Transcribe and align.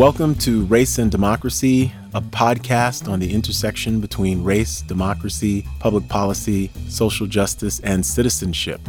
Welcome 0.00 0.34
to 0.36 0.64
Race 0.64 0.96
and 0.96 1.10
Democracy, 1.10 1.92
a 2.14 2.22
podcast 2.22 3.06
on 3.06 3.20
the 3.20 3.34
intersection 3.34 4.00
between 4.00 4.42
race, 4.42 4.80
democracy, 4.80 5.66
public 5.78 6.08
policy, 6.08 6.70
social 6.88 7.26
justice, 7.26 7.80
and 7.80 8.06
citizenship. 8.06 8.80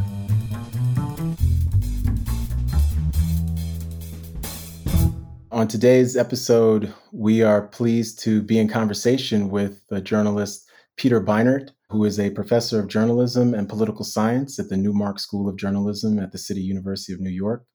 On 5.51 5.67
today's 5.67 6.15
episode, 6.15 6.93
we 7.11 7.43
are 7.43 7.63
pleased 7.63 8.19
to 8.19 8.41
be 8.41 8.57
in 8.57 8.69
conversation 8.69 9.49
with 9.49 9.85
the 9.89 9.99
journalist 9.99 10.65
Peter 10.95 11.19
Beinart, 11.19 11.71
who 11.89 12.05
is 12.05 12.21
a 12.21 12.29
professor 12.29 12.79
of 12.79 12.87
journalism 12.87 13.53
and 13.53 13.67
political 13.67 14.05
science 14.05 14.57
at 14.59 14.69
the 14.69 14.77
Newmark 14.77 15.19
School 15.19 15.49
of 15.49 15.57
Journalism 15.57 16.19
at 16.19 16.31
the 16.31 16.37
City 16.37 16.61
University 16.61 17.11
of 17.11 17.19
New 17.19 17.31
York. 17.31 17.65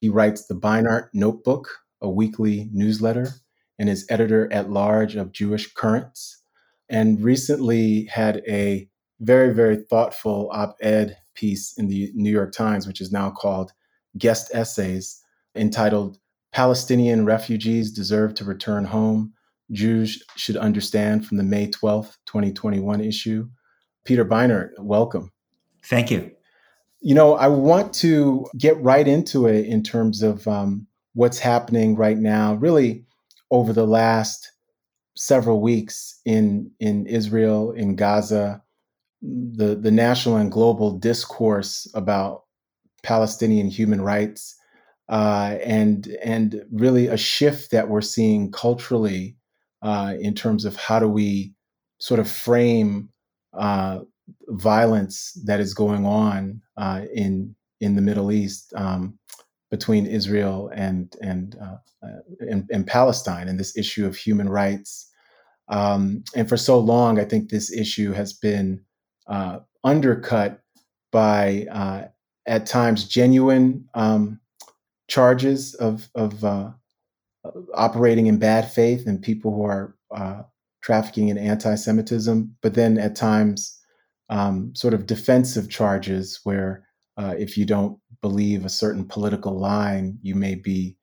He 0.00 0.08
writes 0.08 0.46
the 0.46 0.54
Beinart 0.54 1.08
Notebook, 1.12 1.68
a 2.00 2.08
weekly 2.08 2.68
newsletter, 2.72 3.28
and 3.78 3.88
is 3.88 4.06
editor 4.08 4.52
at 4.52 4.70
large 4.70 5.16
of 5.16 5.32
Jewish 5.32 5.72
Currents, 5.74 6.42
and 6.88 7.22
recently 7.22 8.04
had 8.04 8.42
a 8.48 8.88
very, 9.20 9.52
very 9.52 9.76
thoughtful 9.76 10.50
op 10.52 10.76
ed 10.80 11.16
piece 11.34 11.76
in 11.76 11.88
the 11.88 12.10
New 12.14 12.30
York 12.30 12.52
Times, 12.52 12.86
which 12.86 13.00
is 13.00 13.12
now 13.12 13.30
called 13.30 13.72
Guest 14.16 14.50
Essays, 14.52 15.20
entitled 15.54 16.18
Palestinian 16.52 17.24
Refugees 17.24 17.92
Deserve 17.92 18.34
to 18.34 18.44
Return 18.44 18.84
Home. 18.84 19.32
Jews 19.70 20.22
Should 20.36 20.56
Understand 20.56 21.26
from 21.26 21.36
the 21.36 21.44
May 21.44 21.68
12th, 21.68 22.16
2021 22.26 23.00
issue. 23.00 23.48
Peter 24.04 24.24
Beinart, 24.24 24.70
welcome. 24.78 25.30
Thank 25.84 26.10
you. 26.10 26.30
You 27.00 27.14
know, 27.14 27.34
I 27.34 27.48
want 27.48 27.92
to 27.94 28.46
get 28.56 28.80
right 28.82 29.06
into 29.06 29.46
it 29.46 29.66
in 29.66 29.82
terms 29.82 30.22
of 30.22 30.48
um, 30.48 30.87
what's 31.18 31.40
happening 31.40 31.96
right 31.96 32.16
now, 32.16 32.54
really 32.54 33.04
over 33.50 33.72
the 33.72 33.86
last 33.86 34.52
several 35.16 35.60
weeks 35.60 36.20
in 36.24 36.70
in 36.78 37.06
Israel, 37.06 37.72
in 37.72 37.96
Gaza, 37.96 38.62
the 39.20 39.74
the 39.74 39.90
national 39.90 40.36
and 40.36 40.52
global 40.52 40.96
discourse 40.96 41.90
about 41.92 42.44
Palestinian 43.02 43.66
human 43.66 44.00
rights, 44.00 44.54
uh, 45.08 45.56
and 45.64 46.06
and 46.22 46.64
really 46.70 47.08
a 47.08 47.16
shift 47.16 47.72
that 47.72 47.88
we're 47.88 48.00
seeing 48.00 48.52
culturally 48.52 49.36
uh, 49.82 50.14
in 50.20 50.34
terms 50.34 50.64
of 50.64 50.76
how 50.76 51.00
do 51.00 51.08
we 51.08 51.52
sort 51.98 52.20
of 52.20 52.30
frame 52.30 53.08
uh, 53.54 53.98
violence 54.50 55.32
that 55.46 55.58
is 55.58 55.74
going 55.74 56.06
on 56.06 56.62
uh, 56.76 57.00
in 57.12 57.56
in 57.80 57.96
the 57.96 58.02
Middle 58.02 58.30
East. 58.30 58.72
Um, 58.76 59.18
between 59.70 60.06
Israel 60.06 60.70
and 60.74 61.14
and, 61.20 61.56
uh, 61.60 61.76
uh, 62.06 62.20
and, 62.40 62.68
and 62.72 62.86
Palestine 62.86 63.48
and 63.48 63.58
this 63.58 63.76
issue 63.76 64.06
of 64.06 64.16
human 64.16 64.48
rights. 64.48 65.10
Um, 65.68 66.24
and 66.34 66.48
for 66.48 66.56
so 66.56 66.78
long, 66.78 67.20
I 67.20 67.24
think 67.24 67.50
this 67.50 67.70
issue 67.70 68.12
has 68.12 68.32
been 68.32 68.80
uh, 69.26 69.60
undercut 69.84 70.60
by 71.12 71.66
uh, 71.70 72.08
at 72.46 72.66
times 72.66 73.04
genuine 73.04 73.86
um, 73.94 74.40
charges 75.08 75.74
of 75.74 76.08
of 76.14 76.42
uh, 76.44 76.70
operating 77.74 78.26
in 78.26 78.38
bad 78.38 78.70
faith 78.70 79.06
and 79.06 79.20
people 79.22 79.54
who 79.54 79.64
are 79.64 79.94
uh, 80.14 80.42
trafficking 80.80 81.28
in 81.28 81.36
anti-Semitism, 81.36 82.56
but 82.62 82.74
then 82.74 82.98
at 82.98 83.14
times 83.14 83.78
um, 84.30 84.74
sort 84.74 84.94
of 84.94 85.06
defensive 85.06 85.68
charges 85.68 86.40
where 86.44 86.84
if 87.36 87.58
you 87.58 87.66
don't 87.66 87.98
believe 88.20 88.64
a 88.64 88.70
certain 88.70 89.06
political 89.06 89.58
line, 89.58 90.18
you 90.22 90.34
may 90.34 90.54
be 90.54 90.96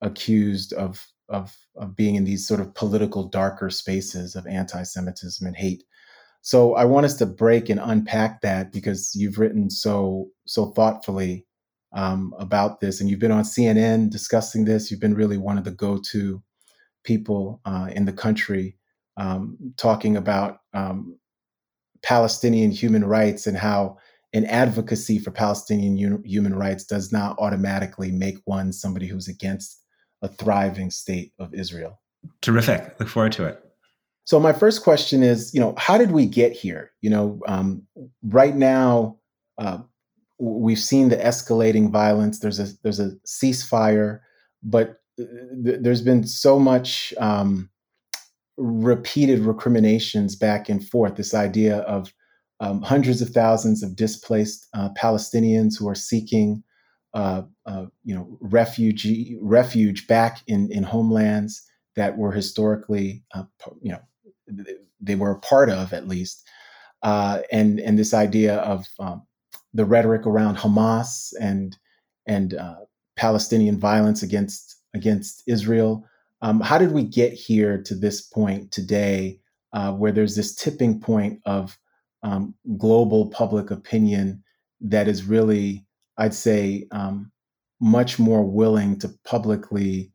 accused 0.00 0.72
of, 0.72 1.06
of, 1.28 1.56
of 1.76 1.96
being 1.96 2.14
in 2.14 2.24
these 2.24 2.46
sort 2.46 2.60
of 2.60 2.74
political 2.74 3.28
darker 3.28 3.70
spaces 3.70 4.34
of 4.34 4.46
anti 4.46 4.82
Semitism 4.82 5.46
and 5.46 5.56
hate. 5.56 5.84
So 6.42 6.74
I 6.74 6.84
want 6.84 7.06
us 7.06 7.16
to 7.16 7.26
break 7.26 7.68
and 7.68 7.80
unpack 7.82 8.40
that 8.40 8.72
because 8.72 9.14
you've 9.14 9.38
written 9.38 9.68
so 9.68 10.30
so 10.46 10.66
thoughtfully 10.66 11.46
um, 11.92 12.34
about 12.38 12.80
this, 12.80 13.00
and 13.00 13.10
you've 13.10 13.20
been 13.20 13.30
on 13.30 13.44
CNN 13.44 14.10
discussing 14.10 14.64
this. 14.64 14.90
You've 14.90 15.00
been 15.00 15.14
really 15.14 15.36
one 15.36 15.58
of 15.58 15.64
the 15.64 15.70
go-to 15.70 16.42
people 17.04 17.60
uh, 17.64 17.90
in 17.92 18.04
the 18.04 18.12
country 18.12 18.76
um, 19.16 19.58
talking 19.76 20.16
about 20.16 20.60
um, 20.72 21.18
Palestinian 22.02 22.70
human 22.70 23.04
rights 23.04 23.46
and 23.46 23.56
how 23.56 23.98
an 24.32 24.44
advocacy 24.46 25.18
for 25.18 25.30
Palestinian 25.30 26.22
human 26.24 26.54
rights 26.54 26.84
does 26.84 27.12
not 27.12 27.36
automatically 27.38 28.12
make 28.12 28.36
one 28.44 28.72
somebody 28.72 29.06
who's 29.06 29.28
against 29.28 29.82
a 30.22 30.28
thriving 30.28 30.90
state 30.90 31.32
of 31.38 31.52
Israel. 31.54 31.98
Terrific. 32.42 32.94
Look 33.00 33.08
forward 33.08 33.32
to 33.32 33.46
it. 33.46 33.64
So 34.24 34.38
my 34.38 34.52
first 34.52 34.84
question 34.84 35.22
is, 35.22 35.52
you 35.52 35.60
know, 35.60 35.74
how 35.76 35.98
did 35.98 36.12
we 36.12 36.26
get 36.26 36.52
here? 36.52 36.92
You 37.00 37.10
know, 37.10 37.40
um, 37.48 37.82
right 38.22 38.54
now 38.54 39.16
uh, 39.58 39.78
we've 40.38 40.78
seen 40.78 41.08
the 41.08 41.16
escalating 41.16 41.90
violence. 41.90 42.38
There's 42.38 42.60
a 42.60 42.68
there's 42.82 43.00
a 43.00 43.12
ceasefire, 43.26 44.20
but 44.62 45.00
uh, 45.20 45.24
th- 45.64 45.80
there's 45.80 46.02
been 46.02 46.26
so 46.26 46.58
much 46.58 47.12
um, 47.18 47.70
repeated 48.56 49.40
recriminations 49.40 50.36
back 50.36 50.68
and 50.68 50.86
forth. 50.86 51.16
This 51.16 51.34
idea 51.34 51.78
of 51.78 52.12
um, 52.60 52.82
hundreds 52.82 53.22
of 53.22 53.30
thousands 53.30 53.82
of 53.82 53.96
displaced 53.96 54.68
uh, 54.74 54.90
Palestinians 54.90 55.78
who 55.78 55.88
are 55.88 55.94
seeking, 55.94 56.62
uh, 57.14 57.42
uh, 57.66 57.86
you 58.04 58.14
know, 58.14 58.38
refugee 58.40 59.38
refuge 59.40 60.06
back 60.06 60.42
in 60.46 60.70
in 60.70 60.82
homelands 60.82 61.66
that 61.96 62.16
were 62.18 62.32
historically, 62.32 63.24
uh, 63.34 63.44
you 63.80 63.90
know, 63.90 64.64
they 65.00 65.14
were 65.14 65.32
a 65.32 65.40
part 65.40 65.70
of 65.70 65.92
at 65.92 66.06
least, 66.06 66.46
uh, 67.02 67.40
and 67.50 67.80
and 67.80 67.98
this 67.98 68.12
idea 68.12 68.56
of 68.56 68.86
um, 68.98 69.22
the 69.72 69.86
rhetoric 69.86 70.26
around 70.26 70.58
Hamas 70.58 71.32
and 71.40 71.76
and 72.26 72.54
uh, 72.54 72.76
Palestinian 73.16 73.78
violence 73.78 74.22
against 74.22 74.76
against 74.94 75.42
Israel. 75.46 76.04
Um, 76.42 76.60
how 76.60 76.78
did 76.78 76.92
we 76.92 77.04
get 77.04 77.32
here 77.32 77.82
to 77.82 77.94
this 77.94 78.20
point 78.20 78.70
today, 78.70 79.40
where 79.72 80.12
there's 80.12 80.36
this 80.36 80.54
tipping 80.54 81.00
point 81.00 81.40
of 81.44 81.78
um, 82.22 82.54
global 82.76 83.30
public 83.30 83.70
opinion 83.70 84.42
that 84.80 85.08
is 85.08 85.24
really, 85.24 85.84
I'd 86.18 86.34
say, 86.34 86.86
um, 86.90 87.30
much 87.80 88.18
more 88.18 88.44
willing 88.44 88.98
to 88.98 89.10
publicly 89.24 90.12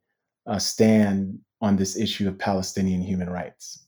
uh, 0.47 0.59
stand 0.59 1.39
on 1.61 1.77
this 1.77 1.97
issue 1.97 2.27
of 2.27 2.37
Palestinian 2.37 3.01
human 3.01 3.29
rights. 3.29 3.85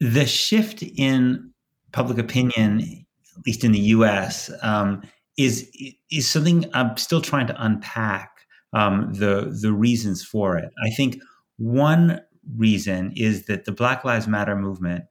The 0.00 0.26
shift 0.26 0.82
in 0.82 1.52
public 1.92 2.18
opinion, 2.18 2.80
at 2.80 3.46
least 3.46 3.64
in 3.64 3.72
the 3.72 3.80
U.S., 3.80 4.50
um, 4.62 5.02
is 5.36 5.70
is 6.10 6.28
something 6.28 6.64
I'm 6.72 6.96
still 6.96 7.20
trying 7.20 7.46
to 7.48 7.62
unpack 7.62 8.30
um, 8.72 9.12
the 9.14 9.56
the 9.60 9.72
reasons 9.72 10.24
for 10.24 10.56
it. 10.56 10.70
I 10.84 10.90
think 10.90 11.18
one 11.58 12.20
reason 12.56 13.12
is 13.16 13.46
that 13.46 13.64
the 13.64 13.72
Black 13.72 14.04
Lives 14.04 14.26
Matter 14.28 14.56
movement 14.56 15.04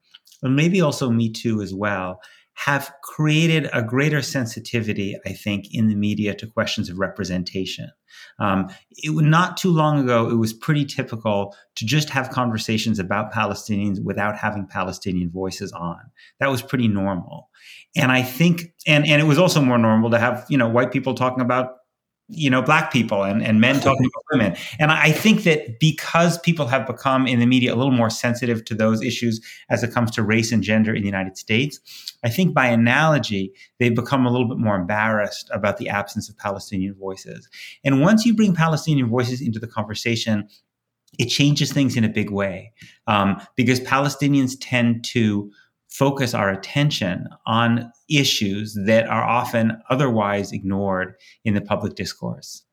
and 0.45 0.55
maybe 0.55 0.81
also 0.81 1.09
Me 1.09 1.29
Too 1.29 1.61
as 1.61 1.73
well, 1.73 2.19
have 2.55 2.93
created 3.03 3.69
a 3.73 3.83
greater 3.83 4.21
sensitivity, 4.21 5.17
I 5.25 5.33
think, 5.33 5.65
in 5.71 5.89
the 5.89 5.95
media 5.95 6.33
to 6.35 6.47
questions 6.47 6.89
of 6.89 6.97
representation. 6.97 7.89
Um, 8.39 8.69
it, 8.91 9.11
not 9.11 9.57
too 9.57 9.71
long 9.71 9.99
ago, 9.99 10.29
it 10.29 10.35
was 10.35 10.53
pretty 10.53 10.85
typical 10.85 11.53
to 11.75 11.85
just 11.85 12.09
have 12.09 12.29
conversations 12.29 12.97
about 12.97 13.33
Palestinians 13.33 14.01
without 14.01 14.37
having 14.37 14.67
Palestinian 14.67 15.29
voices 15.29 15.73
on. 15.73 15.99
That 16.39 16.49
was 16.49 16.61
pretty 16.61 16.87
normal. 16.87 17.49
And 17.97 18.11
I 18.11 18.23
think, 18.23 18.73
and, 18.87 19.05
and 19.05 19.21
it 19.21 19.25
was 19.25 19.37
also 19.37 19.61
more 19.61 19.77
normal 19.77 20.09
to 20.11 20.19
have, 20.19 20.45
you 20.49 20.57
know, 20.57 20.69
white 20.69 20.93
people 20.93 21.13
talking 21.13 21.41
about 21.41 21.71
you 22.27 22.49
know 22.49 22.61
black 22.61 22.91
people 22.91 23.23
and, 23.23 23.43
and 23.43 23.61
men 23.61 23.79
talking 23.79 24.05
about 24.05 24.23
women. 24.31 24.57
And 24.79 24.91
i 24.91 25.11
think 25.11 25.43
that 25.43 25.79
because 25.79 26.39
people 26.39 26.65
have 26.67 26.87
become 26.87 27.27
in 27.27 27.39
the 27.39 27.45
media 27.45 27.73
a 27.73 27.77
little 27.77 27.91
more 27.91 28.09
sensitive 28.09 28.65
to 28.65 28.75
those 28.75 29.03
issues 29.03 29.39
as 29.69 29.83
it 29.83 29.93
comes 29.93 30.11
to 30.11 30.23
race 30.23 30.51
and 30.51 30.63
gender 30.63 30.93
in 30.93 31.01
the 31.01 31.07
united 31.07 31.37
states 31.37 31.79
i 32.23 32.29
think 32.29 32.53
by 32.53 32.65
analogy 32.65 33.53
they've 33.79 33.95
become 33.95 34.25
a 34.25 34.31
little 34.31 34.47
bit 34.47 34.57
more 34.57 34.75
embarrassed 34.75 35.49
about 35.53 35.77
the 35.77 35.87
absence 35.87 36.29
of 36.29 36.37
palestinian 36.37 36.95
voices. 36.95 37.47
And 37.83 38.01
once 38.01 38.25
you 38.25 38.35
bring 38.35 38.55
palestinian 38.55 39.07
voices 39.07 39.41
into 39.41 39.59
the 39.59 39.67
conversation 39.67 40.47
it 41.17 41.27
changes 41.27 41.71
things 41.71 41.95
in 41.95 42.03
a 42.03 42.09
big 42.09 42.29
way. 42.29 42.73
Um, 43.07 43.41
because 43.55 43.79
palestinians 43.79 44.57
tend 44.59 45.05
to 45.05 45.51
focus 45.97 46.33
our 46.33 46.49
attention 46.49 47.27
on 47.45 47.91
issues 48.09 48.77
that 48.85 49.07
are 49.07 49.23
often 49.23 49.73
otherwise 49.89 50.51
ignored 50.51 51.13
in 51.43 51.53
the 51.53 51.61
public 51.61 51.95
discourse. 51.95 52.63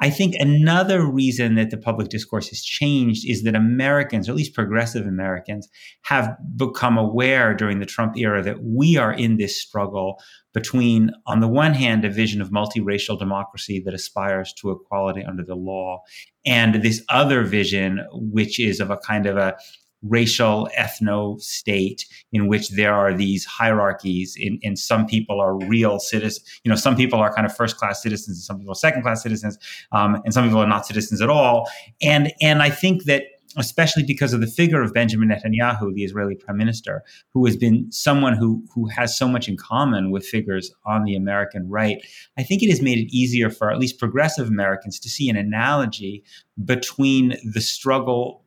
I 0.00 0.10
think 0.10 0.34
another 0.34 1.06
reason 1.06 1.54
that 1.54 1.70
the 1.70 1.76
public 1.76 2.08
discourse 2.08 2.48
has 2.48 2.60
changed 2.60 3.24
is 3.24 3.44
that 3.44 3.54
Americans, 3.54 4.28
or 4.28 4.32
at 4.32 4.36
least 4.36 4.52
progressive 4.52 5.06
Americans, 5.06 5.68
have 6.02 6.36
become 6.56 6.98
aware 6.98 7.54
during 7.54 7.78
the 7.78 7.86
Trump 7.86 8.16
era 8.16 8.42
that 8.42 8.64
we 8.64 8.96
are 8.96 9.12
in 9.12 9.36
this 9.36 9.62
struggle 9.62 10.20
between, 10.54 11.12
on 11.26 11.38
the 11.38 11.46
one 11.46 11.72
hand, 11.72 12.04
a 12.04 12.10
vision 12.10 12.42
of 12.42 12.50
multiracial 12.50 13.16
democracy 13.16 13.80
that 13.84 13.94
aspires 13.94 14.52
to 14.54 14.72
equality 14.72 15.22
under 15.22 15.44
the 15.44 15.54
law, 15.54 16.02
and 16.44 16.82
this 16.82 17.04
other 17.08 17.44
vision, 17.44 18.00
which 18.10 18.58
is 18.58 18.80
of 18.80 18.90
a 18.90 18.96
kind 18.96 19.26
of 19.26 19.36
a 19.36 19.54
racial 20.02 20.68
ethno 20.78 21.40
state 21.40 22.06
in 22.32 22.48
which 22.48 22.70
there 22.70 22.94
are 22.94 23.14
these 23.14 23.44
hierarchies 23.44 24.36
in, 24.38 24.58
and 24.62 24.78
some 24.78 25.06
people 25.06 25.40
are 25.40 25.56
real 25.66 25.98
citizens 25.98 26.60
you 26.64 26.68
know 26.68 26.76
some 26.76 26.96
people 26.96 27.18
are 27.18 27.32
kind 27.32 27.46
of 27.46 27.54
first 27.54 27.76
class 27.76 28.02
citizens 28.02 28.36
and 28.36 28.44
some 28.44 28.58
people 28.58 28.72
are 28.72 28.76
second 28.76 29.02
class 29.02 29.22
citizens 29.22 29.58
um, 29.92 30.20
and 30.24 30.34
some 30.34 30.44
people 30.44 30.60
are 30.60 30.66
not 30.66 30.86
citizens 30.86 31.20
at 31.20 31.30
all. 31.30 31.68
And 32.00 32.32
and 32.40 32.62
i 32.62 32.70
think 32.70 33.04
that 33.04 33.22
especially 33.56 34.02
because 34.02 34.32
of 34.32 34.40
the 34.40 34.46
figure 34.46 34.82
of 34.82 34.94
Benjamin 34.94 35.28
Netanyahu, 35.28 35.92
the 35.94 36.04
Israeli 36.04 36.34
prime 36.34 36.56
minister, 36.56 37.02
who 37.32 37.44
has 37.46 37.56
been 37.56 37.90
someone 37.90 38.34
who, 38.34 38.64
who 38.74 38.86
has 38.86 39.16
so 39.16 39.28
much 39.28 39.48
in 39.48 39.56
common 39.56 40.10
with 40.10 40.24
figures 40.26 40.72
on 40.86 41.04
the 41.04 41.14
American 41.14 41.68
right, 41.68 41.98
I 42.38 42.42
think 42.42 42.62
it 42.62 42.70
has 42.70 42.80
made 42.80 42.98
it 42.98 43.14
easier 43.14 43.50
for 43.50 43.70
at 43.70 43.78
least 43.78 43.98
progressive 43.98 44.48
Americans 44.48 44.98
to 45.00 45.08
see 45.08 45.28
an 45.28 45.36
analogy 45.36 46.24
between 46.64 47.36
the 47.44 47.60
struggle 47.60 48.41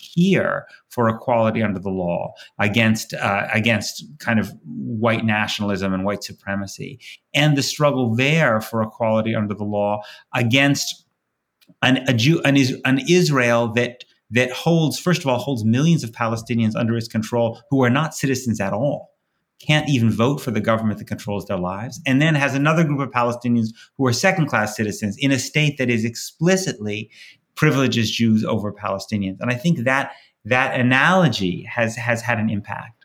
here 0.00 0.66
for 0.88 1.08
equality 1.08 1.62
under 1.62 1.78
the 1.78 1.90
law 1.90 2.32
against 2.58 3.14
uh, 3.14 3.46
against 3.52 4.04
kind 4.18 4.38
of 4.38 4.52
white 4.64 5.24
nationalism 5.24 5.92
and 5.94 6.04
white 6.04 6.24
supremacy, 6.24 6.98
and 7.34 7.56
the 7.56 7.62
struggle 7.62 8.14
there 8.14 8.60
for 8.60 8.82
equality 8.82 9.34
under 9.34 9.54
the 9.54 9.64
law 9.64 10.02
against 10.34 11.04
an, 11.82 11.98
a 12.08 12.14
Jew, 12.14 12.40
an, 12.42 12.56
an 12.84 13.00
Israel 13.08 13.68
that 13.72 14.04
that 14.30 14.52
holds, 14.52 14.98
first 14.98 15.22
of 15.22 15.26
all, 15.26 15.38
holds 15.38 15.64
millions 15.64 16.04
of 16.04 16.12
Palestinians 16.12 16.76
under 16.76 16.96
its 16.96 17.08
control 17.08 17.60
who 17.70 17.82
are 17.82 17.90
not 17.90 18.14
citizens 18.14 18.60
at 18.60 18.72
all, 18.72 19.10
can't 19.60 19.88
even 19.88 20.10
vote 20.10 20.40
for 20.40 20.52
the 20.52 20.60
government 20.60 20.98
that 20.98 21.08
controls 21.08 21.46
their 21.46 21.58
lives, 21.58 22.00
and 22.06 22.22
then 22.22 22.34
has 22.34 22.54
another 22.54 22.84
group 22.84 23.00
of 23.00 23.10
Palestinians 23.10 23.68
who 23.96 24.06
are 24.06 24.12
second 24.12 24.46
class 24.46 24.76
citizens 24.76 25.16
in 25.18 25.32
a 25.32 25.38
state 25.38 25.78
that 25.78 25.90
is 25.90 26.04
explicitly 26.04 27.10
privileges 27.56 28.10
Jews 28.10 28.44
over 28.44 28.72
Palestinians. 28.72 29.38
And 29.40 29.50
I 29.50 29.54
think 29.54 29.80
that 29.80 30.12
that 30.44 30.78
analogy 30.78 31.62
has 31.64 31.96
has 31.96 32.22
had 32.22 32.38
an 32.38 32.48
impact. 32.50 33.04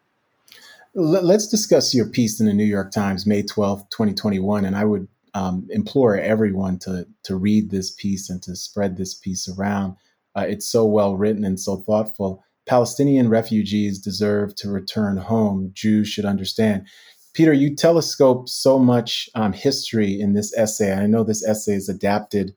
Let's 0.94 1.47
discuss 1.47 1.94
your 1.94 2.07
piece 2.07 2.39
in 2.39 2.45
the 2.45 2.53
New 2.53 2.63
York 2.63 2.92
Times, 2.92 3.25
May 3.25 3.44
12, 3.44 3.89
2021. 3.89 4.63
And 4.63 4.77
I 4.77 4.86
would 4.86 5.09
um, 5.33 5.68
implore 5.69 6.18
everyone 6.18 6.80
to, 6.80 7.06
to 7.24 7.36
read 7.36 7.69
this 7.69 7.92
piece 7.92 8.30
and 8.30 8.42
to 8.44 8.56
spread 8.56 8.95
this 8.95 9.13
piece 9.13 9.50
around. 9.50 9.97
Uh, 10.38 10.45
it's 10.47 10.68
so 10.68 10.86
well 10.86 11.18
written 11.18 11.44
and 11.44 11.59
so 11.59 11.77
thoughtful. 11.77 12.42
Palestinian 12.65 13.30
refugees 13.30 14.00
deserve 14.00 14.56
to 14.56 14.69
return 14.69 15.18
home. 15.18 15.71
Jews 15.74 16.07
should 16.07 16.25
understand. 16.25 16.88
Peter, 17.33 17.51
you 17.51 17.75
telescope 17.75 18.47
so 18.47 18.80
much 18.80 19.30
um, 19.36 19.51
history 19.51 20.19
in 20.19 20.33
this 20.33 20.56
essay. 20.57 20.94
I 20.94 21.06
know 21.06 21.24
this 21.24 21.45
essay 21.45 21.74
is 21.74 21.89
adapted 21.89 22.56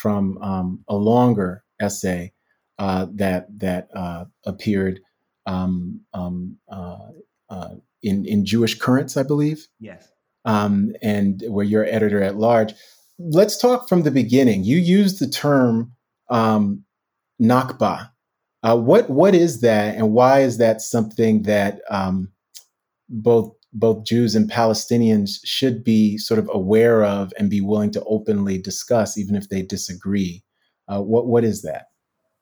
from 0.00 0.38
um, 0.38 0.84
a 0.88 0.94
longer 0.96 1.62
essay 1.80 2.32
uh, 2.78 3.06
that 3.14 3.46
that 3.58 3.88
uh, 3.94 4.24
appeared 4.46 5.00
um, 5.46 6.00
um 6.14 6.56
uh, 6.70 7.08
uh, 7.50 7.74
in 8.02 8.24
in 8.24 8.46
Jewish 8.46 8.78
Currents, 8.78 9.16
I 9.16 9.22
believe. 9.22 9.66
Yes. 9.78 10.08
Um, 10.46 10.94
and 11.02 11.44
where 11.48 11.66
you're 11.66 11.84
editor 11.84 12.22
at 12.22 12.36
large. 12.36 12.72
Let's 13.18 13.58
talk 13.58 13.88
from 13.88 14.02
the 14.02 14.10
beginning. 14.10 14.64
You 14.64 14.78
used 14.78 15.20
the 15.20 15.28
term 15.28 15.92
um, 16.30 16.84
Nakba. 17.40 18.10
Uh, 18.62 18.78
what 18.78 19.10
what 19.10 19.34
is 19.34 19.60
that, 19.60 19.96
and 19.96 20.12
why 20.12 20.40
is 20.40 20.56
that 20.58 20.80
something 20.80 21.42
that 21.42 21.80
um, 21.90 22.32
both 23.08 23.52
both 23.72 24.04
Jews 24.04 24.34
and 24.34 24.50
Palestinians 24.50 25.38
should 25.44 25.84
be 25.84 26.18
sort 26.18 26.38
of 26.38 26.50
aware 26.52 27.04
of 27.04 27.32
and 27.38 27.48
be 27.48 27.60
willing 27.60 27.90
to 27.92 28.04
openly 28.04 28.58
discuss, 28.58 29.16
even 29.16 29.36
if 29.36 29.48
they 29.48 29.62
disagree? 29.62 30.42
Uh, 30.88 31.00
what 31.00 31.26
what 31.26 31.44
is 31.44 31.62
that? 31.62 31.86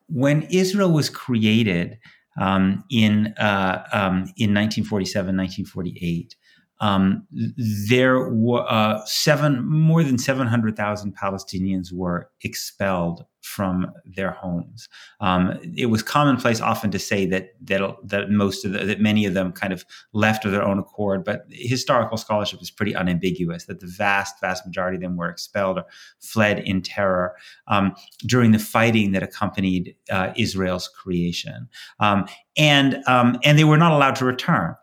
When 0.08 0.42
Israel 0.44 0.90
was 0.90 1.10
created 1.10 1.98
um, 2.40 2.84
in 2.90 3.34
uh, 3.38 3.84
um, 3.92 4.32
in 4.36 4.54
1947, 4.54 5.36
1948, 5.36 6.34
um, 6.80 7.26
there 7.88 8.28
were 8.30 8.64
uh, 8.68 9.04
seven 9.04 9.64
more 9.68 10.02
than 10.02 10.18
700,000 10.18 11.16
Palestinians 11.16 11.92
were 11.92 12.30
expelled 12.42 13.24
from 13.42 13.90
their 14.04 14.30
homes. 14.30 14.88
Um, 15.20 15.58
it 15.76 15.86
was 15.86 16.02
commonplace 16.02 16.60
often 16.60 16.90
to 16.90 16.98
say 16.98 17.24
that 17.26 17.54
that, 17.62 17.80
that 18.04 18.30
most 18.30 18.64
of 18.64 18.72
the, 18.72 18.84
that 18.84 19.00
many 19.00 19.24
of 19.26 19.34
them 19.34 19.52
kind 19.52 19.72
of 19.72 19.84
left 20.12 20.44
of 20.44 20.52
their 20.52 20.62
own 20.62 20.78
accord, 20.78 21.24
but 21.24 21.46
historical 21.50 22.16
scholarship 22.16 22.60
is 22.60 22.70
pretty 22.70 22.94
unambiguous 22.94 23.64
that 23.64 23.80
the 23.80 23.86
vast 23.86 24.40
vast 24.40 24.66
majority 24.66 24.96
of 24.96 25.02
them 25.02 25.16
were 25.16 25.28
expelled 25.28 25.78
or 25.78 25.84
fled 26.20 26.58
in 26.60 26.82
terror 26.82 27.34
um, 27.68 27.94
during 28.26 28.52
the 28.52 28.58
fighting 28.58 29.12
that 29.12 29.22
accompanied 29.22 29.94
uh, 30.10 30.32
Israel's 30.36 30.88
creation, 30.88 31.68
um, 32.00 32.26
and 32.56 33.02
um, 33.06 33.38
and 33.44 33.58
they 33.58 33.64
were 33.64 33.78
not 33.78 33.92
allowed 33.92 34.16
to 34.16 34.24
return. 34.24 34.74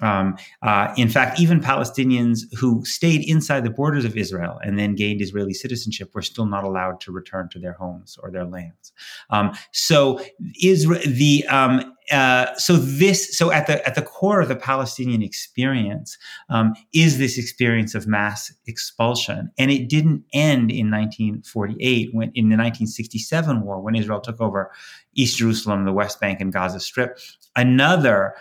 Um, 0.00 0.36
uh, 0.62 0.92
in 0.96 1.08
fact, 1.08 1.38
even 1.38 1.60
Palestinians 1.60 2.40
who 2.58 2.84
stayed 2.84 3.22
inside 3.28 3.64
the 3.64 3.70
borders 3.70 4.04
of 4.04 4.16
Israel 4.16 4.58
and 4.64 4.76
then 4.76 4.96
gained 4.96 5.22
Israeli 5.22 5.54
citizenship 5.54 6.10
were 6.14 6.22
still 6.22 6.46
not 6.46 6.64
allowed 6.64 7.00
to 7.02 7.12
return 7.12 7.48
to 7.50 7.60
their 7.60 7.74
homes 7.74 8.18
or 8.20 8.30
their 8.32 8.44
lands. 8.44 8.92
Um, 9.30 9.52
so 9.70 10.20
Israel, 10.60 11.00
the 11.06 11.46
um, 11.46 11.94
uh, 12.10 12.54
so 12.56 12.76
this 12.76 13.38
so 13.38 13.52
at 13.52 13.68
the 13.68 13.86
at 13.86 13.94
the 13.94 14.02
core 14.02 14.40
of 14.40 14.48
the 14.48 14.56
Palestinian 14.56 15.22
experience 15.22 16.18
um, 16.48 16.74
is 16.92 17.18
this 17.18 17.38
experience 17.38 17.94
of 17.94 18.06
mass 18.08 18.52
expulsion, 18.66 19.50
and 19.58 19.70
it 19.70 19.88
didn't 19.88 20.24
end 20.32 20.72
in 20.72 20.90
1948 20.90 22.10
when 22.12 22.28
in 22.34 22.48
the 22.48 22.56
1967 22.56 23.62
war 23.62 23.80
when 23.80 23.94
Israel 23.94 24.20
took 24.20 24.40
over 24.40 24.72
East 25.14 25.38
Jerusalem, 25.38 25.84
the 25.84 25.92
West 25.92 26.20
Bank, 26.20 26.40
and 26.40 26.52
Gaza 26.52 26.80
Strip. 26.80 27.16
Another 27.56 28.34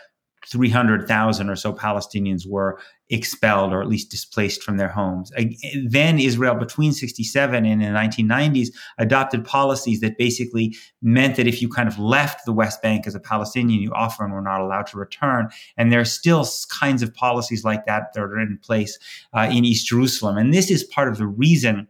300,000 0.48 1.50
or 1.50 1.56
so 1.56 1.74
Palestinians 1.74 2.48
were 2.48 2.80
expelled 3.10 3.74
or 3.74 3.82
at 3.82 3.88
least 3.88 4.10
displaced 4.10 4.64
from 4.64 4.78
their 4.78 4.88
homes. 4.88 5.32
Then 5.88 6.20
Israel, 6.20 6.56
between 6.56 6.92
67 6.92 7.66
and 7.66 7.82
the 7.82 7.86
1990s, 7.86 8.70
adopted 8.98 9.46
policies 9.46 10.00
that 10.02 10.18
basically 10.18 10.76
meant 11.02 11.36
that 11.36 11.48
if 11.48 11.62
you 11.62 11.70
kind 11.70 11.88
of 11.88 12.00
left 12.00 12.46
the 12.46 12.54
West 12.54 12.82
Bank 12.82 13.06
as 13.06 13.16
a 13.16 13.20
Palestinian, 13.20 13.82
you 13.82 13.92
often 13.94 14.32
were 14.32 14.42
not 14.42 14.62
allowed 14.62 14.88
to 14.88 14.98
return. 14.98 15.50
And 15.78 15.92
there 15.92 16.00
are 16.00 16.06
still 16.06 16.48
kinds 16.70 17.04
of 17.04 17.14
policies 17.14 17.64
like 17.64 17.86
that 17.86 18.14
that 18.14 18.22
are 18.22 18.40
in 18.40 18.58
place 18.64 18.98
uh, 19.34 19.50
in 19.52 19.66
East 19.66 19.88
Jerusalem. 19.88 20.38
And 20.38 20.54
this 20.54 20.72
is 20.72 20.84
part 20.84 21.08
of 21.08 21.18
the 21.18 21.28
reason 21.28 21.88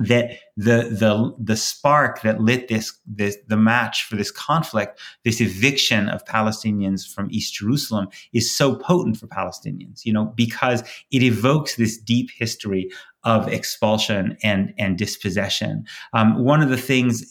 that 0.00 0.38
the 0.56 0.88
the 0.90 1.34
the 1.38 1.56
spark 1.56 2.22
that 2.22 2.40
lit 2.40 2.68
this 2.68 2.92
this 3.06 3.36
the 3.48 3.56
match 3.56 4.04
for 4.04 4.16
this 4.16 4.30
conflict, 4.30 5.00
this 5.24 5.40
eviction 5.40 6.08
of 6.08 6.24
Palestinians 6.24 7.06
from 7.06 7.28
East 7.30 7.54
Jerusalem, 7.54 8.08
is 8.32 8.54
so 8.54 8.74
potent 8.76 9.16
for 9.16 9.26
Palestinians. 9.26 10.04
You 10.04 10.12
know, 10.12 10.32
because 10.36 10.82
it 11.10 11.22
evokes 11.22 11.76
this 11.76 11.98
deep 11.98 12.30
history 12.36 12.90
of 13.24 13.48
expulsion 13.48 14.36
and 14.42 14.72
and 14.78 14.96
dispossession. 14.96 15.84
Um, 16.12 16.44
one 16.44 16.62
of 16.62 16.70
the 16.70 16.76
things, 16.76 17.24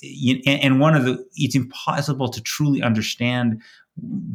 and 0.45 0.79
one 0.79 0.95
of 0.95 1.05
the, 1.05 1.25
it's 1.35 1.55
impossible 1.55 2.29
to 2.29 2.41
truly 2.41 2.83
understand 2.83 3.61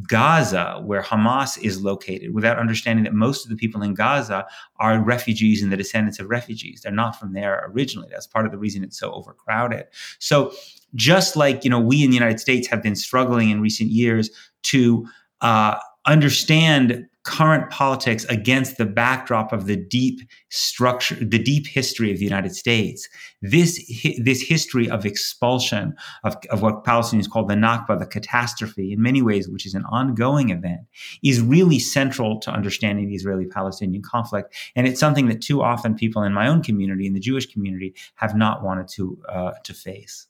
Gaza, 0.09 0.81
where 0.85 1.03
Hamas 1.03 1.63
is 1.63 1.83
located, 1.83 2.33
without 2.33 2.59
understanding 2.59 3.05
that 3.05 3.13
most 3.13 3.45
of 3.45 3.51
the 3.51 3.57
people 3.57 3.83
in 3.83 3.95
Gaza 3.95 4.47
are 4.77 5.03
refugees 5.03 5.63
and 5.63 5.71
the 5.71 5.77
descendants 5.77 6.19
of 6.19 6.31
refugees. 6.31 6.81
They're 6.81 6.93
not 6.93 7.19
from 7.19 7.35
there 7.35 7.71
originally. 7.73 8.09
That's 8.11 8.27
part 8.27 8.47
of 8.47 8.53
the 8.53 8.59
reason 8.59 8.83
it's 8.83 8.99
so 8.99 9.13
overcrowded. 9.13 9.85
So, 10.19 10.53
just 10.95 11.37
like 11.37 11.63
you 11.63 11.71
know, 11.71 11.79
we 11.79 12.03
in 12.03 12.11
the 12.11 12.17
United 12.17 12.41
States 12.41 12.67
have 12.69 12.83
been 12.83 12.97
struggling 12.97 13.51
in 13.51 13.61
recent 13.61 13.91
years 13.91 14.31
to 14.63 15.07
uh, 15.43 15.79
understand 16.07 17.07
current 17.23 17.71
politics 17.71 18.25
against 18.27 18.79
the 18.79 18.87
backdrop 18.87 19.53
of 19.53 19.67
the 19.67 19.77
deep 19.77 20.21
structure, 20.49 21.15
the 21.17 21.39
deep 21.39 21.67
history 21.67 22.11
of 22.11 22.19
the 22.19 22.25
United 22.25 22.55
States. 22.55 23.09
This, 23.43 23.79
this 24.19 24.41
history 24.41 24.89
of 24.89 25.05
expulsion, 25.05 25.95
of, 26.25 26.37
of 26.51 26.63
what 26.63 26.85
Palestinians 26.85 27.29
call 27.29 27.45
the 27.45 27.55
Nakba, 27.55 27.99
the 27.99 28.07
catastrophe, 28.07 28.93
in 28.93 29.03
many 29.03 29.21
ways, 29.21 29.49
which 29.49 29.67
is 29.67 29.75
an 29.75 29.85
ongoing 29.91 30.49
event, 30.51 30.81
is 31.23 31.43
really 31.43 31.79
central 31.79 32.41
to 32.41 32.51
understanding 32.51 33.09
the 33.09 33.15
Israeli 33.15 33.47
Palestinian 33.47 34.03
conflict. 34.03 34.55
And 34.75 34.87
it's 34.87 35.01
something 35.01 35.29
that 35.29 35.43
too 35.43 35.63
often 35.63 35.95
people 35.95 36.23
in 36.23 36.33
my 36.33 36.49
own 36.49 36.63
community, 36.63 37.07
in 37.07 37.13
the 37.13 37.21
Jewish 37.21 37.47
community, 37.47 37.95
have 38.15 38.35
not 38.35 38.63
wanted 38.63 38.89
to, 38.89 39.19
uh, 39.29 39.53
to 39.65 39.75
face. 39.75 40.27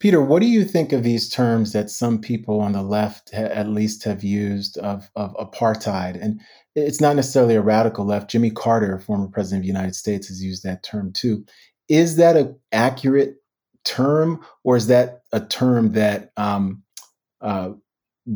Peter, 0.00 0.22
what 0.22 0.40
do 0.40 0.46
you 0.46 0.64
think 0.64 0.92
of 0.92 1.02
these 1.02 1.28
terms 1.28 1.72
that 1.72 1.90
some 1.90 2.20
people 2.20 2.60
on 2.60 2.72
the 2.72 2.82
left 2.82 3.34
ha- 3.34 3.42
at 3.42 3.68
least 3.68 4.04
have 4.04 4.22
used 4.22 4.78
of, 4.78 5.10
of 5.16 5.34
apartheid? 5.34 6.22
And 6.22 6.40
it's 6.76 7.00
not 7.00 7.16
necessarily 7.16 7.56
a 7.56 7.60
radical 7.62 8.04
left. 8.04 8.30
Jimmy 8.30 8.50
Carter, 8.50 8.98
former 9.00 9.26
president 9.26 9.60
of 9.60 9.62
the 9.62 9.68
United 9.68 9.96
States, 9.96 10.28
has 10.28 10.42
used 10.42 10.62
that 10.62 10.84
term 10.84 11.12
too. 11.12 11.44
is 11.88 12.16
that 12.16 12.36
an 12.36 12.56
accurate 12.72 13.36
term, 13.84 14.44
or 14.64 14.76
is 14.76 14.86
that 14.88 15.22
a 15.32 15.40
term 15.40 15.92
that 15.92 16.30
um, 16.36 16.82
uh, 17.40 17.70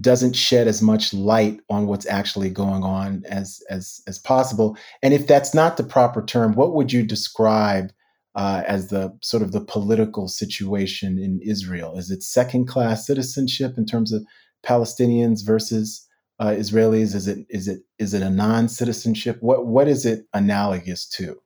doesn't 0.00 0.34
shed 0.34 0.66
as 0.66 0.80
much 0.82 1.12
light 1.12 1.60
on 1.68 1.86
what's 1.86 2.06
actually 2.06 2.50
going 2.50 2.82
on 2.82 3.24
as 3.28 3.62
as 3.70 4.00
as 4.06 4.18
possible? 4.18 4.76
And 5.02 5.14
if 5.14 5.26
that's 5.26 5.54
not 5.54 5.76
the 5.76 5.84
proper 5.84 6.24
term, 6.24 6.54
what 6.54 6.74
would 6.74 6.92
you 6.92 7.02
describe 7.02 7.92
uh, 8.34 8.62
as 8.66 8.88
the 8.88 9.16
sort 9.22 9.42
of 9.42 9.52
the 9.52 9.64
political 9.64 10.28
situation 10.28 11.18
in 11.18 11.40
Israel? 11.42 11.96
Is 11.96 12.10
it 12.10 12.22
second 12.22 12.66
class 12.66 13.06
citizenship 13.06 13.74
in 13.76 13.86
terms 13.86 14.12
of 14.12 14.24
Palestinians 14.64 15.44
versus 15.44 16.06
uh, 16.38 16.48
Israelis? 16.48 17.14
Is 17.14 17.28
it 17.28 17.46
is 17.50 17.68
it 17.68 17.80
is 17.98 18.14
it 18.14 18.22
a 18.22 18.30
non 18.30 18.68
citizenship? 18.68 19.38
What 19.40 19.66
what 19.66 19.88
is 19.88 20.06
it 20.06 20.26
analogous 20.32 21.06
to? 21.10 21.40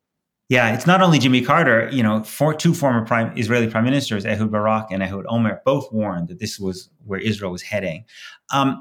Yeah, 0.48 0.72
it's 0.72 0.86
not 0.86 1.02
only 1.02 1.18
Jimmy 1.18 1.42
Carter. 1.42 1.88
You 1.90 2.04
know, 2.04 2.22
four, 2.22 2.54
two 2.54 2.72
former 2.72 3.04
prime, 3.04 3.36
Israeli 3.36 3.68
prime 3.68 3.84
ministers, 3.84 4.24
Ehud 4.24 4.52
Barak 4.52 4.92
and 4.92 5.02
Ehud 5.02 5.26
Olmert, 5.26 5.64
both 5.64 5.92
warned 5.92 6.28
that 6.28 6.38
this 6.38 6.60
was 6.60 6.88
where 7.04 7.18
Israel 7.18 7.50
was 7.50 7.62
heading. 7.62 8.04
Um, 8.52 8.80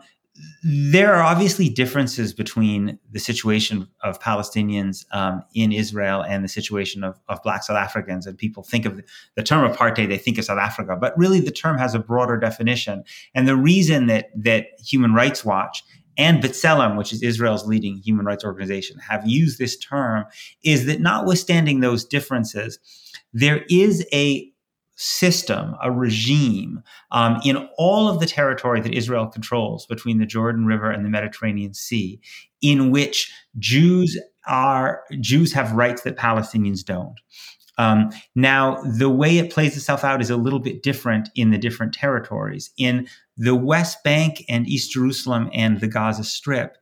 there 0.63 1.13
are 1.13 1.23
obviously 1.23 1.69
differences 1.69 2.33
between 2.33 2.99
the 3.11 3.19
situation 3.19 3.87
of 4.01 4.19
Palestinians 4.19 5.05
um, 5.11 5.43
in 5.53 5.71
Israel 5.71 6.23
and 6.23 6.43
the 6.43 6.49
situation 6.49 7.03
of, 7.03 7.19
of, 7.29 7.41
Black 7.43 7.63
South 7.63 7.77
Africans. 7.77 8.25
And 8.25 8.37
people 8.37 8.63
think 8.63 8.85
of 8.85 9.01
the 9.35 9.43
term 9.43 9.71
apartheid, 9.71 10.09
they 10.09 10.17
think 10.17 10.37
of 10.37 10.45
South 10.45 10.59
Africa, 10.59 10.97
but 10.99 11.17
really 11.17 11.39
the 11.39 11.51
term 11.51 11.77
has 11.77 11.95
a 11.95 11.99
broader 11.99 12.37
definition. 12.37 13.03
And 13.33 13.47
the 13.47 13.55
reason 13.55 14.07
that 14.07 14.29
that 14.35 14.67
Human 14.79 15.13
Rights 15.13 15.45
Watch 15.45 15.83
and 16.17 16.41
B'Tselem, 16.41 16.97
which 16.97 17.13
is 17.13 17.21
Israel's 17.21 17.65
leading 17.65 17.97
human 17.97 18.25
rights 18.25 18.43
organization, 18.43 18.97
have 18.99 19.27
used 19.27 19.59
this 19.59 19.77
term 19.77 20.25
is 20.63 20.85
that 20.85 21.01
notwithstanding 21.01 21.79
those 21.79 22.05
differences, 22.05 22.79
there 23.33 23.65
is 23.69 24.05
a 24.13 24.51
system, 24.95 25.75
a 25.83 25.91
regime 25.91 26.81
um, 27.11 27.39
in 27.43 27.67
all 27.77 28.07
of 28.07 28.19
the 28.19 28.25
territory 28.25 28.79
that 28.81 28.93
Israel 28.93 29.27
controls 29.27 29.85
between 29.85 30.19
the 30.19 30.25
Jordan 30.25 30.65
River 30.65 30.89
and 30.89 31.05
the 31.05 31.09
Mediterranean 31.09 31.73
Sea, 31.73 32.19
in 32.61 32.91
which 32.91 33.31
Jews 33.59 34.17
are 34.47 35.03
Jews 35.19 35.53
have 35.53 35.73
rights 35.73 36.03
that 36.03 36.17
Palestinians 36.17 36.83
don't. 36.83 37.19
Um, 37.77 38.09
now, 38.35 38.81
the 38.83 39.09
way 39.09 39.37
it 39.37 39.51
plays 39.51 39.75
itself 39.75 40.05
out 40.05 40.21
is 40.21 40.29
a 40.29 40.37
little 40.37 40.59
bit 40.59 40.81
different 40.81 41.29
in 41.35 41.51
the 41.51 41.57
different 41.57 41.93
territories. 41.93 42.71
In 42.77 43.07
the 43.35 43.55
West 43.55 44.01
Bank 44.03 44.45
and 44.47 44.65
East 44.65 44.91
Jerusalem 44.93 45.49
and 45.53 45.81
the 45.81 45.87
Gaza 45.87 46.23
Strip, 46.23 46.77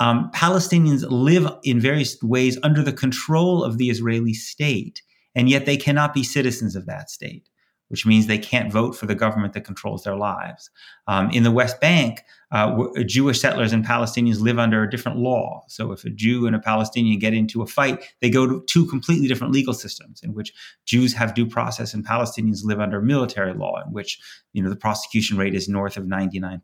um, 0.00 0.32
Palestinians 0.34 1.04
live 1.08 1.46
in 1.62 1.78
various 1.78 2.20
ways 2.22 2.58
under 2.64 2.82
the 2.82 2.92
control 2.92 3.62
of 3.62 3.78
the 3.78 3.88
Israeli 3.88 4.34
state, 4.34 5.00
and 5.36 5.48
yet 5.48 5.64
they 5.64 5.76
cannot 5.76 6.12
be 6.12 6.24
citizens 6.24 6.74
of 6.74 6.86
that 6.86 7.08
state 7.08 7.48
which 7.92 8.06
means 8.06 8.26
they 8.26 8.38
can't 8.38 8.72
vote 8.72 8.96
for 8.96 9.04
the 9.04 9.14
government 9.14 9.52
that 9.52 9.66
controls 9.66 10.02
their 10.02 10.16
lives. 10.16 10.70
Um, 11.06 11.30
in 11.30 11.42
the 11.42 11.50
West 11.50 11.78
Bank, 11.78 12.22
uh, 12.52 12.86
Jewish 13.06 13.40
settlers 13.40 13.72
and 13.72 13.84
Palestinians 13.84 14.40
live 14.40 14.58
under 14.58 14.82
a 14.82 14.90
different 14.90 15.18
law. 15.18 15.64
So 15.68 15.90
if 15.92 16.04
a 16.04 16.10
Jew 16.10 16.46
and 16.46 16.54
a 16.54 16.58
Palestinian 16.58 17.18
get 17.18 17.32
into 17.32 17.62
a 17.62 17.66
fight, 17.66 18.04
they 18.20 18.28
go 18.28 18.46
to 18.46 18.62
two 18.66 18.86
completely 18.86 19.26
different 19.26 19.54
legal 19.54 19.72
systems 19.72 20.20
in 20.22 20.34
which 20.34 20.52
Jews 20.84 21.14
have 21.14 21.34
due 21.34 21.46
process 21.46 21.94
and 21.94 22.06
Palestinians 22.06 22.62
live 22.62 22.78
under 22.78 23.00
military 23.00 23.54
law, 23.54 23.82
in 23.84 23.92
which 23.92 24.20
you 24.52 24.62
know 24.62 24.68
the 24.68 24.76
prosecution 24.76 25.38
rate 25.38 25.54
is 25.54 25.66
north 25.66 25.96
of 25.96 26.04
99%. 26.04 26.60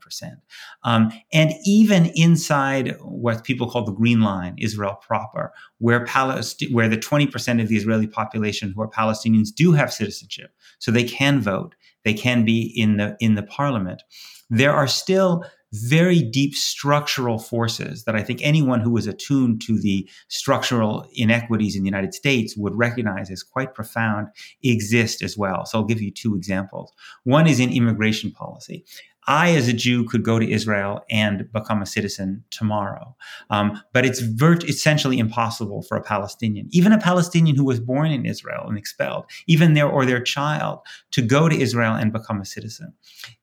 Um, 0.85 1.11
and 1.33 1.53
even 1.65 2.13
inside 2.15 2.97
what 3.01 3.45
people 3.45 3.71
call 3.71 3.85
the 3.85 3.93
Green 3.93 4.21
Line, 4.21 4.57
Israel 4.59 4.99
proper, 5.01 5.53
where, 5.79 6.05
Palest- 6.05 6.71
where 6.71 6.89
the 6.89 6.99
20% 6.99 7.63
of 7.63 7.69
the 7.69 7.77
Israeli 7.77 8.07
population 8.07 8.73
who 8.75 8.83
are 8.83 8.89
Palestinians 8.89 9.55
do 9.55 9.73
have 9.73 9.91
citizenship, 9.91 10.53
so 10.79 10.91
they 10.91 11.05
can 11.05 11.18
vote, 11.41 11.75
they 12.05 12.15
can 12.15 12.45
be 12.45 12.63
in 12.63 12.97
the 12.97 13.17
in 13.21 13.35
the 13.35 13.43
parliament. 13.43 14.03
There 14.51 14.73
are 14.73 14.89
still 14.89 15.45
very 15.73 16.23
deep 16.23 16.55
structural 16.55 17.39
forces 17.39 18.05
that 18.05 18.17
I 18.17 18.23
think 18.23 18.41
anyone 18.43 18.81
who 18.81 18.97
is 18.97 19.07
attuned 19.07 19.61
to 19.63 19.79
the 19.79 20.09
structural 20.29 21.07
inequities 21.15 21.77
in 21.77 21.83
the 21.83 21.89
United 21.89 22.15
States 22.15 22.57
would 22.57 22.75
recognize 22.75 23.31
as 23.31 23.43
quite 23.43 23.75
profound 23.75 24.29
exist 24.63 25.23
as 25.23 25.37
well. 25.37 25.67
So 25.67 25.79
I'll 25.79 25.85
give 25.85 26.01
you 26.01 26.11
two 26.11 26.35
examples. 26.35 26.93
One 27.25 27.47
is 27.47 27.61
in 27.61 27.71
immigration 27.71 28.31
policy. 28.31 28.85
I, 29.29 29.51
as 29.51 29.69
a 29.69 29.73
Jew, 29.75 30.05
could 30.05 30.25
go 30.25 30.39
to 30.39 30.51
Israel 30.51 31.05
and 31.11 31.51
become 31.53 31.83
a 31.83 31.87
citizen 31.87 32.43
tomorrow. 32.51 33.15
Um, 33.51 33.81
but 33.93 34.07
it's 34.07 34.23
essentially 34.65 35.19
impossible 35.19 35.83
for 35.83 35.97
a 35.97 36.03
Palestinian, 36.03 36.67
even 36.71 36.93
a 36.93 36.99
Palestinian 36.99 37.55
who 37.55 37.65
was 37.65 37.79
born 37.79 38.11
in 38.11 38.25
Israel 38.25 38.65
and 38.67 38.79
expelled, 38.79 39.27
even 39.47 39.75
their 39.75 39.87
or 39.87 40.07
their 40.07 40.21
child, 40.21 40.81
to 41.13 41.23
go 41.23 41.49
to 41.49 41.57
Israel 41.57 41.95
and 41.95 42.13
become 42.13 42.41
a 42.41 42.47
citizen. 42.47 42.95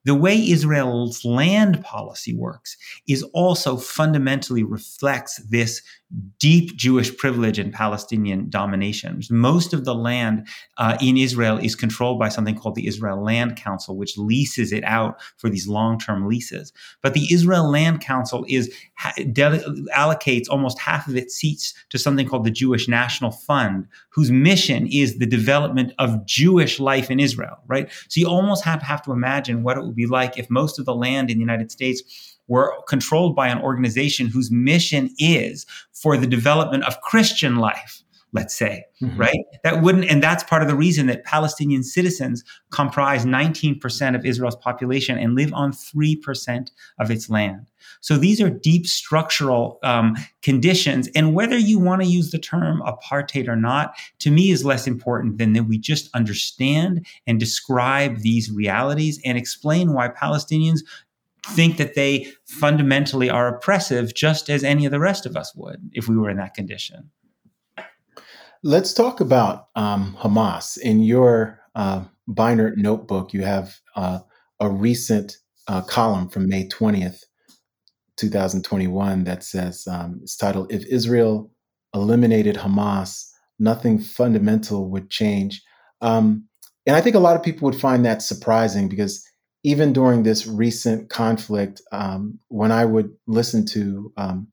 The 0.06 0.16
way 0.16 0.36
Israel's 0.50 1.26
land 1.26 1.84
policy 1.84 2.36
works 2.36 2.78
is 3.08 3.24
also 3.34 3.78
fundamentally 3.78 4.64
reflects 4.64 5.38
this 5.50 5.82
deep 6.40 6.76
Jewish 6.76 7.16
privilege 7.18 7.58
and 7.58 7.74
Palestinian 7.74 8.50
domination. 8.50 9.22
Most 9.30 9.74
of 9.74 9.86
the 9.86 9.96
land 9.96 10.48
uh, 10.78 10.98
in 11.02 11.18
Israel 11.18 11.58
is 11.58 11.76
controlled 11.76 12.20
by 12.20 12.30
something 12.30 12.56
called 12.56 12.76
the 12.76 12.88
Israel 12.88 13.22
Land 13.22 13.56
Council, 13.56 13.98
which 13.98 14.18
leases 14.18 14.72
it 14.72 14.84
out 14.84 15.20
for 15.38 15.50
these 15.50 15.68
long-term 15.68 16.28
leases. 16.28 16.72
But 17.02 17.14
the 17.14 17.28
Israel 17.34 17.70
Land 17.70 18.02
Council 18.02 18.46
is 18.48 18.74
allocates 19.96 20.46
almost 20.50 20.80
half 20.80 21.08
of 21.08 21.16
its 21.16 21.36
seats 21.36 21.74
to 21.90 21.98
something 21.98 22.28
called 22.28 22.46
the 22.46 22.52
Jewish 22.52 22.88
National 22.88 23.32
Fund, 23.32 23.88
whose 24.10 24.32
mission 24.32 24.88
is 24.88 25.18
the 25.18 25.26
development 25.26 25.94
of 26.00 26.26
Jewish 26.26 26.80
life 26.80 27.10
in 27.10 27.20
Israel. 27.20 27.58
Right. 27.68 27.92
So 28.08 28.20
you 28.20 28.28
almost 28.28 28.64
have 28.64 28.80
to 28.80 28.86
have 28.86 29.02
to 29.04 29.12
imagine 29.12 29.64
what 29.64 29.78
it 29.78 29.84
would 29.84 29.95
be 29.96 30.06
like 30.06 30.38
if 30.38 30.50
most 30.50 30.80
of 30.80 30.86
the 30.86 30.96
land 30.96 31.30
in 31.30 31.38
the 31.38 31.42
United 31.44 31.72
States 31.72 32.38
were 32.48 32.74
controlled 32.88 33.36
by 33.36 33.48
an 33.48 33.62
organization 33.62 34.28
whose 34.28 34.52
mission 34.52 35.10
is 35.18 35.66
for 35.94 36.18
the 36.18 36.28
development 36.28 36.84
of 36.84 37.02
Christian 37.02 37.56
life 37.56 38.04
let's 38.36 38.54
say, 38.54 38.84
mm-hmm. 39.01 39.18
right? 39.18 39.39
That 39.63 39.82
wouldn't, 39.82 40.06
and 40.06 40.22
that's 40.22 40.44
part 40.44 40.62
of 40.62 40.68
the 40.68 40.75
reason 40.75 41.08
that 41.08 41.24
Palestinian 41.24 41.84
citizens 41.84 42.44
comprise 42.70 43.25
19% 43.25 44.15
of 44.15 44.25
Israel's 44.25 44.58
population 44.58 45.18
and 45.18 45.36
live 45.36 45.54
on 45.54 45.72
3% 45.72 46.70
of 47.00 47.10
its 47.10 47.30
land. 47.30 47.72
So 48.01 48.18
these 48.18 48.42
are 48.42 48.50
deep 48.50 48.88
structural 48.88 49.80
um, 49.84 50.15
conditions. 50.42 51.08
And 51.15 51.34
whether 51.34 51.58
you 51.58 51.80
want 51.80 52.01
to 52.01 52.08
use 52.08 52.32
the 52.32 52.39
term 52.39 52.84
apartheid 52.86 53.48
or 53.48 53.56
not, 53.56 53.96
to 54.20 54.30
me 54.30 54.51
is 54.51 54.65
less 54.65 54.86
important 54.86 55.38
than 55.38 55.54
that 55.54 55.63
we 55.63 55.77
just 55.77 56.10
understand 56.13 57.06
and 57.25 57.39
describe 57.39 58.18
these 58.18 58.51
realities 58.51 59.20
and 59.24 59.38
explain 59.38 59.94
why 59.94 60.10
Palestinians 60.10 60.82
think 61.48 61.77
that 61.77 61.96
they 61.96 62.27
fundamentally 62.46 63.30
are 63.30 63.48
oppressive 63.48 64.13
just 64.13 64.50
as 64.50 64.63
any 64.63 64.86
of 64.86 64.92
the 64.92 65.00
rest 65.00 65.25
of 65.25 65.38
us 65.38 65.56
would 65.56 65.89
if 65.94 66.10
we 66.10 66.18
were 66.18 66.30
in 66.30 66.38
that 66.38 66.54
condition. 66.54 67.12
Let's 68.67 68.93
talk 68.95 69.22
about 69.22 69.67
um, 69.75 70.17
Hamas. 70.19 70.75
In 70.79 71.03
your 71.03 71.60
uh, 71.75 72.05
notebook, 72.27 73.31
you 73.31 73.43
have 73.43 73.75
uh, 73.95 74.22
a 74.60 74.67
recent 74.67 75.38
uh, 75.67 75.84
column 75.84 76.29
from 76.29 76.50
May 76.50 76.67
20th, 76.67 77.19
2021, 78.17 79.24
that 79.25 79.43
says 79.43 79.86
um, 79.88 80.19
it's 80.24 80.36
titled, 80.36 80.74
If 80.74 80.84
Israel 80.88 81.51
Eliminated 81.93 82.55
Hamas, 82.55 83.29
Nothing 83.60 84.00
Fundamental 84.00 84.89
Would 84.89 85.12
Change. 85.12 85.62
Um, 86.01 86.48
and 86.88 86.95
I 86.95 87.01
think 87.01 87.15
a 87.15 87.19
lot 87.19 87.36
of 87.36 87.43
people 87.43 87.67
would 87.67 87.79
find 87.79 88.03
that 88.05 88.24
surprising 88.24 88.89
because 88.89 89.24
even 89.63 89.93
during 89.93 90.24
this 90.24 90.48
recent 90.48 91.12
conflict, 91.12 91.84
um, 91.91 92.39
when 92.48 92.72
I 92.72 92.86
would 92.86 93.12
listen 93.27 93.63
to 93.67 94.12
um, 94.17 94.48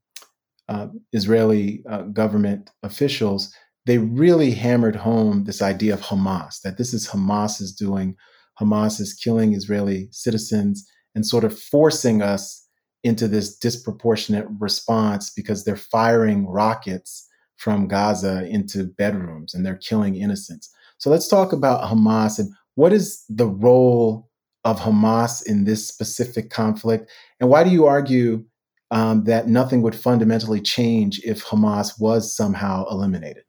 uh, 0.69 0.89
Israeli 1.15 1.83
uh, 1.89 2.03
government 2.03 2.69
officials, 2.83 3.55
they 3.87 3.99
really 3.99 4.53
hammered 4.53 4.97
home 4.97 5.45
this 5.45 5.63
idea 5.63 5.95
of 5.95 6.01
Hamas, 6.01 6.61
that 6.63 6.79
this 6.79 6.95
is 6.95 7.09
Hamas 7.09 7.61
is 7.61 7.73
doing, 7.73 8.17
Hamas 8.61 9.01
is 9.01 9.15
killing 9.15 9.55
Israeli 9.55 10.09
citizens 10.13 10.89
and 11.15 11.27
sort 11.27 11.45
of 11.45 11.59
forcing 11.59 12.23
us 12.23 12.67
into 13.05 13.27
this 13.27 13.57
disproportionate 13.57 14.47
response 14.61 15.31
because 15.31 15.65
they're 15.65 15.77
firing 15.77 16.47
rockets 16.47 17.29
from 17.57 17.89
Gaza 17.89 18.47
into 18.47 18.85
bedrooms 18.85 19.55
and 19.55 19.67
they're 19.67 19.77
killing 19.77 20.15
innocents. 20.17 20.73
So 20.99 21.11
let's 21.11 21.29
talk 21.29 21.53
about 21.53 21.91
Hamas 21.91 22.39
and 22.39 22.51
what 22.75 22.93
is 22.93 23.25
the 23.29 23.49
role 23.49 24.31
of 24.65 24.81
Hamas 24.81 25.45
in 25.45 25.65
this 25.65 25.87
specific 25.87 26.51
conflict? 26.51 27.11
And 27.41 27.51
why 27.51 27.65
do 27.65 27.71
you 27.71 27.87
argue 27.87 28.45
um, 28.91 29.25
that 29.25 29.49
nothing 29.49 29.83
would 29.83 29.97
fundamentally 29.97 30.61
change 30.61 31.21
if 31.25 31.45
Hamas 31.45 32.01
was 32.01 32.35
somehow 32.35 32.87
eliminated? 32.89 33.43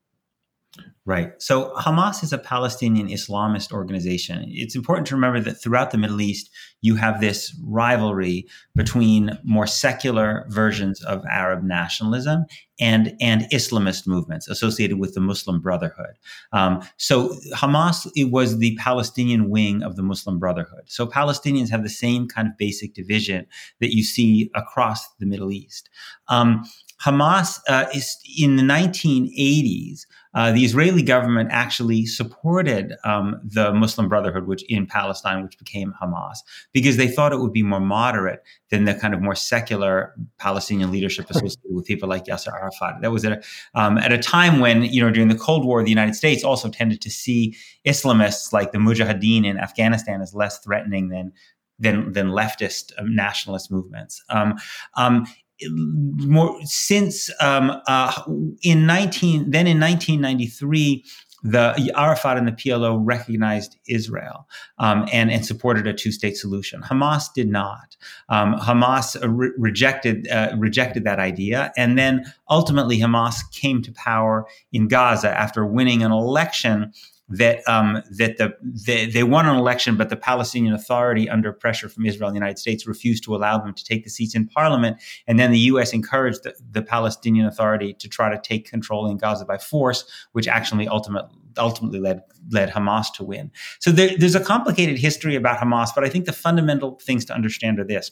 Right. 1.05 1.33
So 1.37 1.73
Hamas 1.75 2.23
is 2.23 2.31
a 2.31 2.37
Palestinian 2.37 3.09
Islamist 3.09 3.73
organization. 3.73 4.45
It's 4.47 4.73
important 4.73 5.05
to 5.07 5.15
remember 5.15 5.41
that 5.41 5.55
throughout 5.55 5.91
the 5.91 5.97
Middle 5.97 6.21
East, 6.21 6.49
you 6.79 6.95
have 6.95 7.19
this 7.19 7.53
rivalry 7.61 8.47
between 8.73 9.37
more 9.43 9.67
secular 9.67 10.45
versions 10.47 11.03
of 11.03 11.21
Arab 11.29 11.61
nationalism 11.61 12.45
and, 12.79 13.17
and 13.19 13.41
Islamist 13.51 14.07
movements 14.07 14.47
associated 14.47 14.97
with 14.97 15.13
the 15.13 15.19
Muslim 15.19 15.59
Brotherhood. 15.59 16.15
Um, 16.53 16.81
so 16.95 17.35
Hamas 17.53 18.09
it 18.15 18.31
was 18.31 18.59
the 18.59 18.77
Palestinian 18.77 19.49
wing 19.49 19.83
of 19.83 19.97
the 19.97 20.03
Muslim 20.03 20.39
Brotherhood. 20.39 20.83
So 20.87 21.05
Palestinians 21.05 21.69
have 21.69 21.83
the 21.83 21.89
same 21.89 22.29
kind 22.29 22.47
of 22.47 22.57
basic 22.57 22.93
division 22.93 23.45
that 23.81 23.93
you 23.93 24.05
see 24.05 24.49
across 24.55 25.05
the 25.19 25.25
Middle 25.25 25.51
East. 25.51 25.89
Um, 26.29 26.63
Hamas 27.03 27.59
uh, 27.67 27.87
is 27.93 28.17
in 28.39 28.55
the 28.55 28.63
1980s. 28.63 30.05
Uh, 30.33 30.51
the 30.51 30.65
Israeli 30.65 31.03
government 31.03 31.49
actually 31.51 32.05
supported 32.05 32.93
um, 33.03 33.39
the 33.43 33.73
Muslim 33.73 34.09
Brotherhood, 34.09 34.47
which 34.47 34.63
in 34.69 34.87
Palestine, 34.87 35.43
which 35.43 35.57
became 35.57 35.93
Hamas, 36.01 36.37
because 36.71 36.97
they 36.97 37.07
thought 37.07 37.33
it 37.33 37.39
would 37.39 37.53
be 37.53 37.63
more 37.63 37.79
moderate 37.79 38.43
than 38.69 38.85
the 38.85 38.95
kind 38.95 39.13
of 39.13 39.21
more 39.21 39.35
secular 39.35 40.15
Palestinian 40.39 40.91
leadership 40.91 41.29
associated 41.29 41.71
with 41.71 41.85
people 41.85 42.09
like 42.09 42.25
Yasser 42.25 42.53
Arafat. 42.53 43.01
That 43.01 43.11
was 43.11 43.23
at 43.25 43.33
a, 43.33 43.79
um, 43.79 43.97
at 43.97 44.11
a 44.11 44.17
time 44.17 44.59
when, 44.59 44.83
you 44.83 45.01
know, 45.01 45.11
during 45.11 45.29
the 45.29 45.37
Cold 45.37 45.65
War, 45.65 45.83
the 45.83 45.89
United 45.89 46.15
States 46.15 46.43
also 46.43 46.69
tended 46.69 47.01
to 47.01 47.09
see 47.09 47.55
Islamists 47.85 48.51
like 48.53 48.71
the 48.71 48.79
Mujahideen 48.79 49.45
in 49.45 49.57
Afghanistan 49.57 50.21
as 50.21 50.33
less 50.33 50.59
threatening 50.59 51.09
than 51.09 51.31
than 51.79 52.13
than 52.13 52.29
leftist 52.29 52.91
um, 52.97 53.15
nationalist 53.15 53.71
movements. 53.71 54.23
Um, 54.29 54.55
um, 54.95 55.25
more 55.69 56.59
since 56.63 57.29
um, 57.41 57.71
uh, 57.87 58.21
in 58.61 58.85
19 58.85 59.51
then 59.51 59.67
in 59.67 59.79
1993 59.79 61.03
the 61.43 61.91
Arafat 61.95 62.37
and 62.37 62.47
the 62.47 62.53
PLO 62.53 62.99
recognized 63.03 63.77
Israel 63.87 64.47
um, 64.77 65.07
and, 65.11 65.29
and 65.29 65.45
supported 65.45 65.85
a 65.85 65.93
two-state 65.93 66.37
solution. 66.37 66.81
Hamas 66.81 67.25
did 67.35 67.49
not. 67.49 67.97
Um, 68.29 68.55
Hamas 68.55 69.17
re- 69.21 69.51
rejected 69.57 70.27
uh, 70.29 70.55
rejected 70.57 71.03
that 71.03 71.19
idea, 71.19 71.73
and 71.75 71.97
then 71.97 72.23
ultimately 72.49 72.97
Hamas 72.97 73.35
came 73.51 73.81
to 73.81 73.91
power 73.91 74.45
in 74.71 74.87
Gaza 74.87 75.37
after 75.37 75.65
winning 75.65 76.01
an 76.01 76.13
election 76.13 76.93
that 77.29 77.67
um, 77.67 78.03
that 78.17 78.37
the, 78.37 78.53
the, 78.61 79.05
they 79.05 79.23
won 79.23 79.47
an 79.47 79.55
election, 79.55 79.95
but 79.95 80.09
the 80.09 80.15
Palestinian 80.15 80.73
Authority, 80.73 81.29
under 81.29 81.53
pressure 81.53 81.89
from 81.89 82.05
Israel 82.05 82.27
and 82.27 82.35
the 82.35 82.39
United 82.39 82.59
States, 82.59 82.85
refused 82.85 83.23
to 83.23 83.35
allow 83.35 83.57
them 83.57 83.73
to 83.73 83.83
take 83.83 84.03
the 84.03 84.09
seats 84.09 84.35
in 84.35 84.47
parliament. 84.47 84.97
And 85.27 85.39
then 85.39 85.51
the 85.51 85.59
U.S. 85.59 85.93
encouraged 85.93 86.43
the, 86.43 86.53
the 86.71 86.81
Palestinian 86.81 87.45
Authority 87.45 87.93
to 87.93 88.09
try 88.09 88.29
to 88.29 88.39
take 88.41 88.69
control 88.69 89.09
in 89.09 89.17
Gaza 89.17 89.45
by 89.45 89.57
force, 89.57 90.05
which 90.33 90.47
actually 90.47 90.87
ultimately 90.87 91.37
ultimately 91.57 91.99
led 91.99 92.21
led 92.51 92.69
Hamas 92.69 93.13
to 93.13 93.23
win. 93.23 93.51
So 93.79 93.91
there, 93.91 94.17
there's 94.17 94.35
a 94.35 94.43
complicated 94.43 94.97
history 94.97 95.35
about 95.35 95.59
Hamas, 95.59 95.89
but 95.95 96.03
I 96.03 96.09
think 96.09 96.25
the 96.25 96.33
fundamental 96.33 96.99
things 97.01 97.25
to 97.25 97.33
understand 97.33 97.79
are 97.79 97.85
this. 97.85 98.11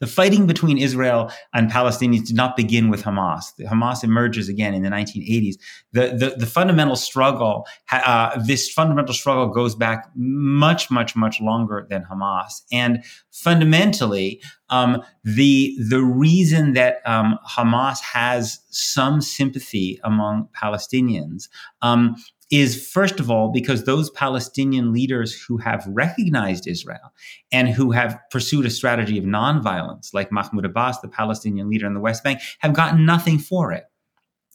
The 0.00 0.06
fighting 0.06 0.46
between 0.46 0.78
Israel 0.78 1.30
and 1.54 1.70
Palestinians 1.70 2.26
did 2.26 2.36
not 2.36 2.56
begin 2.56 2.90
with 2.90 3.02
Hamas. 3.02 3.44
Hamas 3.60 4.04
emerges 4.04 4.48
again 4.48 4.74
in 4.74 4.82
the 4.82 4.88
1980s. 4.88 5.54
The, 5.92 6.08
the, 6.16 6.34
the 6.38 6.46
fundamental 6.46 6.96
struggle, 6.96 7.66
uh, 7.90 8.40
this 8.44 8.70
fundamental 8.70 9.14
struggle 9.14 9.48
goes 9.48 9.74
back 9.74 10.10
much, 10.14 10.90
much, 10.90 11.16
much 11.16 11.40
longer 11.40 11.86
than 11.88 12.04
Hamas. 12.04 12.62
And 12.72 13.04
fundamentally, 13.30 14.40
um, 14.70 15.02
the, 15.24 15.76
the 15.88 16.02
reason 16.02 16.72
that 16.74 16.96
um, 17.04 17.38
Hamas 17.48 18.00
has 18.00 18.60
some 18.70 19.20
sympathy 19.20 20.00
among 20.02 20.48
Palestinians 20.60 21.48
um, 21.82 22.16
is 22.52 22.86
first 22.88 23.18
of 23.18 23.30
all 23.30 23.50
because 23.50 23.84
those 23.84 24.10
Palestinian 24.10 24.92
leaders 24.92 25.32
who 25.32 25.56
have 25.56 25.84
recognized 25.88 26.68
Israel 26.68 27.12
and 27.50 27.68
who 27.68 27.90
have 27.92 28.18
pursued 28.30 28.66
a 28.66 28.70
strategy 28.70 29.18
of 29.18 29.24
nonviolence, 29.24 30.12
like 30.12 30.30
Mahmoud 30.30 30.66
Abbas, 30.66 31.00
the 31.00 31.08
Palestinian 31.08 31.70
leader 31.70 31.86
in 31.86 31.94
the 31.94 32.00
West 32.00 32.22
Bank, 32.22 32.40
have 32.60 32.74
gotten 32.74 33.06
nothing 33.06 33.38
for 33.38 33.72
it. 33.72 33.84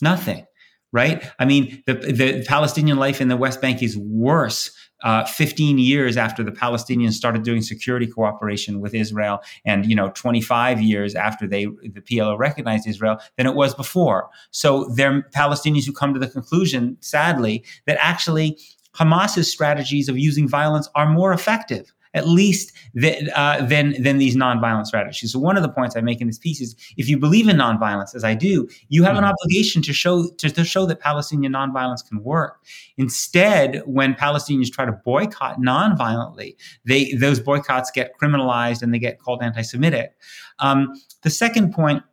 Nothing 0.01 0.45
right? 0.93 1.29
I 1.37 1.45
mean, 1.45 1.83
the, 1.85 1.95
the 1.95 2.45
Palestinian 2.47 2.97
life 2.97 3.19
in 3.19 3.27
the 3.27 3.35
West 3.35 3.61
Bank 3.61 3.83
is 3.83 3.97
worse 3.97 4.71
uh, 5.03 5.25
15 5.25 5.77
years 5.77 6.17
after 6.17 6.43
the 6.43 6.51
Palestinians 6.51 7.13
started 7.13 7.43
doing 7.43 7.61
security 7.61 8.07
cooperation 8.07 8.79
with 8.79 8.93
Israel, 8.93 9.39
and 9.65 9.85
you 9.85 9.95
know 9.95 10.09
25 10.09 10.81
years 10.81 11.15
after 11.15 11.47
they 11.47 11.65
the 11.65 12.01
PLO 12.01 12.37
recognized 12.37 12.87
Israel 12.87 13.17
than 13.37 13.45
it 13.45 13.55
was 13.55 13.73
before. 13.75 14.29
So 14.51 14.85
there 14.95 15.13
are 15.13 15.21
Palestinians 15.35 15.85
who 15.85 15.93
come 15.93 16.13
to 16.13 16.19
the 16.19 16.27
conclusion, 16.27 16.97
sadly, 17.01 17.63
that 17.85 17.97
actually 17.99 18.57
Hamas's 18.95 19.51
strategies 19.51 20.09
of 20.09 20.17
using 20.17 20.47
violence 20.47 20.89
are 20.95 21.07
more 21.07 21.31
effective 21.31 21.93
at 22.13 22.27
least 22.27 22.73
th- 22.99 23.27
uh, 23.35 23.65
than 23.65 24.01
than 24.01 24.17
these 24.17 24.35
nonviolent 24.35 24.85
strategies. 24.85 25.31
So 25.33 25.39
one 25.39 25.57
of 25.57 25.63
the 25.63 25.69
points 25.69 25.95
I 25.95 26.01
make 26.01 26.21
in 26.21 26.27
this 26.27 26.37
piece 26.37 26.61
is 26.61 26.75
if 26.97 27.09
you 27.09 27.17
believe 27.17 27.47
in 27.47 27.57
nonviolence, 27.57 28.15
as 28.15 28.23
I 28.23 28.33
do, 28.33 28.67
you 28.89 29.03
have 29.03 29.15
mm-hmm. 29.15 29.23
an 29.23 29.31
obligation 29.31 29.81
to 29.83 29.93
show 29.93 30.29
to, 30.29 30.49
to 30.49 30.63
show 30.63 30.85
that 30.85 30.99
Palestinian 30.99 31.53
nonviolence 31.53 32.07
can 32.07 32.23
work. 32.23 32.63
Instead, 32.97 33.81
when 33.85 34.13
Palestinians 34.13 34.71
try 34.71 34.85
to 34.85 34.91
boycott 34.91 35.59
nonviolently, 35.59 36.55
they 36.85 37.13
those 37.13 37.39
boycotts 37.39 37.91
get 37.91 38.11
criminalized 38.21 38.81
and 38.81 38.93
they 38.93 38.99
get 38.99 39.19
called 39.19 39.41
anti-Semitic. 39.43 40.13
Um, 40.59 40.93
the 41.21 41.29
second 41.29 41.73
point 41.73 42.03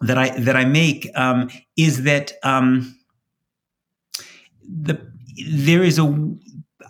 that 0.00 0.18
I 0.18 0.38
that 0.40 0.56
I 0.56 0.64
make 0.64 1.08
um, 1.14 1.50
is 1.76 2.02
that 2.04 2.32
um, 2.42 2.98
the 4.62 5.00
there 5.50 5.82
is 5.82 5.98
a 5.98 6.04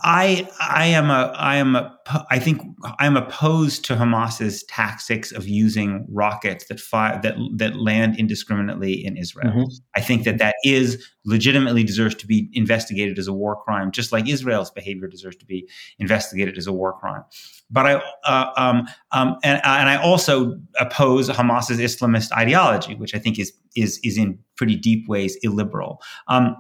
I 0.07 0.47
I 0.61 0.85
am 0.85 1.11
a 1.11 1.35
I 1.35 1.57
am 1.57 1.75
a 1.75 1.99
I 2.31 2.39
think 2.39 2.61
I'm 2.99 3.17
opposed 3.17 3.87
to 3.87 3.97
Hamas's 3.97 4.63
tactics 4.65 5.33
of 5.33 5.49
using 5.49 6.07
rockets 6.11 6.67
that 6.67 6.79
fire 6.79 7.19
that 7.23 7.37
that 7.57 7.77
land 7.77 8.19
indiscriminately 8.19 8.93
in 8.93 9.17
Israel. 9.17 9.51
Mm-hmm. 9.51 9.63
I 9.97 10.03
think 10.03 10.25
that 10.25 10.37
that 10.39 10.57
is 10.63 11.03
legitimately 11.25 11.85
deserves 11.85 12.15
to 12.17 12.27
be 12.27 12.51
investigated 12.53 13.19
as 13.19 13.27
a 13.27 13.33
war 13.33 13.57
crime, 13.65 13.91
just 13.91 14.13
like 14.13 14.29
Israel's 14.29 14.71
behavior 14.71 15.09
deserves 15.09 15.37
to 15.37 15.47
be 15.47 15.67
investigated 15.99 16.59
as 16.59 16.67
a 16.67 16.73
war 16.73 16.93
crime. 16.93 17.25
But 17.71 17.87
I 17.87 17.95
uh, 18.25 18.51
um, 18.59 18.87
um, 19.13 19.37
and 19.43 19.59
and 19.65 19.89
I 19.89 19.97
also 19.97 20.61
oppose 20.79 21.31
Hamas's 21.31 21.79
Islamist 21.79 22.31
ideology, 22.33 22.95
which 22.95 23.15
I 23.15 23.19
think 23.19 23.39
is 23.39 23.55
is 23.75 23.99
is 24.05 24.19
in 24.19 24.39
pretty 24.57 24.77
deep 24.77 25.09
ways 25.09 25.39
illiberal. 25.43 26.03
Um, 26.29 26.57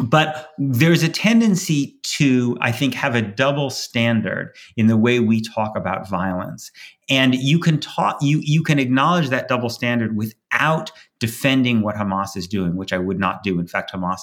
but 0.00 0.50
there's 0.58 1.02
a 1.02 1.08
tendency 1.08 1.98
to 2.02 2.56
i 2.60 2.72
think 2.72 2.94
have 2.94 3.14
a 3.14 3.22
double 3.22 3.70
standard 3.70 4.54
in 4.76 4.86
the 4.86 4.96
way 4.96 5.20
we 5.20 5.40
talk 5.40 5.76
about 5.76 6.08
violence. 6.08 6.70
And 7.10 7.34
you 7.34 7.58
can 7.58 7.78
talk 7.78 8.16
you 8.22 8.40
you 8.42 8.62
can 8.62 8.78
acknowledge 8.78 9.28
that 9.28 9.48
double 9.48 9.68
standard 9.68 10.16
without 10.16 10.92
defending 11.18 11.82
what 11.82 11.96
hamas 11.96 12.36
is 12.36 12.48
doing 12.48 12.76
which 12.76 12.92
i 12.92 12.98
would 12.98 13.18
not 13.18 13.42
do. 13.42 13.58
In 13.58 13.66
fact 13.66 13.92
hamas 13.92 14.20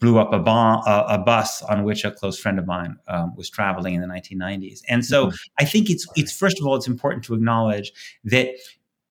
blew 0.00 0.18
up 0.18 0.32
a, 0.32 0.38
bomb, 0.38 0.82
a, 0.86 1.06
a 1.10 1.18
bus 1.18 1.62
on 1.62 1.84
which 1.84 2.04
a 2.04 2.10
close 2.10 2.38
friend 2.38 2.58
of 2.58 2.66
mine 2.66 2.96
um, 3.08 3.32
was 3.36 3.48
traveling 3.48 3.94
in 3.94 4.00
the 4.00 4.08
1990s 4.08 4.80
and 4.88 5.04
so 5.04 5.26
mm-hmm. 5.26 5.36
i 5.58 5.64
think 5.64 5.88
it's 5.88 6.06
it's 6.16 6.36
first 6.36 6.60
of 6.60 6.66
all 6.66 6.74
it's 6.74 6.88
important 6.88 7.24
to 7.24 7.32
acknowledge 7.32 7.92
that 8.24 8.48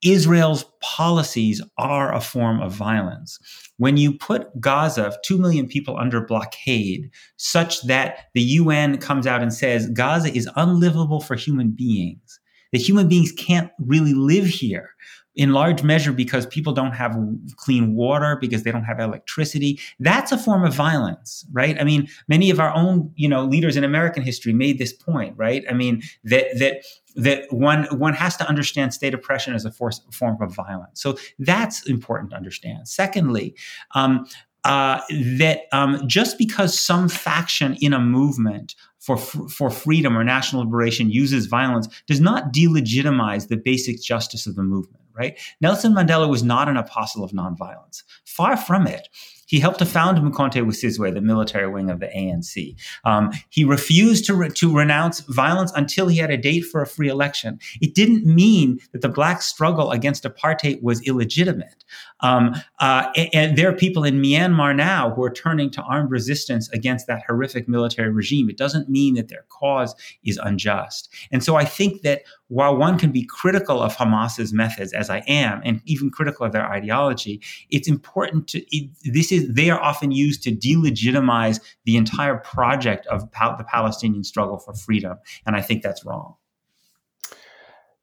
Israel's 0.04 0.66
policies 0.82 1.62
are 1.78 2.13
a 2.13 2.22
form 2.22 2.62
of 2.62 2.74
violence. 2.74 3.39
When 3.78 3.98
you 3.98 4.13
put 4.18 4.60
Gaza, 4.60 5.16
2 5.24 5.38
million 5.38 5.68
people 5.68 5.98
under 5.98 6.26
blockade, 6.26 7.10
such 7.38 7.82
that 7.84 8.26
the 8.34 8.42
UN 8.42 8.98
comes 8.98 9.26
out 9.26 9.42
and 9.42 9.54
says 9.54 9.89
Gaza 9.89 10.34
is 10.34 10.50
unlivable 10.56 11.22
for 11.22 11.36
human 11.36 11.72
beings, 11.72 12.39
that 12.72 12.82
human 12.82 13.08
beings 13.08 13.32
can't 13.32 13.72
really 13.80 14.13
live 14.13 14.46
here, 14.46 14.89
in 15.36 15.52
large 15.52 15.84
measure 15.84 16.13
because 16.13 16.46
people 16.46 16.74
don't 16.74 16.91
have 16.91 17.17
clean 17.56 17.96
water 17.96 18.38
because 18.39 18.63
they 18.63 18.72
don't 18.72 18.84
have 18.84 19.00
electricity 19.00 19.80
that's 20.00 20.32
a 20.32 20.38
form 20.38 20.63
of 20.63 20.74
violence 20.74 21.46
right 21.52 21.80
i 21.80 21.84
mean 21.84 22.08
many 22.28 22.50
of 22.50 22.60
our 22.60 22.74
own 22.76 23.12
you 23.15 23.28
know 23.28 23.43
leaders 23.43 23.76
in 23.76 23.84
american 23.84 24.24
history 24.24 24.54
made 24.54 24.78
this 24.78 24.93
point 24.93 25.34
right 25.38 25.63
i 25.69 25.74
mean 25.74 26.02
that 26.24 26.46
that 26.60 26.84
that 27.15 27.46
one 27.52 27.86
one 27.98 28.13
has 28.13 28.36
to 28.38 28.48
understand 28.48 28.93
state 28.93 29.13
oppression 29.13 29.54
as 29.54 29.65
a 29.65 29.72
force, 29.72 30.02
form 30.12 30.41
of 30.41 30.54
violence. 30.54 31.02
So 31.02 31.17
that's 31.39 31.88
important 31.88 32.32
to 32.32 32.36
understand. 32.36 32.88
Secondly, 32.88 33.56
um, 33.96 34.26
uh, 34.63 35.02
that 35.38 35.63
um, 35.72 36.08
just 36.08 36.38
because 36.38 36.80
some 36.80 37.10
faction 37.10 37.76
in 37.82 37.93
a 37.93 38.00
movement 38.00 38.76
for 39.00 39.17
for 39.17 39.69
freedom 39.69 40.17
or 40.17 40.24
national 40.24 40.63
liberation 40.63 41.10
uses 41.10 41.48
violence 41.48 41.88
does 42.08 42.22
not 42.22 42.54
delegitimize 42.54 43.50
the 43.50 43.58
basic 43.58 44.02
justice 44.02 44.48
of 44.48 44.56
the 44.56 44.63
movement. 44.63 45.03
Right? 45.15 45.39
Nelson 45.62 45.93
Mandela 45.93 46.28
was 46.28 46.43
not 46.43 46.67
an 46.67 46.78
apostle 46.78 47.23
of 47.23 47.32
nonviolence. 47.32 48.04
Far 48.26 48.58
from 48.58 48.88
it. 48.88 49.08
He 49.48 49.60
helped 49.60 49.80
to 49.80 49.86
found 49.86 50.18
Mkhonto 50.18 50.66
Wesizwe, 50.66 51.14
the 51.14 51.22
military 51.22 51.68
wing 51.68 51.90
of 51.90 52.00
the 52.00 52.08
ANC. 52.08 52.76
Um, 53.06 53.32
he 53.50 53.64
refused 53.64 54.26
to, 54.26 54.34
re- 54.34 54.50
to 54.50 54.76
renounce 54.76 55.22
violence 55.22 55.72
until 55.76 56.08
he 56.08 56.18
had 56.18 56.32
a 56.32 56.38
date 56.38 56.62
for 56.62 56.82
a 56.82 56.88
free 56.88 57.10
election. 57.10 57.60
It 57.82 57.96
didn't 57.96 58.26
mean 58.26 58.80
that 58.92 59.02
the 59.02 59.10
black 59.10 59.42
struggle 59.42 59.92
against 59.92 60.24
apartheid 60.24 60.82
was 60.82 61.02
illegitimate. 61.08 61.84
Um, 62.22 62.56
uh, 62.80 63.12
and, 63.16 63.30
and, 63.34 63.58
there 63.58 63.70
are 63.70 63.74
people 63.74 64.04
in 64.04 64.22
Myanmar 64.22 64.76
now 64.76 65.12
who 65.12 65.24
are 65.24 65.30
turning 65.30 65.70
to 65.72 65.82
armed 65.82 66.10
resistance 66.10 66.70
against 66.70 67.06
that 67.08 67.24
horrific 67.28 67.68
military 67.68 68.10
regime. 68.10 68.50
It 68.50 68.58
doesn't 68.58 68.90
mean 68.90 69.16
that 69.16 69.28
their 69.28 69.46
cause 69.50 69.94
is 70.24 70.40
unjust. 70.42 71.10
And 71.32 71.44
so 71.44 71.56
I 71.56 71.66
think 71.66 72.02
that 72.04 72.22
while 72.48 72.78
one 72.78 72.98
can 72.98 73.12
be 73.12 73.26
critical 73.26 73.82
of 73.82 73.96
Hamas's 73.96 74.54
methods, 74.54 74.94
as 74.94 75.10
I 75.10 75.20
am, 75.28 75.62
and 75.66 75.82
even 75.86 76.10
critical 76.10 76.46
of 76.46 76.54
their 76.54 76.66
ideology, 76.66 77.42
it's 77.70 77.88
important 77.88 78.48
to 78.50 78.64
it, 78.76 78.90
this 79.04 79.32
is 79.34 79.54
they 79.54 79.69
are 79.69 79.82
often 79.82 80.12
used 80.12 80.43
to 80.43 80.52
delegitimize 80.52 81.60
the 81.86 81.98
entire 81.98 82.38
project 82.38 83.06
of 83.08 83.22
the 83.32 83.65
Palestinian 83.67 84.24
struggle 84.24 84.60
for 84.60 84.74
freedom, 84.74 85.17
and 85.46 85.56
I 85.56 85.62
think 85.62 85.84
that's 85.84 86.06
wrong. 86.06 86.36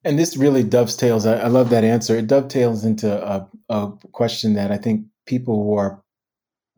And 0.04 0.18
this 0.18 0.36
really 0.36 0.62
dovetails. 0.62 1.26
I, 1.26 1.36
I 1.36 1.48
love 1.48 1.70
that 1.70 1.84
answer. 1.84 2.16
It 2.16 2.26
dovetails 2.26 2.84
into 2.84 3.10
a, 3.10 3.48
a 3.68 3.92
question 4.12 4.54
that 4.54 4.70
I 4.70 4.78
think 4.78 5.04
people 5.26 5.62
who 5.62 5.74
are 5.74 6.02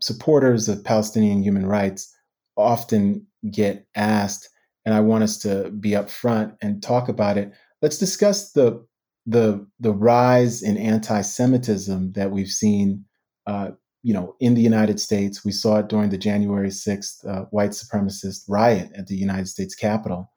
supporters 0.01 0.69
of 0.69 0.85
Palestinian 0.85 1.43
human 1.43 1.67
rights 1.67 2.13
often 2.57 3.27
get 3.51 3.87
asked, 3.95 4.49
and 4.85 4.95
I 4.95 5.01
want 5.01 5.25
us 5.25 5.39
to 5.39 5.71
be 5.71 5.91
upfront 5.91 6.57
and 6.61 6.83
talk 6.83 7.09
about 7.09 7.39
it. 7.39 7.53
Let's 7.81 7.99
discuss 7.99 8.53
the 8.53 8.85
the 9.25 9.65
the 9.79 9.93
rise 9.93 10.63
in 10.63 10.77
anti-Semitism 10.77 12.13
that 12.15 12.33
we've 12.33 12.49
seen, 12.49 13.05
uh, 13.47 13.71
you 14.03 14.13
know, 14.13 14.35
in 14.41 14.55
the 14.55 14.61
United 14.63 14.99
States. 14.99 15.45
We 15.45 15.53
saw 15.53 15.79
it 15.79 15.89
during 15.89 16.11
the 16.11 16.19
January 16.19 16.71
sixth 16.71 17.25
uh, 17.25 17.45
white 17.51 17.71
supremacist 17.71 18.45
riot 18.49 18.91
at 18.97 19.07
the 19.07 19.15
United 19.15 19.49
States 19.49 19.75
Capitol. 19.75 20.31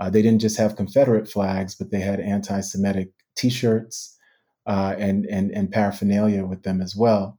Uh, 0.00 0.10
they 0.10 0.22
didn't 0.22 0.40
just 0.40 0.56
have 0.56 0.76
Confederate 0.76 1.28
flags, 1.28 1.74
but 1.74 1.90
they 1.90 2.00
had 2.00 2.18
anti-Semitic 2.18 3.10
T-shirts 3.36 4.18
uh, 4.66 4.94
and 4.98 5.26
and 5.26 5.50
and 5.52 5.70
paraphernalia 5.70 6.44
with 6.44 6.62
them 6.64 6.80
as 6.80 6.96
well. 6.96 7.38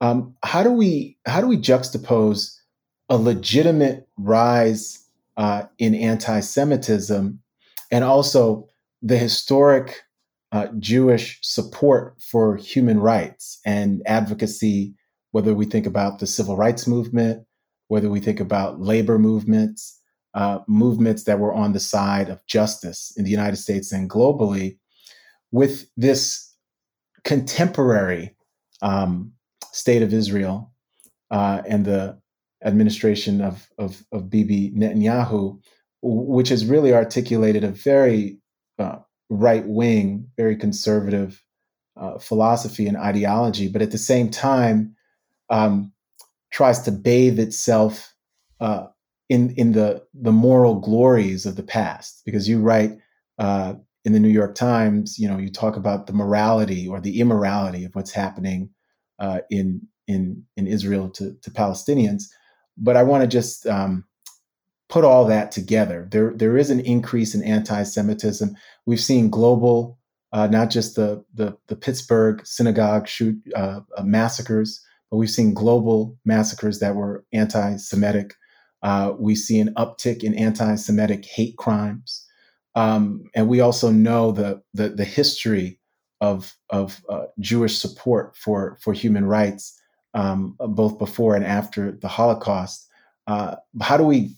Um, 0.00 0.36
how 0.44 0.62
do 0.62 0.70
we 0.70 1.18
how 1.26 1.40
do 1.40 1.48
we 1.48 1.56
juxtapose 1.56 2.54
a 3.08 3.16
legitimate 3.16 4.06
rise 4.16 5.04
uh, 5.36 5.64
in 5.78 5.94
anti-Semitism 5.94 7.40
and 7.90 8.04
also 8.04 8.68
the 9.02 9.16
historic 9.16 10.02
uh, 10.52 10.68
Jewish 10.78 11.38
support 11.42 12.20
for 12.20 12.56
human 12.56 13.00
rights 13.00 13.60
and 13.66 14.02
advocacy? 14.06 14.94
Whether 15.32 15.54
we 15.54 15.66
think 15.66 15.86
about 15.86 16.18
the 16.18 16.26
civil 16.26 16.56
rights 16.56 16.86
movement, 16.86 17.44
whether 17.88 18.10
we 18.10 18.20
think 18.20 18.40
about 18.40 18.80
labor 18.80 19.18
movements, 19.18 20.00
uh, 20.34 20.60
movements 20.68 21.24
that 21.24 21.38
were 21.38 21.52
on 21.52 21.72
the 21.72 21.80
side 21.80 22.28
of 22.28 22.44
justice 22.46 23.12
in 23.16 23.24
the 23.24 23.30
United 23.30 23.56
States 23.56 23.92
and 23.92 24.08
globally 24.08 24.78
with 25.50 25.88
this 25.96 26.54
contemporary 27.24 28.34
um, 28.82 29.32
state 29.72 30.02
of 30.02 30.12
Israel 30.12 30.72
uh, 31.30 31.62
and 31.66 31.84
the 31.84 32.18
administration 32.64 33.40
of, 33.40 33.68
of, 33.78 34.04
of 34.12 34.30
Bibi 34.30 34.70
Netanyahu, 34.72 35.60
which 36.02 36.48
has 36.50 36.64
really 36.64 36.92
articulated 36.92 37.64
a 37.64 37.70
very 37.70 38.38
uh, 38.78 38.98
right 39.30 39.66
wing, 39.66 40.28
very 40.36 40.56
conservative 40.56 41.42
uh, 41.96 42.18
philosophy 42.18 42.86
and 42.86 42.96
ideology, 42.96 43.68
but 43.68 43.82
at 43.82 43.90
the 43.90 43.98
same 43.98 44.30
time 44.30 44.94
um, 45.50 45.92
tries 46.50 46.80
to 46.82 46.92
bathe 46.92 47.38
itself 47.38 48.14
uh, 48.60 48.86
in 49.28 49.50
in 49.56 49.72
the 49.72 50.02
the 50.14 50.32
moral 50.32 50.80
glories 50.80 51.46
of 51.46 51.56
the 51.56 51.62
past 51.62 52.22
because 52.24 52.48
you 52.48 52.60
write 52.60 52.98
uh, 53.38 53.74
in 54.04 54.12
the 54.12 54.20
New 54.20 54.28
York 54.28 54.54
Times, 54.54 55.18
you 55.18 55.28
know, 55.28 55.38
you 55.38 55.50
talk 55.50 55.76
about 55.76 56.06
the 56.06 56.12
morality 56.12 56.88
or 56.88 57.00
the 57.00 57.20
immorality 57.20 57.84
of 57.84 57.94
what's 57.94 58.12
happening 58.12 58.70
uh, 59.18 59.40
in 59.50 59.82
in 60.06 60.44
in 60.56 60.66
Israel 60.66 61.10
to, 61.10 61.36
to 61.42 61.50
Palestinians. 61.50 62.24
But 62.76 62.96
I 62.96 63.02
want 63.02 63.22
to 63.22 63.28
just 63.28 63.66
um, 63.66 64.04
put 64.88 65.04
all 65.04 65.26
that 65.26 65.52
together. 65.52 66.08
There 66.10 66.32
there 66.34 66.56
is 66.56 66.70
an 66.70 66.80
increase 66.80 67.34
in 67.34 67.42
anti-Semitism. 67.42 68.56
We've 68.86 69.00
seen 69.00 69.30
global, 69.30 69.98
uh, 70.32 70.46
not 70.46 70.70
just 70.70 70.96
the, 70.96 71.24
the 71.34 71.56
the 71.66 71.76
Pittsburgh 71.76 72.40
synagogue 72.46 73.06
shoot 73.06 73.36
uh, 73.54 73.80
uh, 73.96 74.02
massacres, 74.04 74.80
but 75.10 75.16
we've 75.16 75.30
seen 75.30 75.54
global 75.54 76.16
massacres 76.24 76.80
that 76.80 76.94
were 76.94 77.24
anti-Semitic. 77.32 78.34
Uh, 78.82 79.12
we 79.18 79.34
see 79.34 79.58
an 79.58 79.74
uptick 79.76 80.22
in 80.22 80.34
anti-Semitic 80.34 81.24
hate 81.24 81.56
crimes, 81.56 82.24
um, 82.74 83.24
and 83.34 83.48
we 83.48 83.60
also 83.60 83.90
know 83.90 84.32
the 84.32 84.62
the, 84.74 84.90
the 84.90 85.04
history 85.04 85.78
of 86.20 86.54
of 86.70 87.00
uh, 87.08 87.24
Jewish 87.40 87.78
support 87.78 88.36
for 88.36 88.78
for 88.80 88.92
human 88.92 89.24
rights, 89.24 89.80
um, 90.14 90.56
both 90.58 90.98
before 90.98 91.34
and 91.34 91.44
after 91.44 91.92
the 91.92 92.08
Holocaust. 92.08 92.86
Uh, 93.26 93.56
how 93.80 93.96
do 93.96 94.04
we 94.04 94.34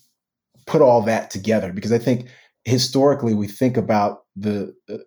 put 0.67 0.83
all 0.83 1.03
that 1.03 1.31
together? 1.31 1.73
Because 1.73 1.93
I 1.93 1.99
think 1.99 2.29
historically 2.65 3.35
we 3.35 3.49
think 3.49 3.77
about 3.77 4.25
the, 4.37 4.75
the, 4.87 5.05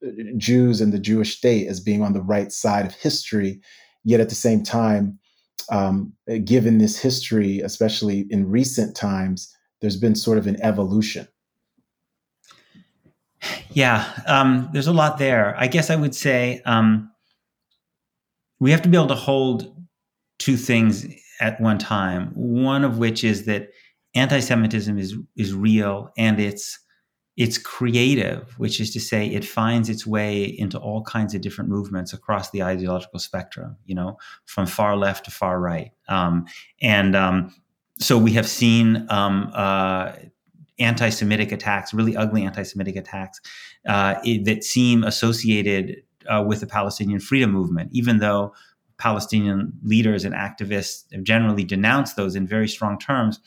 the 0.00 0.34
Jews 0.36 0.80
and 0.80 0.92
the 0.92 0.98
Jewish 0.98 1.36
state 1.36 1.68
as 1.68 1.80
being 1.80 2.02
on 2.02 2.12
the 2.12 2.22
right 2.22 2.50
side 2.50 2.86
of 2.86 2.94
history, 2.94 3.60
yet 4.04 4.20
at 4.20 4.28
the 4.28 4.34
same 4.34 4.62
time 4.62 5.18
um, 5.70 6.12
given 6.44 6.78
this 6.78 6.98
history, 6.98 7.60
especially 7.60 8.26
in 8.30 8.50
recent 8.50 8.96
times, 8.96 9.54
there's 9.80 9.96
been 9.96 10.14
sort 10.14 10.38
of 10.38 10.46
an 10.46 10.60
evolution. 10.62 11.28
Yeah, 13.70 14.10
um, 14.26 14.70
there's 14.72 14.86
a 14.86 14.92
lot 14.92 15.18
there. 15.18 15.54
I 15.58 15.66
guess 15.66 15.90
I 15.90 15.96
would 15.96 16.14
say 16.14 16.62
um, 16.64 17.10
we 18.58 18.70
have 18.70 18.82
to 18.82 18.88
be 18.88 18.96
able 18.96 19.08
to 19.08 19.14
hold 19.14 19.76
two 20.38 20.56
things 20.56 21.06
at 21.40 21.60
one 21.60 21.78
time. 21.78 22.30
One 22.34 22.84
of 22.84 22.98
which 22.98 23.24
is 23.24 23.44
that 23.46 23.68
anti-Semitism 24.14 24.98
is 24.98 25.16
is 25.36 25.52
real 25.52 26.10
and 26.16 26.40
it's 26.40 26.78
it's 27.36 27.58
creative, 27.58 28.54
which 28.58 28.80
is 28.80 28.92
to 28.92 29.00
say, 29.00 29.26
it 29.26 29.44
finds 29.44 29.88
its 29.88 30.06
way 30.06 30.44
into 30.44 30.78
all 30.78 31.02
kinds 31.02 31.34
of 31.34 31.40
different 31.40 31.68
movements 31.68 32.12
across 32.12 32.50
the 32.50 32.62
ideological 32.62 33.18
spectrum, 33.18 33.76
you 33.86 33.94
know, 33.94 34.18
from 34.44 34.66
far 34.66 34.96
left 34.96 35.24
to 35.24 35.30
far 35.30 35.58
right. 35.58 35.90
Um, 36.08 36.46
and 36.80 37.16
um, 37.16 37.54
so 37.98 38.18
we 38.18 38.32
have 38.32 38.46
seen 38.46 39.06
um, 39.10 39.50
uh, 39.52 40.12
anti 40.78 41.08
Semitic 41.08 41.50
attacks, 41.50 41.92
really 41.92 42.16
ugly 42.16 42.44
anti 42.44 42.62
Semitic 42.62 42.94
attacks 42.94 43.40
uh, 43.88 44.14
that 44.44 44.62
seem 44.62 45.02
associated 45.02 46.02
uh, 46.28 46.44
with 46.46 46.60
the 46.60 46.66
Palestinian 46.68 47.18
freedom 47.18 47.50
movement, 47.50 47.90
even 47.92 48.18
though 48.18 48.54
Palestinian 48.98 49.72
leaders 49.82 50.24
and 50.24 50.34
activists 50.34 51.12
have 51.12 51.24
generally 51.24 51.64
denounced 51.64 52.14
those 52.14 52.36
in 52.36 52.46
very 52.46 52.68
strong 52.68 52.96
terms 52.96 53.40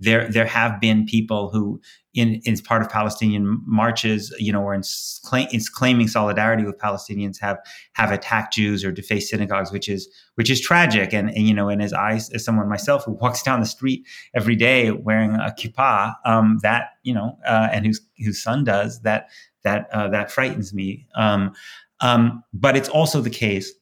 there 0.00 0.28
there 0.28 0.46
have 0.46 0.80
been 0.80 1.06
people 1.06 1.50
who 1.50 1.80
in 2.14 2.40
in 2.44 2.56
part 2.58 2.82
of 2.82 2.88
Palestinian 2.88 3.60
marches, 3.66 4.34
you 4.38 4.52
know, 4.52 4.62
or 4.62 4.74
in, 4.74 4.82
claim, 5.24 5.48
in 5.52 5.60
claiming 5.72 6.08
solidarity 6.08 6.64
with 6.64 6.78
Palestinians 6.78 7.40
have 7.40 7.58
have 7.92 8.10
attacked 8.10 8.54
Jews 8.54 8.84
or 8.84 8.92
defaced 8.92 9.30
synagogues, 9.30 9.72
which 9.72 9.88
is 9.88 10.08
which 10.34 10.50
is 10.50 10.60
tragic. 10.60 11.12
And, 11.12 11.28
and 11.30 11.46
you 11.48 11.54
know, 11.54 11.68
and 11.68 11.82
as 11.82 11.92
I 11.92 12.14
as 12.14 12.44
someone 12.44 12.68
myself 12.68 13.04
who 13.04 13.12
walks 13.12 13.42
down 13.42 13.60
the 13.60 13.66
street 13.66 14.06
every 14.34 14.56
day 14.56 14.90
wearing 14.90 15.34
a 15.34 15.54
kippah, 15.58 16.14
um, 16.24 16.58
that 16.62 16.90
you 17.02 17.14
know, 17.14 17.38
uh, 17.46 17.68
and 17.72 17.86
whose 17.86 18.00
whose 18.18 18.42
son 18.42 18.64
does 18.64 19.00
that 19.02 19.28
that 19.62 19.88
uh, 19.92 20.08
that 20.08 20.30
frightens 20.30 20.74
me. 20.74 21.06
Um, 21.14 21.52
um, 22.00 22.42
but 22.52 22.76
it's 22.76 22.88
also 22.88 23.20
the 23.20 23.30
case 23.30 23.72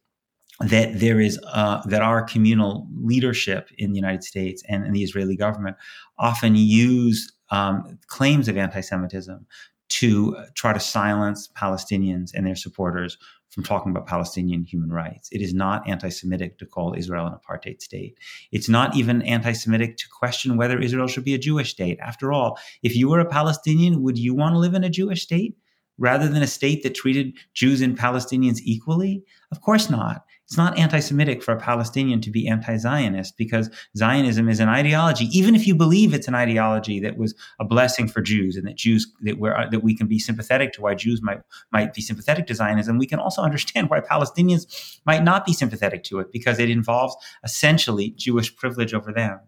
that 0.69 1.01
there 1.01 1.21
is 1.21 1.39
uh, 1.53 1.83
that 1.87 2.03
our 2.03 2.23
communal 2.23 2.87
leadership 2.97 3.71
in 3.79 3.93
the 3.93 3.97
United 3.97 4.25
States 4.25 4.63
and 4.69 4.87
in 4.87 4.93
the 4.93 5.03
Israeli 5.03 5.37
government 5.37 5.77
often 6.19 6.57
use 6.57 7.33
um, 7.51 7.99
claims 8.07 8.49
of 8.49 8.57
anti-Semitism 8.57 9.47
to 9.89 10.37
try 10.55 10.73
to 10.73 10.81
silence 10.81 11.49
Palestinians 11.55 12.31
and 12.35 12.47
their 12.47 12.57
supporters 12.57 13.19
from 13.53 13.63
talking 13.63 13.91
about 13.91 14.07
Palestinian 14.07 14.65
human 14.65 14.91
rights. 14.91 15.29
It 15.31 15.43
is 15.43 15.53
not 15.53 15.87
anti 15.87 16.09
Semitic 16.09 16.59
to 16.59 16.67
call 16.67 16.95
Israel 16.97 17.27
an 17.27 17.35
apartheid 17.35 17.83
state. 17.83 18.19
It's 18.51 18.69
not 18.69 18.97
even 18.97 19.21
anti 19.23 19.53
Semitic 19.53 19.99
to 19.99 20.09
question 20.09 20.57
whether 20.57 20.81
Israel 20.81 21.07
should 21.07 21.25
be 21.25 21.35
a 21.35 21.39
Jewish 21.39 21.71
state. 21.71 21.99
After 22.01 22.33
all, 22.33 22.59
if 22.83 22.97
you 22.97 23.11
were 23.11 23.21
a 23.21 23.29
Palestinian, 23.29 24.03
would 24.03 24.17
you 24.17 24.35
want 24.35 24.55
to 24.55 24.59
live 24.59 24.75
in 24.75 24.85
a 24.85 24.91
Jewish 24.91 25.23
state 25.23 25.55
rather 25.99 26.27
than 26.29 26.43
a 26.43 26.47
state 26.47 26.83
that 26.83 26.95
treated 26.95 27.35
Jews 27.53 27.83
and 27.83 27.99
Palestinians 27.99 28.61
equally? 28.63 29.23
Of 29.51 29.61
course 29.61 29.91
not. 29.91 30.25
It's 30.45 30.57
not 30.57 30.79
anti-Semitic 30.79 31.43
for 31.43 31.53
a 31.53 31.61
Palestinian 31.61 32.21
to 32.21 32.31
be 32.31 32.49
anti-Zionist 32.49 33.37
because 33.37 33.71
Zionism 33.97 34.49
is 34.49 34.61
an 34.61 34.69
ideology. 34.69 35.27
Even 35.27 35.55
if 35.55 35.67
you 35.67 35.75
believe 35.75 36.13
it's 36.13 36.29
an 36.29 36.35
ideology 36.35 37.01
that 37.01 37.17
was 37.17 37.35
a 37.61 37.65
blessing 37.65 38.09
for 38.09 38.21
Jews 38.21 38.57
and 38.57 38.67
that 38.67 38.77
Jews 38.77 39.07
that 39.23 39.39
we 39.39 39.49
that 39.49 39.83
we 39.83 39.95
can 39.95 40.07
be 40.07 40.19
sympathetic 40.19 40.73
to 40.75 40.83
why 40.83 40.95
Jews 40.95 41.23
might 41.23 41.41
might 41.73 41.95
be 41.95 42.03
sympathetic 42.03 42.47
to 42.49 42.55
Zionism, 42.55 42.99
we 42.99 43.07
can 43.07 43.19
also 43.19 43.43
understand 43.43 43.89
why 43.89 44.01
Palestinians 44.01 44.99
might 45.07 45.23
not 45.23 45.47
be 45.47 45.53
sympathetic 45.53 46.03
to 46.05 46.19
it 46.19 46.33
because 46.33 46.59
it 46.59 46.71
involves 46.71 47.17
essentially 47.45 48.11
Jewish 48.11 48.55
privilege 48.55 48.93
over 48.93 49.13
them. 49.13 49.41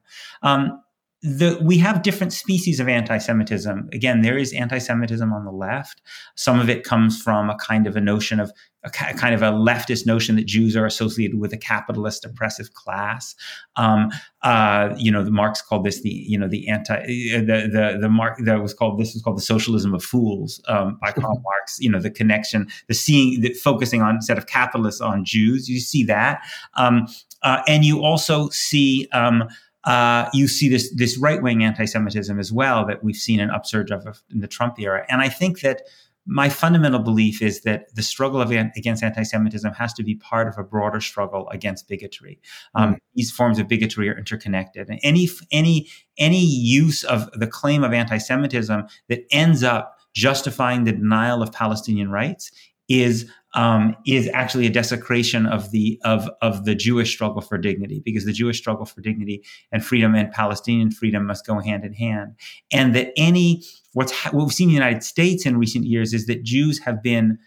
Um, 0.42 0.80
the, 1.24 1.58
we 1.62 1.78
have 1.78 2.02
different 2.02 2.34
species 2.34 2.80
of 2.80 2.86
anti-Semitism. 2.86 3.88
Again, 3.94 4.20
there 4.20 4.36
is 4.36 4.52
anti-Semitism 4.52 5.32
on 5.32 5.46
the 5.46 5.50
left. 5.50 6.02
Some 6.34 6.60
of 6.60 6.68
it 6.68 6.84
comes 6.84 7.20
from 7.20 7.48
a 7.48 7.56
kind 7.56 7.86
of 7.86 7.96
a 7.96 8.00
notion 8.00 8.40
of 8.40 8.52
a 8.84 8.90
kind 8.90 9.34
of 9.34 9.40
a 9.40 9.50
leftist 9.50 10.04
notion 10.04 10.36
that 10.36 10.44
Jews 10.44 10.76
are 10.76 10.84
associated 10.84 11.40
with 11.40 11.54
a 11.54 11.56
capitalist 11.56 12.26
oppressive 12.26 12.74
class. 12.74 13.34
Um, 13.76 14.10
uh, 14.42 14.94
you 14.98 15.10
know, 15.10 15.24
the 15.24 15.30
Marx 15.30 15.62
called 15.62 15.84
this 15.84 16.02
the 16.02 16.10
you 16.10 16.38
know 16.38 16.46
the 16.46 16.68
anti 16.68 17.00
the 17.06 17.70
the 17.72 17.98
the 18.02 18.08
Mark 18.10 18.36
that 18.44 18.60
was 18.60 18.74
called 18.74 19.00
this 19.00 19.14
was 19.14 19.22
called 19.22 19.38
the 19.38 19.42
socialism 19.42 19.94
of 19.94 20.04
fools 20.04 20.60
um, 20.68 20.98
by 21.00 21.10
Karl 21.12 21.40
Marx. 21.42 21.78
You 21.80 21.88
know, 21.88 22.00
the 22.00 22.10
connection, 22.10 22.68
the 22.88 22.94
seeing, 22.94 23.40
the 23.40 23.54
focusing 23.54 24.02
on 24.02 24.16
instead 24.16 24.36
of 24.36 24.46
capitalists 24.46 25.00
on 25.00 25.24
Jews. 25.24 25.70
You 25.70 25.80
see 25.80 26.04
that, 26.04 26.42
um, 26.74 27.06
uh, 27.42 27.62
and 27.66 27.86
you 27.86 28.04
also 28.04 28.50
see. 28.50 29.08
Um, 29.12 29.48
uh, 29.84 30.28
you 30.32 30.48
see 30.48 30.68
this 30.68 30.94
this 30.94 31.18
right 31.18 31.42
wing 31.42 31.62
anti 31.62 31.84
Semitism 31.84 32.38
as 32.38 32.52
well 32.52 32.86
that 32.86 33.04
we've 33.04 33.16
seen 33.16 33.40
an 33.40 33.50
upsurge 33.50 33.90
of 33.90 34.22
in 34.30 34.40
the 34.40 34.48
Trump 34.48 34.78
era. 34.78 35.04
And 35.08 35.20
I 35.20 35.28
think 35.28 35.60
that 35.60 35.82
my 36.26 36.48
fundamental 36.48 37.00
belief 37.00 37.42
is 37.42 37.62
that 37.62 37.94
the 37.94 38.02
struggle 38.02 38.40
of, 38.40 38.50
against 38.50 39.02
anti-Semitism 39.02 39.72
has 39.74 39.92
to 39.94 40.02
be 40.02 40.14
part 40.14 40.48
of 40.48 40.56
a 40.56 40.64
broader 40.64 41.00
struggle 41.00 41.48
against 41.50 41.86
bigotry. 41.86 42.40
Um, 42.74 42.94
mm. 42.94 42.98
These 43.14 43.30
forms 43.30 43.58
of 43.58 43.68
bigotry 43.68 44.08
are 44.08 44.16
interconnected, 44.16 44.88
and 44.88 44.98
any 45.02 45.28
any 45.52 45.88
any 46.16 46.44
use 46.44 47.04
of 47.04 47.30
the 47.32 47.46
claim 47.46 47.84
of 47.84 47.92
anti-Semitism 47.92 48.86
that 49.08 49.24
ends 49.30 49.62
up 49.62 49.98
justifying 50.14 50.84
the 50.84 50.92
denial 50.92 51.42
of 51.42 51.52
Palestinian 51.52 52.10
rights 52.10 52.50
is 52.88 53.30
um, 53.54 53.96
is 54.06 54.28
actually 54.34 54.66
a 54.66 54.70
desecration 54.70 55.46
of 55.46 55.70
the 55.70 56.00
of 56.04 56.28
of 56.42 56.64
the 56.64 56.74
Jewish 56.74 57.12
struggle 57.12 57.40
for 57.40 57.56
dignity, 57.58 58.02
because 58.04 58.24
the 58.24 58.32
Jewish 58.32 58.58
struggle 58.58 58.84
for 58.84 59.00
dignity 59.00 59.44
and 59.72 59.84
freedom 59.84 60.14
and 60.14 60.30
Palestinian 60.32 60.90
freedom 60.90 61.26
must 61.26 61.46
go 61.46 61.60
hand 61.60 61.84
in 61.84 61.92
hand, 61.92 62.34
and 62.72 62.94
that 62.94 63.12
any 63.16 63.62
what's 63.92 64.12
what 64.26 64.44
we've 64.44 64.52
seen 64.52 64.68
in 64.68 64.74
the 64.74 64.74
United 64.74 65.04
States 65.04 65.46
in 65.46 65.56
recent 65.56 65.84
years 65.84 66.12
is 66.12 66.26
that 66.26 66.42
Jews 66.42 66.78
have 66.80 67.02
been 67.02 67.38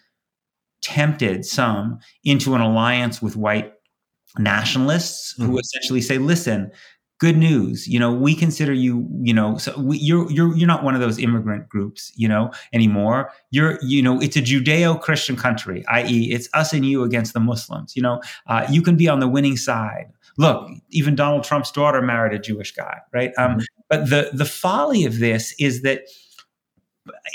tempted 0.82 1.46
some 1.46 2.00
into 2.24 2.56
an 2.56 2.62
alliance 2.62 3.22
with 3.22 3.36
white 3.36 3.74
nationalists 4.38 5.34
mm-hmm. 5.34 5.52
who 5.52 5.60
essentially 5.60 6.02
say, 6.02 6.17
listen, 6.17 6.72
good 7.20 7.38
news 7.38 7.88
you 7.88 8.00
know 8.00 8.14
we 8.14 8.36
consider 8.36 8.74
you 8.74 9.08
you 9.22 9.34
know 9.34 9.58
so 9.58 9.78
we, 9.80 9.98
you're 9.98 10.30
you're 10.32 10.56
you're 10.56 10.68
not 10.68 10.84
one 10.84 10.94
of 10.94 11.02
those 11.02 11.18
immigrant 11.18 11.68
groups 11.68 12.12
you 12.16 12.28
know 12.28 12.52
anymore. 12.74 13.32
You're 13.50 13.80
you 13.82 14.02
know 14.02 14.22
it's 14.22 14.36
a 14.36 14.42
judeo-christian 14.42 15.36
country 15.36 15.86
i.e 15.88 16.32
it's 16.32 16.50
us 16.54 16.74
and 16.74 16.86
you 16.86 17.04
against 17.04 17.34
the 17.34 17.40
muslims 17.40 17.96
you 17.96 18.02
know? 18.02 18.22
Uh, 18.46 18.66
you 18.70 18.82
can 18.82 18.96
be 18.96 19.08
on 19.08 19.20
the 19.20 19.28
winning 19.28 19.58
side. 19.58 20.12
Look 20.38 20.70
even 20.90 21.16
donald 21.16 21.44
trump's 21.44 21.72
daughter 21.72 22.02
married 22.02 22.34
a 22.34 22.40
jewish 22.40 22.74
guy 22.74 23.00
right? 23.14 23.32
Um, 23.38 23.52
mm-hmm. 23.52 23.62
but 23.90 24.10
the 24.10 24.30
the 24.34 24.46
folly 24.46 25.06
of 25.06 25.20
this 25.20 25.56
is 25.60 25.82
that 25.82 26.02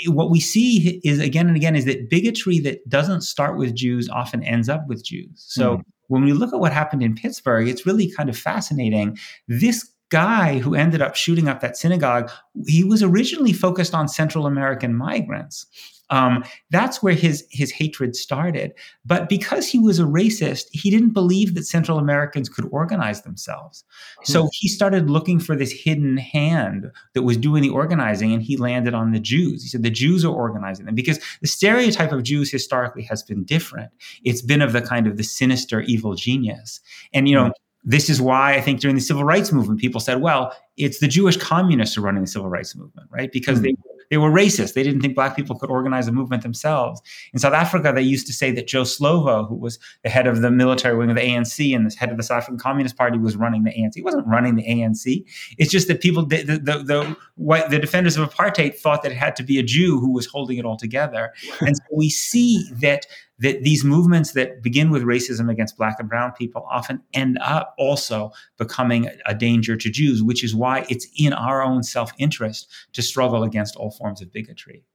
what 0.07 0.29
we 0.29 0.39
see 0.39 1.01
is 1.03 1.19
again 1.19 1.47
and 1.47 1.55
again 1.55 1.75
is 1.75 1.85
that 1.85 2.09
bigotry 2.09 2.59
that 2.59 2.87
doesn't 2.87 3.21
start 3.21 3.57
with 3.57 3.75
Jews 3.75 4.07
often 4.09 4.43
ends 4.43 4.69
up 4.69 4.87
with 4.87 5.03
Jews. 5.03 5.43
So 5.47 5.77
mm 5.77 5.83
when 6.13 6.23
we 6.23 6.31
look 6.31 6.53
at 6.53 6.59
what 6.59 6.71
happened 6.71 7.01
in 7.01 7.15
Pittsburgh, 7.15 7.67
it's 7.67 7.87
really 7.87 8.09
kind 8.11 8.29
of 8.29 8.37
fascinating. 8.37 9.17
This 9.47 9.89
guy 10.13 10.59
who 10.59 10.75
ended 10.75 11.01
up 11.01 11.15
shooting 11.15 11.47
up 11.47 11.59
that 11.61 11.75
synagogue, 11.75 12.29
he 12.67 12.83
was 12.83 13.01
originally 13.01 13.51
focused 13.51 13.95
on 13.95 14.07
Central 14.07 14.45
American 14.45 14.95
migrants. 14.95 15.65
Um, 16.11 16.43
that's 16.69 17.01
where 17.01 17.15
his 17.15 17.43
his 17.49 17.71
hatred 17.71 18.15
started. 18.15 18.73
But 19.03 19.29
because 19.29 19.67
he 19.67 19.79
was 19.79 19.99
a 19.99 20.03
racist, 20.03 20.65
he 20.71 20.91
didn't 20.91 21.13
believe 21.13 21.55
that 21.55 21.65
Central 21.65 21.97
Americans 21.97 22.49
could 22.49 22.67
organize 22.71 23.23
themselves. 23.23 23.83
So 24.23 24.43
hmm. 24.43 24.49
he 24.51 24.67
started 24.67 25.09
looking 25.09 25.39
for 25.39 25.55
this 25.55 25.71
hidden 25.71 26.17
hand 26.17 26.91
that 27.15 27.23
was 27.23 27.37
doing 27.37 27.63
the 27.63 27.69
organizing, 27.69 28.31
and 28.31 28.43
he 28.43 28.57
landed 28.57 28.93
on 28.93 29.11
the 29.11 29.19
Jews. 29.19 29.63
He 29.63 29.69
said 29.69 29.81
the 29.81 29.89
Jews 29.89 30.23
are 30.23 30.35
organizing 30.45 30.85
them 30.85 30.93
because 30.93 31.19
the 31.41 31.47
stereotype 31.47 32.11
of 32.11 32.21
Jews 32.21 32.51
historically 32.51 33.03
has 33.03 33.23
been 33.23 33.43
different. 33.43 33.89
It's 34.23 34.43
been 34.43 34.61
of 34.61 34.73
the 34.73 34.83
kind 34.83 35.07
of 35.07 35.17
the 35.17 35.23
sinister, 35.23 35.81
evil 35.81 36.13
genius, 36.13 36.79
and 37.11 37.27
you 37.27 37.33
know. 37.33 37.45
Mm-hmm 37.45 37.62
this 37.83 38.09
is 38.09 38.21
why 38.21 38.53
I 38.55 38.61
think 38.61 38.79
during 38.79 38.95
the 38.95 39.01
civil 39.01 39.23
rights 39.23 39.51
movement, 39.51 39.79
people 39.79 39.99
said, 39.99 40.21
well, 40.21 40.55
it's 40.77 40.99
the 40.99 41.07
Jewish 41.07 41.37
communists 41.37 41.95
who 41.95 42.01
are 42.01 42.05
running 42.05 42.21
the 42.21 42.27
civil 42.27 42.49
rights 42.49 42.75
movement, 42.75 43.09
right? 43.11 43.31
Because 43.31 43.57
mm-hmm. 43.59 43.75
they 43.83 43.93
they 44.13 44.17
were 44.17 44.29
racist. 44.29 44.75
They 44.75 44.83
didn't 44.83 45.01
think 45.01 45.15
black 45.15 45.35
people 45.35 45.57
could 45.57 45.71
organize 45.71 46.07
a 46.07 46.11
movement 46.11 46.43
themselves. 46.43 47.01
In 47.33 47.39
South 47.39 47.53
Africa, 47.53 47.91
they 47.93 48.03
used 48.03 48.27
to 48.27 48.33
say 48.33 48.51
that 48.51 48.67
Joe 48.67 48.83
Slovo, 48.83 49.47
who 49.47 49.55
was 49.55 49.79
the 50.03 50.09
head 50.09 50.27
of 50.27 50.41
the 50.41 50.51
military 50.51 50.95
wing 50.95 51.09
of 51.09 51.15
the 51.15 51.23
ANC 51.23 51.75
and 51.75 51.89
the 51.89 51.95
head 51.95 52.11
of 52.11 52.17
the 52.17 52.23
South 52.23 52.37
African 52.37 52.59
Communist 52.59 52.95
Party, 52.95 53.17
was 53.17 53.35
running 53.35 53.63
the 53.63 53.71
ANC. 53.71 53.95
He 53.95 54.03
wasn't 54.03 54.27
running 54.27 54.55
the 54.55 54.67
ANC. 54.67 55.25
It's 55.57 55.71
just 55.71 55.87
that 55.87 55.99
people, 55.99 56.27
the, 56.27 56.43
the, 56.43 56.59
the, 56.59 56.83
the, 56.83 57.17
white, 57.35 57.71
the 57.71 57.79
defenders 57.79 58.15
of 58.15 58.29
apartheid 58.31 58.75
thought 58.77 59.01
that 59.01 59.11
it 59.11 59.17
had 59.17 59.35
to 59.37 59.43
be 59.43 59.57
a 59.57 59.63
Jew 59.63 59.99
who 59.99 60.11
was 60.11 60.27
holding 60.27 60.59
it 60.59 60.65
all 60.65 60.77
together. 60.77 61.33
And 61.61 61.75
so 61.75 61.83
we 61.91 62.11
see 62.11 62.63
that 62.81 63.07
that 63.43 63.61
these 63.63 63.83
movements 63.83 64.31
that 64.31 64.63
begin 64.63 64.89
with 64.89 65.03
racism 65.03 65.51
against 65.51 65.77
black 65.77 65.97
and 65.99 66.07
brown 66.07 66.31
people 66.31 66.65
often 66.71 67.01
end 67.13 67.37
up 67.41 67.75
also 67.77 68.31
becoming 68.57 69.09
a 69.25 69.35
danger 69.35 69.75
to 69.75 69.89
Jews, 69.89 70.23
which 70.23 70.45
is 70.45 70.55
why 70.55 70.85
it's 70.89 71.05
in 71.19 71.33
our 71.33 71.61
own 71.61 71.83
self-interest 71.83 72.71
to 72.93 73.01
struggle 73.01 73.43
against 73.43 73.75
all 73.75 73.91
forms 73.91 74.21
of 74.21 74.31
bigotry. 74.31 74.85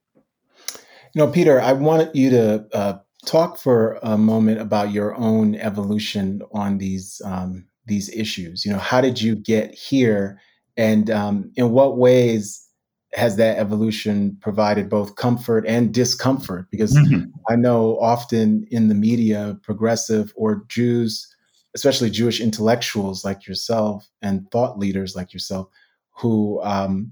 You 1.13 1.25
know, 1.25 1.27
Peter, 1.27 1.61
I 1.61 1.73
wanted 1.73 2.15
you 2.15 2.31
to 2.31 2.67
uh, 2.73 2.97
talk 3.27 3.59
for 3.59 3.99
a 4.01 4.17
moment 4.17 4.59
about 4.59 4.91
your 4.91 5.15
own 5.15 5.53
evolution 5.55 6.41
on 6.51 6.79
these 6.79 7.21
um, 7.23 7.67
these 7.85 8.09
issues. 8.09 8.65
You 8.65 8.73
know, 8.73 8.79
how 8.79 8.99
did 8.99 9.21
you 9.21 9.35
get 9.35 9.75
here, 9.75 10.41
and 10.75 11.09
um, 11.11 11.51
in 11.55 11.69
what 11.69 11.97
ways 11.97 12.67
has 13.13 13.37
that 13.37 13.57
evolution 13.57 14.37
provided 14.41 14.89
both 14.89 15.15
comfort 15.15 15.65
and 15.67 15.93
discomfort? 15.93 16.67
Because 16.71 16.95
mm-hmm. 16.95 17.25
I 17.49 17.55
know 17.55 17.97
often 17.99 18.67
in 18.69 18.87
the 18.87 18.95
media, 18.95 19.57
progressive 19.63 20.33
or 20.35 20.63
Jews, 20.67 21.27
especially 21.75 22.09
Jewish 22.09 22.39
intellectuals 22.39 23.25
like 23.25 23.47
yourself 23.47 24.07
and 24.21 24.49
thought 24.51 24.77
leaders 24.77 25.15
like 25.15 25.33
yourself, 25.33 25.67
who 26.11 26.61
um, 26.63 27.11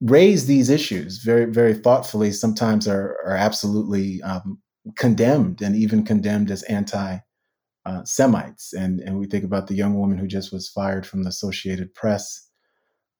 raise 0.00 0.46
these 0.46 0.70
issues 0.70 1.18
very, 1.18 1.44
very 1.44 1.74
thoughtfully, 1.74 2.32
sometimes 2.32 2.88
are, 2.88 3.18
are 3.24 3.36
absolutely 3.36 4.22
um, 4.22 4.58
condemned 4.96 5.60
and 5.60 5.76
even 5.76 6.04
condemned 6.04 6.50
as 6.50 6.62
anti 6.64 7.18
uh, 7.86 8.04
Semites. 8.04 8.72
And, 8.72 9.00
and 9.00 9.18
we 9.18 9.26
think 9.26 9.44
about 9.44 9.66
the 9.66 9.74
young 9.74 9.98
woman 9.98 10.18
who 10.18 10.26
just 10.26 10.52
was 10.52 10.68
fired 10.68 11.06
from 11.06 11.22
the 11.22 11.30
Associated 11.30 11.94
Press 11.94 12.49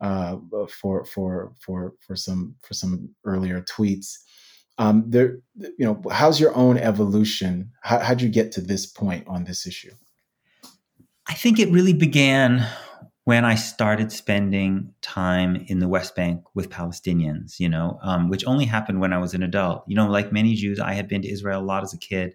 uh, 0.01 0.37
for 0.69 1.05
for 1.05 1.53
for 1.61 1.95
for 2.01 2.17
some 2.17 2.57
for 2.63 2.75
some 2.75 3.11
earlier 3.25 3.61
tweets. 3.63 4.19
Um, 4.79 5.05
there, 5.07 5.41
you 5.57 5.85
know, 5.85 6.01
how's 6.11 6.41
your 6.41 6.55
own 6.57 6.79
evolution? 6.79 7.71
How, 7.83 7.99
how'd 7.99 8.23
you 8.23 8.31
get 8.31 8.51
to 8.53 8.63
this 8.63 8.87
point 8.87 9.27
on 9.29 9.45
this 9.45 9.67
issue? 9.67 9.93
I 11.29 11.35
think 11.35 11.59
it 11.59 11.71
really 11.71 11.93
began 11.93 12.67
when 13.25 13.45
I 13.45 13.55
started 13.55 14.11
spending 14.11 14.93
time 15.03 15.65
in 15.69 15.79
the 15.79 15.89
West 15.89 16.17
Bank 16.17 16.43
with 16.55 16.71
Palestinians, 16.71 17.61
you 17.61 17.69
know, 17.69 17.99
um, 18.03 18.31
which 18.31 18.45
only 18.47 18.65
happened 18.65 19.01
when 19.01 19.13
I 19.13 19.19
was 19.19 19.35
an 19.35 19.43
adult. 19.43 19.85
You 19.87 19.97
know, 19.97 20.09
like 20.09 20.33
many 20.33 20.55
Jews, 20.55 20.81
I 20.81 20.95
had 20.95 21.09
been 21.09 21.23
to 21.23 21.31
Israel 21.31 21.61
a 21.61 21.63
lot 21.63 21.83
as 21.83 21.93
a 21.93 21.99
kid, 21.99 22.35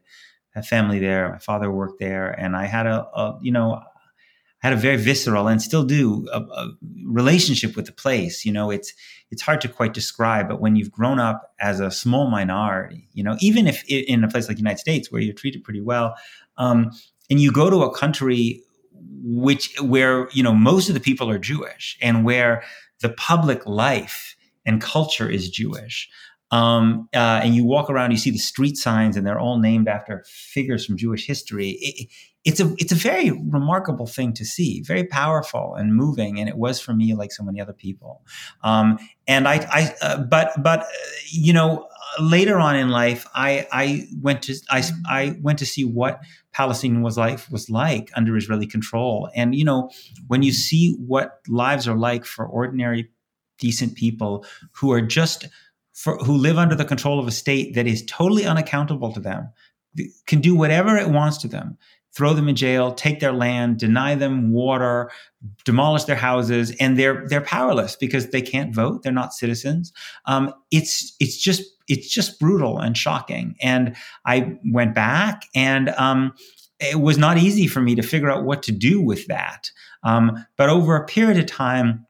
I 0.55 0.59
had 0.59 0.67
family 0.67 0.99
there, 0.99 1.29
my 1.29 1.39
father 1.39 1.71
worked 1.71 1.99
there, 1.99 2.31
and 2.39 2.55
I 2.55 2.65
had 2.65 2.85
a, 2.85 3.05
a 3.13 3.37
you 3.41 3.51
know, 3.51 3.81
had 4.65 4.73
a 4.73 4.77
very 4.77 4.97
visceral 4.97 5.47
and 5.47 5.61
still 5.61 5.83
do 5.83 6.27
a, 6.33 6.39
a, 6.39 6.71
relationship 7.03 7.75
with 7.75 7.85
the 7.85 7.91
place. 7.91 8.43
You 8.45 8.51
know, 8.51 8.71
it's 8.71 8.91
it's 9.29 9.43
hard 9.43 9.61
to 9.61 9.67
quite 9.67 9.93
describe, 9.93 10.47
but 10.47 10.59
when 10.59 10.75
you've 10.75 10.91
grown 10.91 11.19
up 11.19 11.53
as 11.59 11.79
a 11.79 11.91
small 11.91 12.31
minority, 12.31 13.07
you 13.13 13.23
know, 13.23 13.37
even 13.41 13.67
if 13.67 13.83
in 13.87 14.23
a 14.23 14.27
place 14.27 14.47
like 14.47 14.57
the 14.57 14.61
United 14.61 14.79
States 14.79 15.11
where 15.11 15.21
you're 15.21 15.35
treated 15.35 15.63
pretty 15.63 15.81
well, 15.81 16.15
um, 16.57 16.89
and 17.29 17.39
you 17.39 17.51
go 17.51 17.69
to 17.69 17.83
a 17.83 17.95
country 17.95 18.63
which 19.23 19.79
where 19.81 20.29
you 20.31 20.41
know 20.41 20.53
most 20.53 20.89
of 20.89 20.95
the 20.95 20.99
people 20.99 21.29
are 21.29 21.37
Jewish 21.37 21.95
and 22.01 22.25
where 22.25 22.63
the 23.01 23.09
public 23.09 23.67
life 23.67 24.35
and 24.65 24.81
culture 24.81 25.29
is 25.29 25.47
Jewish. 25.47 26.09
Um, 26.51 27.09
uh, 27.13 27.41
and 27.43 27.55
you 27.55 27.65
walk 27.65 27.89
around, 27.89 28.11
you 28.11 28.17
see 28.17 28.31
the 28.31 28.37
street 28.37 28.77
signs, 28.77 29.17
and 29.17 29.25
they're 29.25 29.39
all 29.39 29.59
named 29.59 29.87
after 29.87 30.23
figures 30.27 30.85
from 30.85 30.97
Jewish 30.97 31.25
history. 31.25 31.77
It, 31.81 32.07
it's 32.45 32.59
a 32.59 32.73
it's 32.77 32.91
a 32.91 32.95
very 32.95 33.31
remarkable 33.31 34.05
thing 34.05 34.31
to 34.33 34.45
see, 34.45 34.81
very 34.81 35.03
powerful 35.03 35.73
and 35.73 35.95
moving, 35.95 36.39
and 36.39 36.47
it 36.47 36.57
was 36.57 36.79
for 36.79 36.93
me 36.93 37.15
like 37.15 37.31
so 37.31 37.43
many 37.43 37.59
other 37.59 37.73
people. 37.73 38.21
Um, 38.63 38.99
and 39.27 39.47
I, 39.47 39.55
I 39.71 39.95
uh, 40.01 40.17
but 40.19 40.51
but 40.61 40.81
uh, 40.81 40.85
you 41.31 41.51
know, 41.51 41.87
later 42.21 42.59
on 42.59 42.75
in 42.75 42.89
life, 42.89 43.25
I 43.33 43.67
I 43.71 44.07
went 44.21 44.43
to 44.43 44.55
I 44.69 44.83
I 45.07 45.37
went 45.41 45.57
to 45.59 45.65
see 45.65 45.85
what 45.85 46.21
Palestinian 46.53 47.01
was 47.01 47.17
life 47.17 47.49
was 47.51 47.67
like 47.67 48.11
under 48.15 48.37
Israeli 48.37 48.67
control, 48.67 49.27
and 49.35 49.55
you 49.55 49.65
know, 49.65 49.89
when 50.27 50.43
you 50.43 50.51
see 50.51 50.95
what 50.99 51.39
lives 51.47 51.87
are 51.87 51.97
like 51.97 52.25
for 52.25 52.45
ordinary, 52.45 53.09
decent 53.57 53.95
people 53.95 54.45
who 54.73 54.91
are 54.91 55.01
just 55.01 55.47
for, 55.95 56.17
who 56.17 56.33
live 56.33 56.57
under 56.57 56.75
the 56.75 56.85
control 56.85 57.19
of 57.19 57.27
a 57.27 57.31
state 57.31 57.73
that 57.73 57.87
is 57.87 58.05
totally 58.05 58.45
unaccountable 58.45 59.13
to 59.13 59.19
them, 59.19 59.49
can 60.27 60.41
do 60.41 60.53
whatever 60.53 60.97
it 60.97 61.09
wants 61.09 61.37
to 61.39 61.47
them, 61.47 61.77
throw 62.13 62.33
them 62.33 62.49
in 62.49 62.55
jail, 62.55 62.93
take 62.93 63.21
their 63.21 63.31
land, 63.31 63.79
deny 63.79 64.13
them 64.13 64.51
water, 64.51 65.09
demolish 65.63 66.03
their 66.03 66.17
houses, 66.17 66.75
and 66.81 66.99
they're 66.99 67.25
they're 67.29 67.41
powerless 67.41 67.95
because 67.95 68.29
they 68.29 68.41
can't 68.41 68.75
vote. 68.75 69.03
They're 69.03 69.13
not 69.13 69.33
citizens. 69.33 69.93
Um, 70.25 70.53
it's 70.69 71.15
it's 71.21 71.37
just 71.37 71.63
it's 71.87 72.09
just 72.13 72.41
brutal 72.41 72.77
and 72.77 72.97
shocking. 72.97 73.55
And 73.61 73.95
I 74.25 74.57
went 74.65 74.95
back, 74.95 75.47
and 75.55 75.89
um, 75.89 76.33
it 76.81 76.99
was 76.99 77.17
not 77.17 77.37
easy 77.37 77.67
for 77.67 77.79
me 77.79 77.95
to 77.95 78.01
figure 78.01 78.29
out 78.29 78.43
what 78.43 78.63
to 78.63 78.73
do 78.73 79.01
with 79.01 79.27
that. 79.27 79.71
Um, 80.03 80.45
but 80.57 80.69
over 80.69 80.97
a 80.97 81.05
period 81.05 81.39
of 81.39 81.45
time 81.45 82.05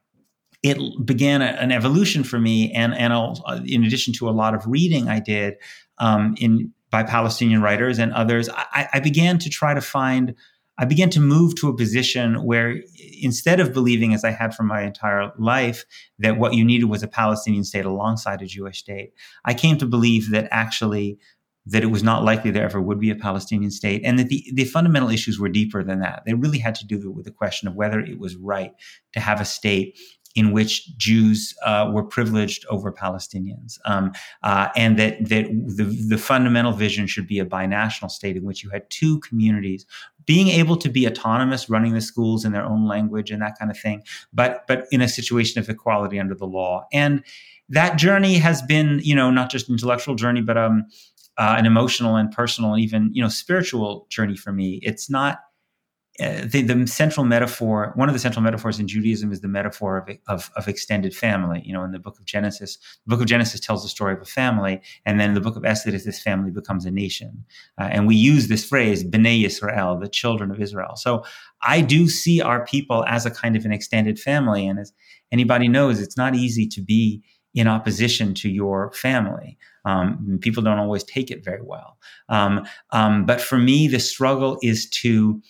it 0.62 0.78
began 1.04 1.42
a, 1.42 1.46
an 1.46 1.72
evolution 1.72 2.24
for 2.24 2.38
me, 2.38 2.72
and 2.72 2.94
and 2.94 3.12
uh, 3.12 3.60
in 3.64 3.84
addition 3.84 4.12
to 4.14 4.28
a 4.28 4.32
lot 4.32 4.54
of 4.54 4.66
reading 4.66 5.08
I 5.08 5.20
did 5.20 5.54
um, 5.98 6.34
in 6.38 6.72
by 6.90 7.02
Palestinian 7.02 7.62
writers 7.62 7.98
and 7.98 8.12
others, 8.12 8.48
I, 8.48 8.88
I 8.94 9.00
began 9.00 9.38
to 9.38 9.50
try 9.50 9.74
to 9.74 9.80
find. 9.80 10.34
I 10.78 10.84
began 10.84 11.08
to 11.10 11.20
move 11.20 11.54
to 11.54 11.70
a 11.70 11.76
position 11.76 12.44
where 12.44 12.82
instead 13.22 13.60
of 13.60 13.72
believing, 13.72 14.12
as 14.12 14.24
I 14.24 14.30
had 14.30 14.54
for 14.54 14.62
my 14.62 14.82
entire 14.82 15.32
life, 15.38 15.86
that 16.18 16.36
what 16.36 16.52
you 16.52 16.66
needed 16.66 16.84
was 16.84 17.02
a 17.02 17.08
Palestinian 17.08 17.64
state 17.64 17.86
alongside 17.86 18.42
a 18.42 18.46
Jewish 18.46 18.80
state, 18.80 19.14
I 19.46 19.54
came 19.54 19.78
to 19.78 19.86
believe 19.86 20.30
that 20.32 20.48
actually 20.50 21.18
that 21.66 21.82
it 21.82 21.86
was 21.86 22.02
not 22.02 22.22
likely 22.22 22.50
there 22.50 22.64
ever 22.64 22.80
would 22.80 23.00
be 23.00 23.10
a 23.10 23.16
Palestinian 23.16 23.70
state, 23.70 24.02
and 24.04 24.18
that 24.18 24.28
the, 24.28 24.44
the 24.54 24.64
fundamental 24.64 25.10
issues 25.10 25.40
were 25.40 25.48
deeper 25.48 25.82
than 25.82 25.98
that. 26.00 26.22
They 26.24 26.34
really 26.34 26.58
had 26.58 26.76
to 26.76 26.86
do 26.86 27.10
with 27.10 27.24
the 27.24 27.32
question 27.32 27.66
of 27.66 27.74
whether 27.74 27.98
it 27.98 28.18
was 28.18 28.36
right 28.36 28.72
to 29.14 29.20
have 29.20 29.40
a 29.40 29.44
state 29.44 29.98
in 30.36 30.52
which 30.52 30.96
Jews 30.96 31.54
uh, 31.64 31.90
were 31.92 32.04
privileged 32.04 32.64
over 32.70 32.92
Palestinians, 32.92 33.78
um, 33.86 34.12
uh, 34.44 34.68
and 34.76 34.98
that 34.98 35.18
that 35.28 35.46
the, 35.48 35.84
the 36.08 36.18
fundamental 36.18 36.72
vision 36.72 37.08
should 37.08 37.26
be 37.26 37.40
a 37.40 37.44
binational 37.46 38.10
state 38.10 38.36
in 38.36 38.44
which 38.44 38.62
you 38.62 38.70
had 38.70 38.88
two 38.90 39.18
communities 39.20 39.86
being 40.26 40.48
able 40.48 40.76
to 40.76 40.88
be 40.88 41.06
autonomous, 41.06 41.70
running 41.70 41.94
the 41.94 42.00
schools 42.00 42.44
in 42.44 42.52
their 42.52 42.64
own 42.64 42.86
language 42.86 43.30
and 43.30 43.40
that 43.40 43.56
kind 43.58 43.70
of 43.70 43.78
thing, 43.78 44.02
but 44.32 44.66
but 44.66 44.86
in 44.92 45.00
a 45.00 45.08
situation 45.08 45.58
of 45.58 45.68
equality 45.68 46.20
under 46.20 46.34
the 46.34 46.46
law. 46.46 46.86
And 46.92 47.24
that 47.68 47.96
journey 47.96 48.34
has 48.34 48.62
been, 48.62 49.00
you 49.02 49.14
know, 49.14 49.30
not 49.30 49.50
just 49.50 49.68
an 49.68 49.74
intellectual 49.74 50.14
journey, 50.14 50.40
but 50.40 50.56
um, 50.56 50.86
uh, 51.38 51.54
an 51.58 51.66
emotional 51.66 52.16
and 52.16 52.30
personal, 52.30 52.76
even 52.76 53.10
you 53.12 53.22
know, 53.22 53.28
spiritual 53.28 54.06
journey 54.10 54.36
for 54.36 54.52
me. 54.52 54.80
It's 54.82 55.08
not 55.08 55.40
uh, 56.20 56.46
the, 56.46 56.62
the, 56.62 56.86
central 56.86 57.26
metaphor, 57.26 57.92
one 57.94 58.08
of 58.08 58.14
the 58.14 58.18
central 58.18 58.42
metaphors 58.42 58.80
in 58.80 58.88
Judaism 58.88 59.32
is 59.32 59.40
the 59.40 59.48
metaphor 59.48 59.98
of, 59.98 60.16
of, 60.28 60.50
of, 60.56 60.66
extended 60.66 61.14
family. 61.14 61.62
You 61.64 61.74
know, 61.74 61.84
in 61.84 61.92
the 61.92 61.98
book 61.98 62.18
of 62.18 62.24
Genesis, 62.24 62.78
the 63.04 63.10
book 63.10 63.20
of 63.20 63.26
Genesis 63.26 63.60
tells 63.60 63.82
the 63.82 63.88
story 63.88 64.14
of 64.14 64.22
a 64.22 64.26
family, 64.26 64.80
and 65.04 65.20
then 65.20 65.34
the 65.34 65.40
book 65.40 65.56
of 65.56 65.64
Exodus, 65.64 66.04
this 66.04 66.22
family 66.22 66.50
becomes 66.50 66.86
a 66.86 66.90
nation. 66.90 67.44
Uh, 67.78 67.88
and 67.90 68.06
we 68.06 68.16
use 68.16 68.48
this 68.48 68.64
phrase, 68.64 69.04
Bnei 69.04 69.44
Yisrael, 69.44 70.00
the 70.00 70.08
children 70.08 70.50
of 70.50 70.60
Israel. 70.60 70.96
So 70.96 71.22
I 71.62 71.82
do 71.82 72.08
see 72.08 72.40
our 72.40 72.64
people 72.64 73.04
as 73.06 73.26
a 73.26 73.30
kind 73.30 73.56
of 73.56 73.64
an 73.64 73.72
extended 73.72 74.18
family. 74.18 74.66
And 74.66 74.78
as 74.78 74.92
anybody 75.32 75.68
knows, 75.68 76.00
it's 76.00 76.16
not 76.16 76.34
easy 76.34 76.66
to 76.68 76.80
be 76.80 77.22
in 77.54 77.66
opposition 77.66 78.34
to 78.34 78.50
your 78.50 78.92
family. 78.92 79.58
Um, 79.86 80.38
people 80.42 80.62
don't 80.62 80.78
always 80.78 81.04
take 81.04 81.30
it 81.30 81.44
very 81.44 81.62
well. 81.62 81.98
Um, 82.28 82.66
um, 82.90 83.24
but 83.24 83.40
for 83.40 83.56
me, 83.56 83.88
the 83.88 83.98
struggle 84.00 84.58
is 84.62 84.88
to 84.90 85.40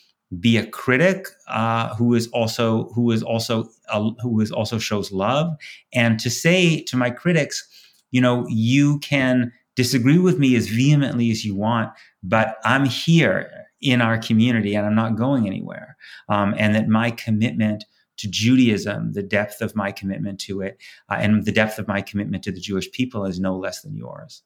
be 0.41 0.57
a 0.57 0.67
critic 0.67 1.29
uh, 1.49 1.95
who 1.95 2.15
is 2.15 2.27
also 2.29 2.91
who 2.95 3.11
is 3.11 3.23
also 3.23 3.69
uh, 3.89 4.11
who 4.21 4.41
is 4.41 4.51
also 4.51 4.79
shows 4.79 5.13
love. 5.13 5.57
And 5.93 6.19
to 6.21 6.31
say 6.31 6.83
to 6.83 6.97
my 6.97 7.11
critics 7.11 7.67
you 8.11 8.21
know 8.21 8.47
you 8.49 8.99
can 9.01 9.53
disagree 9.75 10.19
with 10.19 10.39
me 10.39 10.57
as 10.57 10.69
vehemently 10.69 11.31
as 11.31 11.45
you 11.45 11.55
want 11.55 11.91
but 12.23 12.57
i'm 12.65 12.87
here 12.87 13.51
in 13.81 14.01
our 14.01 14.19
community 14.19 14.75
and 14.75 14.87
i'm 14.87 14.95
not 14.95 15.17
going 15.17 15.47
anywhere. 15.47 15.97
Um, 16.29 16.55
and 16.59 16.75
that 16.75 16.89
my 16.89 17.11
commitment 17.11 17.85
to 18.19 18.29
judaism 18.29 19.13
the 19.13 19.23
depth 19.23 19.61
of 19.61 19.77
my 19.77 19.93
commitment 19.93 20.41
to 20.41 20.63
it 20.63 20.79
uh, 21.11 21.17
and 21.21 21.45
the 21.45 21.53
depth 21.53 21.79
of 21.79 21.87
my 21.87 22.01
commitment 22.01 22.43
to 22.45 22.53
the 22.53 22.61
jewish 22.61 22.91
people 22.93 23.27
is 23.27 23.39
no 23.39 23.57
less 23.57 23.83
than 23.83 23.95
yours. 23.95 24.43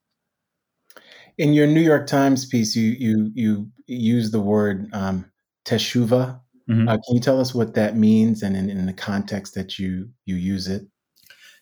In 1.39 1.53
your 1.53 1.67
new 1.67 1.81
york 1.81 2.07
times 2.07 2.45
piece 2.45 2.75
you 2.75 2.91
you 2.99 3.31
you 3.35 3.71
use 3.87 4.31
the 4.31 4.41
word 4.41 4.89
um, 4.93 5.31
teshuva. 5.65 6.41
Mm-hmm. 6.69 6.89
Uh, 6.89 6.93
can 6.93 7.15
you 7.15 7.21
tell 7.21 7.41
us 7.41 7.55
what 7.55 7.75
that 7.75 7.97
means 7.97 8.43
and 8.43 8.57
in, 8.57 8.71
in, 8.71 8.87
the 8.87 8.93
context 8.93 9.55
that 9.55 9.79
you 9.79 10.09
you 10.25 10.37
use 10.37 10.69
it? 10.69 10.83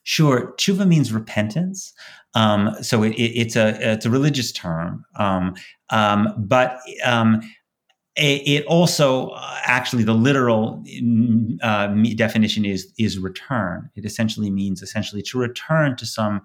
Sure. 0.03 0.55
Tshuva 0.57 0.87
means 0.87 1.13
repentance. 1.13 1.93
Um, 2.35 2.75
so 2.83 3.03
it, 3.03 3.13
it, 3.13 3.33
it's 3.37 3.57
a 3.57 3.93
it's 3.93 4.07
a 4.07 4.11
religious 4.11 4.53
term, 4.53 5.05
um, 5.17 5.55
um, 5.91 6.35
but 6.39 6.79
um, 7.05 7.41
it, 8.17 8.49
it, 8.49 8.67
also 8.67 9.29
uh, 9.29 9.59
actually 9.65 10.03
the 10.03 10.15
literal 10.15 10.85
uh, 11.63 11.89
definition 12.17 12.65
is 12.65 12.93
is 12.99 13.19
return. 13.19 13.91
It 13.97 14.05
essentially 14.05 14.51
means 14.51 14.83
essentially 14.83 15.23
to 15.23 15.39
return 15.39 15.97
to 15.97 16.07
some 16.07 16.43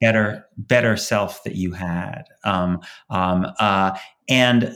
better 0.00 0.44
better 0.56 0.96
self 0.96 1.44
that 1.44 1.54
you 1.54 1.72
had 1.72 2.24
um, 2.44 2.80
um, 3.08 3.46
uh, 3.58 3.96
and 4.28 4.74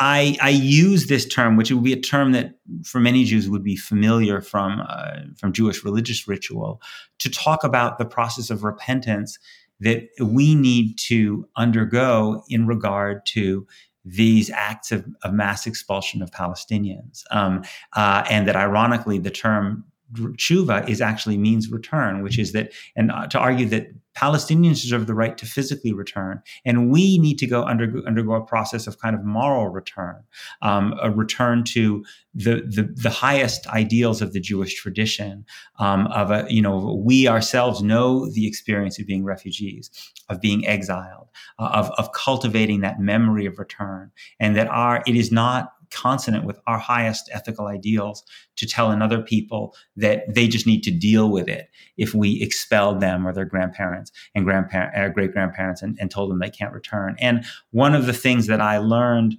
I, 0.00 0.36
I 0.42 0.50
use 0.50 1.06
this 1.06 1.26
term, 1.26 1.56
which 1.56 1.70
would 1.70 1.84
be 1.84 1.92
a 1.92 2.00
term 2.00 2.32
that 2.32 2.54
for 2.84 3.00
many 3.00 3.24
Jews 3.24 3.48
would 3.48 3.62
be 3.62 3.76
familiar 3.76 4.40
from 4.40 4.82
uh, 4.88 5.20
from 5.36 5.52
Jewish 5.52 5.84
religious 5.84 6.26
ritual, 6.26 6.82
to 7.18 7.30
talk 7.30 7.64
about 7.64 7.98
the 7.98 8.04
process 8.04 8.50
of 8.50 8.64
repentance 8.64 9.38
that 9.80 10.08
we 10.20 10.54
need 10.54 10.98
to 10.98 11.48
undergo 11.56 12.42
in 12.48 12.66
regard 12.66 13.24
to 13.26 13.66
these 14.04 14.50
acts 14.50 14.90
of, 14.90 15.06
of 15.22 15.32
mass 15.32 15.66
expulsion 15.66 16.22
of 16.22 16.30
Palestinians, 16.30 17.22
um, 17.30 17.62
uh, 17.94 18.24
and 18.28 18.48
that 18.48 18.56
ironically 18.56 19.18
the 19.18 19.30
term 19.30 19.84
tshuva 20.14 20.88
is 20.88 21.00
actually 21.00 21.38
means 21.38 21.70
return, 21.70 22.22
which 22.22 22.38
is 22.38 22.52
that, 22.52 22.72
and 22.96 23.10
uh, 23.10 23.26
to 23.28 23.38
argue 23.38 23.66
that 23.66 23.88
Palestinians 24.16 24.82
deserve 24.82 25.06
the 25.06 25.14
right 25.14 25.38
to 25.38 25.46
physically 25.46 25.92
return, 25.92 26.42
and 26.64 26.90
we 26.90 27.18
need 27.18 27.38
to 27.38 27.46
go 27.46 27.62
under, 27.62 28.02
undergo 28.04 28.32
a 28.32 28.44
process 28.44 28.86
of 28.88 28.98
kind 28.98 29.14
of 29.14 29.24
moral 29.24 29.68
return, 29.68 30.24
um, 30.60 30.94
a 31.00 31.10
return 31.10 31.62
to 31.62 32.04
the, 32.34 32.56
the, 32.66 32.92
the 32.96 33.10
highest 33.10 33.66
ideals 33.68 34.20
of 34.20 34.32
the 34.32 34.40
Jewish 34.40 34.74
tradition. 34.74 35.44
Um, 35.78 36.08
of 36.08 36.30
a 36.30 36.46
you 36.48 36.60
know, 36.60 37.00
we 37.04 37.28
ourselves 37.28 37.82
know 37.82 38.28
the 38.28 38.46
experience 38.46 38.98
of 38.98 39.06
being 39.06 39.24
refugees, 39.24 39.90
of 40.28 40.40
being 40.40 40.66
exiled, 40.66 41.28
uh, 41.58 41.70
of 41.72 41.90
of 41.98 42.12
cultivating 42.12 42.80
that 42.80 42.98
memory 42.98 43.46
of 43.46 43.58
return, 43.58 44.10
and 44.40 44.56
that 44.56 44.66
our 44.68 45.02
it 45.06 45.14
is 45.14 45.30
not 45.30 45.72
consonant 45.90 46.44
with 46.44 46.58
our 46.66 46.78
highest 46.78 47.28
ethical 47.32 47.66
ideals 47.66 48.24
to 48.56 48.66
tell 48.66 48.90
another 48.90 49.20
people 49.20 49.74
that 49.96 50.32
they 50.32 50.48
just 50.48 50.66
need 50.66 50.82
to 50.82 50.90
deal 50.90 51.30
with 51.30 51.48
it 51.48 51.68
if 51.96 52.14
we 52.14 52.40
expelled 52.42 53.00
them 53.00 53.26
or 53.26 53.32
their 53.32 53.44
grandparents 53.44 54.12
and 54.34 54.44
grandparents, 54.44 54.96
uh, 54.96 55.08
great 55.08 55.32
grandparents, 55.32 55.82
and, 55.82 55.96
and 56.00 56.10
told 56.10 56.30
them 56.30 56.38
they 56.38 56.50
can't 56.50 56.72
return. 56.72 57.16
And 57.18 57.44
one 57.70 57.94
of 57.94 58.06
the 58.06 58.12
things 58.12 58.46
that 58.46 58.60
I 58.60 58.78
learned 58.78 59.36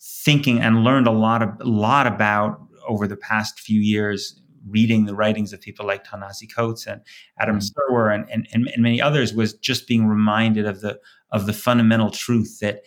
thinking 0.00 0.60
and 0.60 0.84
learned 0.84 1.06
a 1.06 1.12
lot 1.12 1.42
of 1.42 1.50
a 1.60 1.64
lot 1.64 2.06
about 2.06 2.60
over 2.88 3.06
the 3.06 3.16
past 3.16 3.60
few 3.60 3.80
years 3.80 4.40
reading 4.68 5.06
the 5.06 5.14
writings 5.14 5.52
of 5.52 5.60
people 5.60 5.86
like 5.86 6.04
Ta-Nehisi 6.04 6.52
Coates 6.52 6.86
and 6.86 7.00
Adam 7.38 7.58
mm-hmm. 7.58 7.94
Serwer 7.94 8.14
and, 8.14 8.24
and, 8.30 8.68
and, 8.72 8.82
many 8.82 9.00
others 9.00 9.34
was 9.34 9.54
just 9.54 9.88
being 9.88 10.06
reminded 10.06 10.66
of 10.66 10.80
the 10.80 11.00
of 11.30 11.46
the 11.46 11.52
fundamental 11.52 12.10
truth 12.10 12.58
that 12.60 12.82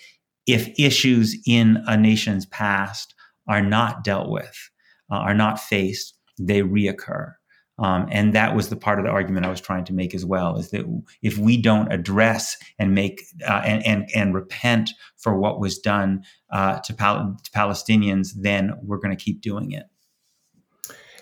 if 0.48 0.70
issues 0.80 1.38
in 1.46 1.84
a 1.88 1.98
nation's 1.98 2.46
past 2.46 3.14
are 3.48 3.62
not 3.62 4.04
dealt 4.04 4.30
with, 4.30 4.70
uh, 5.12 5.16
are 5.16 5.34
not 5.34 5.60
faced, 5.60 6.18
they 6.40 6.62
reoccur. 6.62 7.34
Um, 7.78 8.08
and 8.10 8.34
that 8.34 8.56
was 8.56 8.70
the 8.70 8.78
part 8.78 9.00
of 9.00 9.06
the 9.06 9.12
argument 9.12 9.46
I 9.46 9.50
was 9.50 9.60
trying 9.60 9.84
to 9.86 9.94
make 9.94 10.16
as 10.16 10.26
well: 10.26 10.58
is 10.58 10.72
that 10.72 10.86
if 11.22 11.38
we 11.38 11.62
don't 11.62 11.92
address 11.92 12.56
and 12.80 12.96
make 12.96 13.22
uh, 13.46 13.62
and, 13.66 13.86
and 13.86 14.10
and 14.16 14.34
repent 14.34 14.92
for 15.18 15.38
what 15.38 15.60
was 15.60 15.78
done 15.78 16.24
uh, 16.52 16.80
to, 16.80 16.94
Pal- 16.94 17.38
to 17.44 17.52
Palestinians, 17.52 18.30
then 18.36 18.74
we're 18.82 19.00
going 19.00 19.16
to 19.16 19.22
keep 19.22 19.42
doing 19.42 19.74
it. 19.74 19.88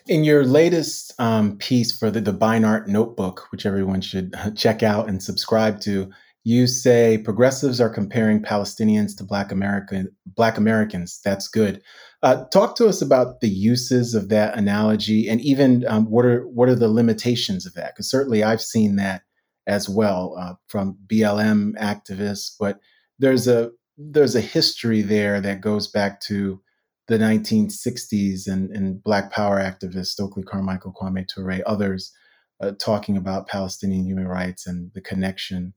In 0.06 0.24
your 0.24 0.46
latest 0.46 1.14
um, 1.20 1.58
piece 1.58 1.98
for 1.98 2.12
the, 2.12 2.20
the 2.20 2.34
Beinart 2.34 2.88
Notebook, 2.88 3.48
which 3.52 3.66
everyone 3.66 4.02
should 4.02 4.36
check 4.56 4.84
out 4.84 5.08
and 5.08 5.24
subscribe 5.24 5.80
to, 5.82 6.12
you 6.44 6.68
say 6.68 7.18
progressives 7.18 7.80
are 7.80 7.90
comparing 7.90 8.42
Palestinians 8.42 9.16
to 9.18 9.24
Black 9.24 9.52
American 9.52 10.10
Black 10.26 10.58
Americans. 10.58 11.22
That's 11.24 11.48
good. 11.48 11.82
Uh, 12.22 12.46
talk 12.46 12.76
to 12.78 12.88
us 12.88 13.02
about 13.02 13.40
the 13.40 13.50
uses 13.50 14.14
of 14.14 14.30
that 14.30 14.58
analogy, 14.58 15.30
and 15.30 15.40
even 15.42 15.86
um, 15.88 16.10
what 16.10 16.26
are 16.26 16.48
what 16.48 16.70
are 16.70 16.76
the 16.76 16.90
limitations 16.90 17.66
of 17.66 17.74
that? 17.76 17.94
Because 17.94 18.10
certainly 18.10 18.44
I've 18.44 18.62
seen 18.62 18.98
that 18.98 19.24
as 19.68 19.88
well 19.88 20.36
uh, 20.38 20.56
from 20.68 20.98
BLM 21.08 21.74
activists, 21.80 22.52
but 22.60 22.80
there's 23.20 23.48
a 23.48 23.72
there's 23.98 24.36
a 24.36 24.42
history 24.42 25.02
there 25.02 25.40
that 25.40 25.62
goes 25.62 25.88
back 25.88 26.20
to 26.22 26.62
the 27.08 27.18
1960s 27.18 28.48
and, 28.48 28.72
and 28.72 29.04
Black 29.04 29.32
Power 29.32 29.60
activists, 29.60 30.08
Stokely 30.08 30.44
Carmichael, 30.44 30.94
Kwame 30.94 31.28
Ture, 31.28 31.60
others, 31.66 32.14
uh, 32.62 32.72
talking 32.80 33.18
about 33.18 33.48
Palestinian 33.48 34.06
human 34.06 34.28
rights 34.28 34.66
and 34.66 34.92
the 34.94 35.02
connection 35.02 35.74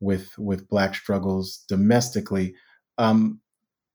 with 0.00 0.36
with 0.38 0.68
Black 0.68 0.94
struggles 0.94 1.64
domestically. 1.68 2.54
Um, 2.98 3.40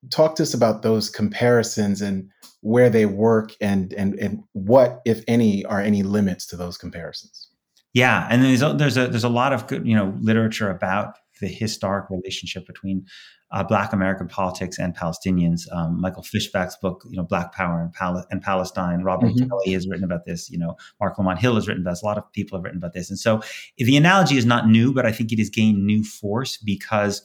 talk 0.09 0.35
to 0.35 0.43
us 0.43 0.53
about 0.53 0.81
those 0.81 1.09
comparisons 1.09 2.01
and 2.01 2.29
where 2.61 2.89
they 2.89 3.05
work, 3.05 3.51
and 3.61 3.93
and 3.93 4.15
and 4.15 4.43
what, 4.53 5.01
if 5.05 5.23
any, 5.27 5.65
are 5.65 5.81
any 5.81 6.03
limits 6.03 6.45
to 6.47 6.55
those 6.55 6.77
comparisons. 6.77 7.49
Yeah, 7.93 8.27
and 8.29 8.43
there's 8.43 8.61
a, 8.61 8.73
there's 8.73 8.97
a 8.97 9.07
there's 9.07 9.23
a 9.23 9.29
lot 9.29 9.53
of 9.53 9.67
good 9.67 9.87
you 9.87 9.95
know 9.95 10.15
literature 10.19 10.69
about 10.69 11.15
the 11.43 11.49
historic 11.49 12.09
relationship 12.09 12.65
between 12.65 13.05
uh, 13.51 13.63
Black 13.63 13.93
American 13.93 14.27
politics 14.27 14.79
and 14.79 14.95
Palestinians. 14.95 15.71
Um, 15.71 15.99
Michael 15.99 16.23
Fischbach's 16.23 16.77
book, 16.77 17.03
you 17.09 17.17
know, 17.17 17.23
Black 17.23 17.53
Power 17.53 17.81
and, 17.81 17.93
Pal- 17.93 18.25
and 18.31 18.41
Palestine. 18.41 19.03
Robin 19.03 19.29
mm-hmm. 19.29 19.47
Kelley 19.47 19.73
has 19.73 19.87
written 19.87 20.05
about 20.05 20.25
this. 20.25 20.49
You 20.49 20.57
know, 20.57 20.75
Marc 20.99 21.17
Lamont 21.17 21.39
Hill 21.39 21.55
has 21.55 21.67
written 21.67 21.83
about 21.83 21.91
this. 21.91 22.01
A 22.01 22.05
lot 22.05 22.17
of 22.17 22.31
people 22.31 22.57
have 22.57 22.63
written 22.63 22.77
about 22.77 22.93
this. 22.93 23.09
And 23.09 23.19
so 23.19 23.41
the 23.77 23.97
analogy 23.97 24.37
is 24.37 24.45
not 24.45 24.67
new, 24.67 24.93
but 24.93 25.05
I 25.05 25.11
think 25.11 25.31
it 25.31 25.37
has 25.39 25.49
gained 25.49 25.85
new 25.85 26.03
force 26.03 26.57
because 26.57 27.21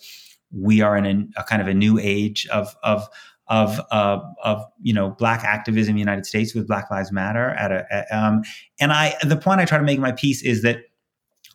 we 0.50 0.80
are 0.80 0.96
in 0.96 1.06
a, 1.06 1.40
a 1.40 1.44
kind 1.44 1.62
of 1.62 1.68
a 1.68 1.74
new 1.74 1.98
age 1.98 2.46
of 2.48 2.74
of 2.82 3.08
of 3.46 3.80
uh, 3.90 4.18
of 4.42 4.62
you 4.82 4.92
know 4.92 5.10
black 5.10 5.44
activism 5.44 5.90
in 5.90 5.94
the 5.96 6.00
United 6.00 6.26
States 6.26 6.54
with 6.54 6.66
Black 6.66 6.90
Lives 6.90 7.12
Matter. 7.12 7.50
At 7.50 7.72
a 7.72 7.86
at, 7.90 8.12
um, 8.12 8.42
and 8.80 8.92
I 8.92 9.14
the 9.22 9.36
point 9.36 9.60
I 9.60 9.64
try 9.64 9.78
to 9.78 9.84
make 9.84 9.96
in 9.96 10.02
my 10.02 10.12
piece 10.12 10.42
is 10.42 10.62
that 10.62 10.78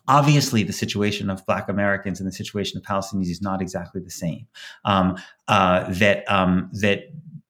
Obviously, 0.06 0.62
the 0.62 0.72
situation 0.72 1.30
of 1.30 1.44
Black 1.46 1.68
Americans 1.68 2.20
and 2.20 2.28
the 2.28 2.32
situation 2.32 2.78
of 2.78 2.84
Palestinians 2.84 3.30
is 3.30 3.40
not 3.40 3.62
exactly 3.62 4.00
the 4.00 4.10
same. 4.10 4.46
Um, 4.84 5.16
uh, 5.48 5.90
that 5.92 6.30
um, 6.30 6.70
that 6.72 7.04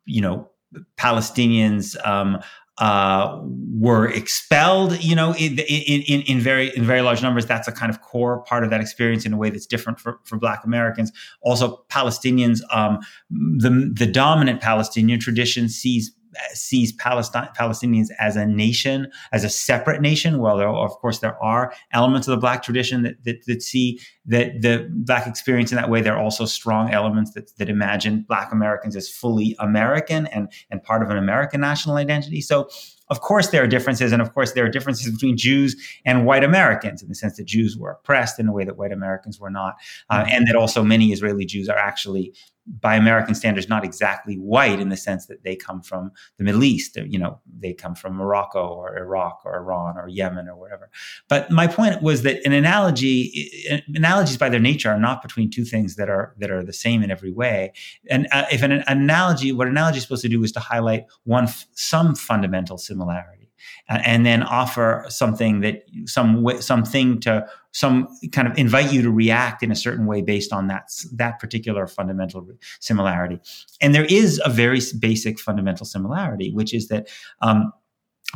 you 0.05 0.21
know 0.21 0.49
Palestinians 0.97 1.97
um, 2.07 2.41
uh, 2.79 3.41
were 3.79 4.09
expelled, 4.09 5.01
you 5.03 5.15
know, 5.15 5.33
in, 5.35 5.59
in, 5.61 6.23
in, 6.23 6.41
very 6.41 6.77
in 6.77 6.85
very 6.85 7.03
large 7.03 7.23
numbers. 7.23 7.47
That's 7.47 7.69
a 7.69 7.73
kind 7.73 7.91
of 7.91 8.01
core 8.01 8.43
part 8.43 8.65
of 8.65 8.71
that 8.71 8.81
experience 8.81 9.25
in 9.25 9.33
a 9.33 9.37
way 9.37 9.51
that's 9.51 9.67
different 9.67 10.01
for, 10.01 10.19
for 10.25 10.39
Black 10.39 10.65
Americans. 10.65 11.13
Also, 11.43 11.85
Palestinians, 11.89 12.61
um, 12.73 12.99
the 13.31 13.93
the 13.95 14.07
dominant 14.07 14.61
Palestinian 14.61 15.21
tradition 15.21 15.69
sees 15.69 16.13
sees 16.53 16.93
Palestine, 16.93 17.49
Palestinians 17.59 18.09
as 18.19 18.37
a 18.37 18.47
nation, 18.47 19.11
as 19.33 19.45
a 19.45 19.49
separate 19.49 20.01
nation. 20.01 20.39
Well, 20.39 20.57
there, 20.57 20.69
of 20.69 20.93
course, 20.93 21.19
there 21.21 21.43
are 21.43 21.73
elements 21.93 22.29
of 22.29 22.33
the 22.33 22.39
Black 22.41 22.63
tradition 22.63 23.03
that, 23.03 23.23
that, 23.25 23.45
that, 23.47 23.63
see 23.63 24.01
that 24.27 24.63
the 24.63 24.89
Black 24.91 25.27
experience 25.27 25.73
in 25.73 25.77
that 25.77 25.91
way. 25.91 26.01
There 26.01 26.17
are 26.17 26.23
also 26.23 26.45
strong 26.45 26.91
elements 26.91 27.33
that, 27.35 27.57
that 27.59 27.69
imagine 27.69 28.25
Black 28.29 28.53
Americans 28.53 28.97
as 28.97 29.09
fully 29.09 29.57
American 29.59 30.27
and, 30.29 30.51
and 30.71 30.83
part 30.83 31.03
of 31.03 31.11
an 31.11 31.17
American 31.17 31.61
national 31.61 31.97
identity. 31.97 32.41
So 32.41 32.69
of 33.11 33.21
course, 33.21 33.49
there 33.49 33.63
are 33.63 33.67
differences, 33.67 34.13
and 34.13 34.23
of 34.23 34.33
course, 34.33 34.53
there 34.53 34.65
are 34.65 34.69
differences 34.69 35.13
between 35.13 35.37
Jews 35.37 35.77
and 36.07 36.25
white 36.25 36.43
Americans 36.43 37.03
in 37.03 37.09
the 37.09 37.15
sense 37.15 37.37
that 37.37 37.45
Jews 37.45 37.77
were 37.77 37.91
oppressed 37.91 38.41
in 38.41 38.49
a 38.49 38.53
way 38.53 38.65
that 38.65 38.79
white 38.79 38.93
Americans 38.93 39.39
were 39.39 39.51
not, 39.51 39.75
uh, 40.09 40.21
mm-hmm. 40.21 40.31
and 40.31 40.47
that 40.49 40.57
also 40.57 40.83
many 40.83 41.13
Israeli 41.13 41.45
Jews 41.45 41.69
are 41.69 41.77
actually 41.77 42.33
by 42.67 42.97
American 42.97 43.35
standards, 43.35 43.69
not 43.69 43.85
exactly 43.85 44.37
white 44.37 44.81
in 44.81 44.89
the 44.89 44.97
sense 44.97 45.27
that 45.27 45.43
they 45.45 45.55
come 45.55 45.83
from 45.83 46.11
the 46.39 46.45
Middle 46.45 46.65
East. 46.65 46.97
You 46.97 47.19
know, 47.19 47.41
they 47.59 47.73
come 47.73 47.95
from 47.95 48.15
Morocco 48.15 48.67
or 48.67 48.97
Iraq 48.97 49.43
or 49.45 49.57
Iran 49.57 49.97
or 49.97 50.09
Yemen 50.09 50.49
or 50.49 50.57
wherever. 50.57 50.91
But 51.29 51.51
my 51.51 51.67
point 51.67 52.03
was 52.03 52.23
that 52.23 52.45
an 52.45 52.53
analogy, 52.53 53.83
analogies 53.95 54.39
by 54.39 54.49
their 54.49 54.61
nature 54.61 54.91
are 54.91 54.99
not 54.99 55.23
between 55.23 55.51
two 55.51 55.65
things 55.65 55.97
that 55.97 56.09
are 56.09 56.35
that 56.39 56.51
are 56.51 56.65
the 56.65 56.73
same 56.73 57.03
in 57.03 57.11
every 57.11 57.33
way. 57.33 57.73
And 58.09 58.29
uh, 58.33 58.47
if 58.51 58.63
an, 58.63 58.73
an 58.73 58.85
analogy, 58.87 59.53
what 59.53 59.67
an 59.67 59.75
analogy 59.75 59.99
is 59.99 60.05
supposed 60.05 60.23
to 60.23 60.29
do 60.29 60.43
is 60.43 60.53
to 60.53 60.61
highlight 60.61 61.05
one 61.25 61.49
some 61.73 62.15
fundamental 62.15 62.79
similarity 62.79 63.44
and 63.89 64.25
then 64.25 64.43
offer 64.43 65.05
something 65.09 65.61
that 65.61 65.83
some 66.07 66.47
something 66.61 67.21
to 67.21 67.47
some 67.73 68.09
kind 68.33 68.47
of 68.47 68.57
invite 68.57 68.93
you 68.93 69.03
to 69.03 69.11
react 69.11 69.63
in 69.63 69.71
a 69.71 69.77
certain 69.77 70.07
way 70.07 70.23
based 70.23 70.53
on 70.53 70.69
that 70.69 70.91
that 71.13 71.39
particular 71.39 71.87
fundamental 71.87 72.47
similarity 72.81 73.39
and 73.81 73.95
there 73.95 74.07
is 74.07 74.41
a 74.45 74.51
very 74.51 74.81
basic 74.99 75.39
fundamental 75.39 75.87
similarity 75.87 76.53
which 76.53 76.73
is 76.73 76.89
that 76.89 77.09
um, 77.43 77.73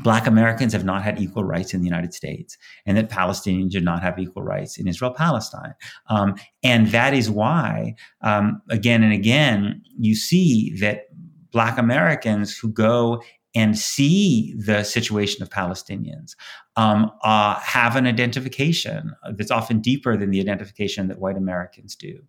Black 0.03 0.27
Americans 0.27 0.73
have 0.73 0.85
not 0.85 1.03
had 1.03 1.21
equal 1.21 1.45
rights 1.45 1.75
in 1.75 1.81
the 1.81 1.87
United 1.87 2.15
States, 2.15 2.57
and 2.87 2.97
that 2.97 3.11
Palestinians 3.11 3.71
do 3.71 3.81
not 3.81 4.03
have 4.03 4.19
equal 4.19 4.43
rights 4.43 4.79
in 4.79 4.87
Israel 4.87 5.11
Palestine. 5.11 5.75
Um, 6.09 6.37
and 6.63 6.89
that 6.89 7.15
is 7.15 7.31
why, 7.31 7.95
um, 8.23 8.63
again 8.71 9.03
and 9.03 9.13
again, 9.13 9.83
you 9.99 10.15
see 10.15 10.77
that 10.81 11.07
Black 11.51 11.79
Americans 11.79 12.57
who 12.57 12.69
go 12.69 13.23
and 13.55 13.79
see 13.79 14.55
the 14.59 14.85
situation 14.85 15.43
of 15.43 15.51
Palestinians 15.51 16.35
um, 16.77 17.11
uh, 17.23 17.59
have 17.61 17.97
an 17.97 18.07
identification 18.07 19.13
that's 19.37 19.51
often 19.51 19.81
deeper 19.81 20.17
than 20.17 20.31
the 20.31 20.41
identification 20.41 21.09
that 21.09 21.19
white 21.19 21.37
Americans 21.37 21.97
do. 21.97 22.21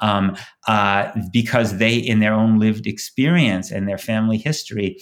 Um, 0.00 0.36
uh, 0.66 1.12
because 1.32 1.78
they, 1.78 1.96
in 1.96 2.20
their 2.20 2.34
own 2.34 2.58
lived 2.58 2.86
experience 2.86 3.70
and 3.70 3.88
their 3.88 3.98
family 3.98 4.36
history, 4.36 5.00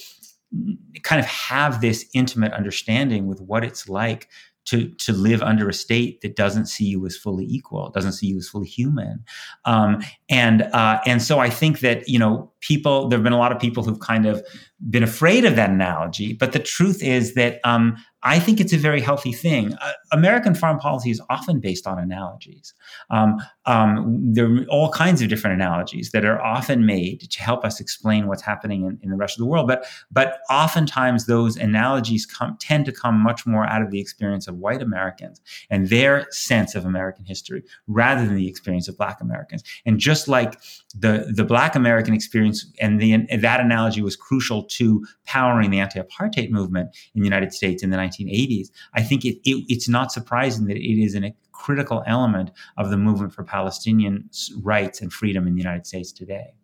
kind 1.03 1.19
of 1.19 1.27
have 1.27 1.81
this 1.81 2.07
intimate 2.15 2.53
understanding 2.53 3.27
with 3.27 3.41
what 3.41 3.65
it's 3.65 3.89
like 3.89 4.29
to 4.65 4.89
to 4.91 5.13
live 5.13 5.43
under 5.43 5.69
a 5.69 5.73
state 5.73 6.21
that 6.21 6.37
doesn't 6.37 6.67
see 6.67 6.85
you 6.85 7.05
as 7.07 7.17
fully 7.17 7.45
equal, 7.47 7.91
doesn't 7.91 8.13
see 8.13 8.27
you 8.27 8.39
as 8.39 8.49
fully 8.49 8.69
human, 8.69 9.25
um, 9.65 10.01
and 10.29 10.63
uh, 10.63 11.01
and 11.07 11.21
so 11.21 11.41
I 11.41 11.51
think 11.51 11.81
that 11.81 12.09
you 12.09 12.19
know 12.19 12.52
people 12.63 13.09
there 13.09 13.19
have 13.19 13.25
been 13.25 13.33
a 13.35 13.39
lot 13.39 13.53
of 13.53 13.61
people 13.61 13.83
who've 13.83 14.01
kind 14.01 14.25
of 14.25 14.43
been 14.91 15.03
afraid 15.03 15.45
of 15.45 15.55
that 15.57 15.71
analogy, 15.71 16.33
but 16.33 16.53
the 16.53 16.59
truth 16.59 17.03
is 17.03 17.35
that 17.35 17.61
um, 17.65 17.97
I 18.25 18.39
think 18.39 18.61
it's 18.61 18.73
a 18.73 18.77
very 18.77 19.01
healthy 19.01 19.33
thing. 19.33 19.75
Uh, 19.75 19.93
American 20.13 20.55
foreign 20.55 20.79
policy 20.79 21.11
is 21.11 21.21
often 21.29 21.59
based 21.59 21.87
on 21.87 21.99
analogies. 21.99 22.73
Um, 23.11 23.43
um, 23.67 24.33
there 24.33 24.47
are 24.47 24.65
all 24.69 24.91
kinds 24.91 25.23
of 25.23 25.29
different 25.29 25.55
analogies 25.55 26.11
that 26.13 26.25
are 26.25 26.41
often 26.41 26.87
made 26.87 27.29
to 27.31 27.43
help 27.43 27.65
us 27.65 27.81
explain 27.81 28.29
what's 28.29 28.43
happening 28.43 28.85
in, 28.85 28.99
in 29.03 29.11
the 29.11 29.17
rest 29.17 29.37
of 29.37 29.41
the 29.41 29.47
world. 29.47 29.67
But 29.67 29.87
but 30.11 30.39
oftentimes 30.51 31.27
those 31.27 31.57
analogies 31.57 32.27
come, 32.27 32.57
tend 32.61 32.87
to 32.87 32.93
come 32.93 33.17
much 33.17 33.45
more 33.45 33.67
out 33.67 33.83
of 33.83 33.91
the 33.91 34.01
experience 34.01 34.47
of 34.47 34.57
white 34.57 34.83
Americans 34.83 35.41
and 35.71 35.89
their 35.89 36.27
sense 36.31 36.75
of 36.75 36.85
American 36.85 37.25
history 37.25 37.63
rather 37.87 38.25
than 38.25 38.37
the 38.37 38.49
experience 38.49 38.89
of 38.89 38.97
Black 38.97 39.21
Americans. 39.21 39.65
And 39.85 39.99
just 39.99 40.29
like 40.29 40.61
the 40.95 41.33
the 41.35 41.45
Black 41.45 41.75
American 41.75 42.15
experience 42.15 42.52
and 42.81 43.01
the 43.01 43.27
that 43.37 43.61
analogy 43.61 44.03
was 44.03 44.17
crucial 44.17 44.65
to 44.65 45.05
powering 45.25 45.71
the 45.71 45.81
anti-apartheid 45.81 46.51
movement 46.51 46.91
in 47.15 47.23
the 47.23 47.27
United 47.27 47.53
States 47.53 47.83
in 47.83 47.91
the 47.91 47.97
1980s. 47.97 48.71
I 48.95 49.03
think 49.03 49.25
it, 49.25 49.37
it, 49.45 49.65
it's 49.69 49.89
not 49.89 50.13
surprising 50.13 50.67
that 50.67 50.77
it 50.77 51.03
is 51.03 51.15
a 51.15 51.35
critical 51.53 52.03
element 52.07 52.51
of 52.77 52.91
the 52.91 52.97
movement 52.97 53.33
for 53.33 53.45
Palestinian 53.45 54.29
rights 54.63 55.01
and 55.01 55.13
freedom 55.13 55.47
in 55.47 55.55
the 55.55 55.61
United 55.61 55.87
States 55.87 56.13
today. 56.13 56.55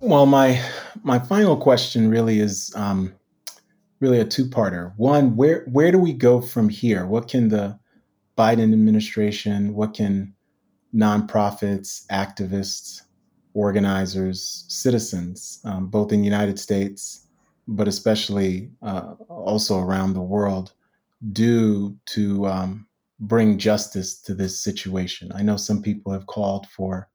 Well, 0.00 0.26
my 0.26 0.62
my 1.02 1.18
final 1.18 1.56
question 1.56 2.10
really 2.10 2.38
is 2.38 2.72
um, 2.76 3.14
really 4.00 4.20
a 4.20 4.24
two-parter. 4.24 4.92
One, 4.96 5.36
where 5.36 5.64
where 5.72 5.90
do 5.90 5.98
we 5.98 6.12
go 6.12 6.40
from 6.40 6.68
here? 6.68 7.06
What 7.06 7.28
can 7.28 7.48
the 7.48 7.78
Biden 8.36 8.72
administration, 8.72 9.74
what 9.74 9.94
can 9.94 10.34
nonprofits, 10.94 12.06
activists, 12.10 13.02
organizers, 13.56 14.66
citizens, 14.68 15.60
um, 15.64 15.86
both 15.86 16.12
in 16.12 16.20
the 16.20 16.24
United 16.24 16.58
States, 16.58 17.26
but 17.66 17.88
especially 17.88 18.70
uh, 18.82 19.14
also 19.28 19.80
around 19.80 20.12
the 20.12 20.20
world, 20.20 20.74
do 21.32 21.96
to 22.04 22.46
um, 22.46 22.86
bring 23.18 23.56
justice 23.56 24.20
to 24.20 24.34
this 24.34 24.62
situation? 24.62 25.32
I 25.34 25.42
know 25.42 25.56
some 25.56 25.82
people 25.82 26.12
have 26.12 26.26
called 26.26 26.66
for 26.68 27.08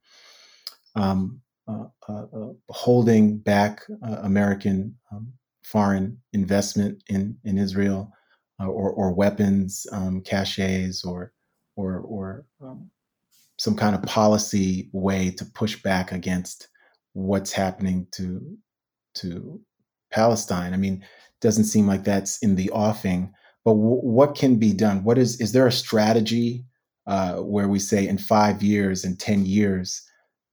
um, 0.96 1.40
uh, 1.68 1.86
uh, 2.10 2.24
uh 2.34 2.54
holding 2.70 3.38
back 3.38 3.82
uh, 4.04 4.18
American 4.24 4.98
um, 5.12 5.32
foreign 5.64 6.18
investment 6.34 7.04
in, 7.08 7.38
in 7.44 7.60
Israel 7.60 8.12
uh, 8.60 8.66
or, 8.68 8.92
or 8.92 9.14
weapons 9.14 9.86
um, 9.92 10.22
caches 10.22 11.04
or 11.04 11.32
or, 11.78 12.00
or 12.00 12.46
um, 12.62 12.90
some 13.62 13.76
kind 13.76 13.94
of 13.94 14.02
policy 14.02 14.90
way 14.92 15.30
to 15.30 15.46
push 15.46 15.80
back 15.84 16.12
against 16.12 16.68
what's 17.14 17.52
happening 17.52 18.08
to 18.12 18.58
to 19.14 19.62
Palestine. 20.10 20.74
I 20.74 20.78
mean, 20.78 21.06
doesn't 21.42 21.66
seem 21.66 21.86
like 21.86 22.04
that's 22.04 22.40
in 22.40 22.56
the 22.56 22.72
offing. 22.72 23.32
But 23.64 23.74
w- 23.74 24.02
what 24.02 24.34
can 24.34 24.56
be 24.56 24.74
done? 24.74 25.04
What 25.04 25.20
is 25.20 25.40
is 25.40 25.52
there 25.52 25.68
a 25.68 25.72
strategy 25.72 26.66
uh, 27.06 27.36
where 27.36 27.70
we 27.70 27.78
say 27.78 28.08
in 28.08 28.18
five 28.18 28.64
years, 28.64 29.06
in 29.06 29.16
ten 29.16 29.46
years? 29.46 30.02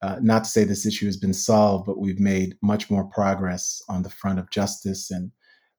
Uh, 0.03 0.19
not 0.21 0.45
to 0.45 0.51
say 0.51 0.65
this 0.65 0.85
issue 0.85 1.07
has 1.07 1.17
been 1.17 1.33
solved, 1.33 1.87
but 1.87 1.99
we've 1.99 2.21
made 2.21 2.57
much 2.63 2.91
more 2.91 3.05
progress 3.05 3.81
on 3.89 4.03
the 4.03 4.11
front 4.11 4.39
of 4.39 4.51
justice 4.51 5.11
and 5.11 5.33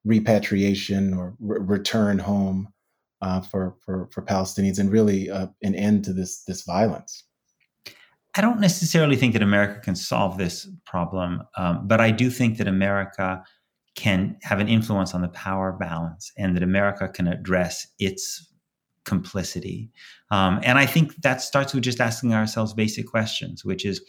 repatriation 0.04 1.14
or 1.14 1.36
re- 1.40 1.60
return 1.62 2.18
home 2.18 2.74
uh, 3.22 3.42
for, 3.42 3.76
for 3.86 4.10
for 4.12 4.22
Palestinians, 4.22 4.80
and 4.80 4.92
really 4.92 5.30
uh, 5.30 5.48
an 5.62 5.76
end 5.76 6.04
to 6.06 6.14
this 6.14 6.44
this 6.44 6.64
violence. 6.64 7.24
I 8.36 8.42
don't 8.42 8.60
necessarily 8.60 9.16
think 9.16 9.34
that 9.34 9.42
America 9.42 9.80
can 9.80 9.96
solve 9.96 10.38
this 10.38 10.68
problem, 10.86 11.42
um, 11.58 11.88
but 11.88 12.00
I 12.00 12.12
do 12.12 12.30
think 12.30 12.58
that 12.58 12.68
America 12.68 13.44
can 13.96 14.38
have 14.44 14.60
an 14.60 14.70
influence 14.70 15.14
on 15.14 15.22
the 15.22 15.30
power 15.30 15.74
balance 15.74 16.32
and 16.38 16.56
that 16.56 16.64
America 16.64 17.10
can 17.10 17.28
address 17.28 17.88
its 17.98 18.50
complicity. 19.04 19.92
Um, 20.32 20.60
and 20.64 20.78
I 20.78 20.86
think 20.86 21.16
that 21.24 21.42
starts 21.42 21.74
with 21.74 21.84
just 21.84 22.00
asking 22.00 22.34
ourselves 22.34 22.74
basic 22.74 23.08
questions, 23.08 23.66
which 23.66 23.86
is 23.86 24.02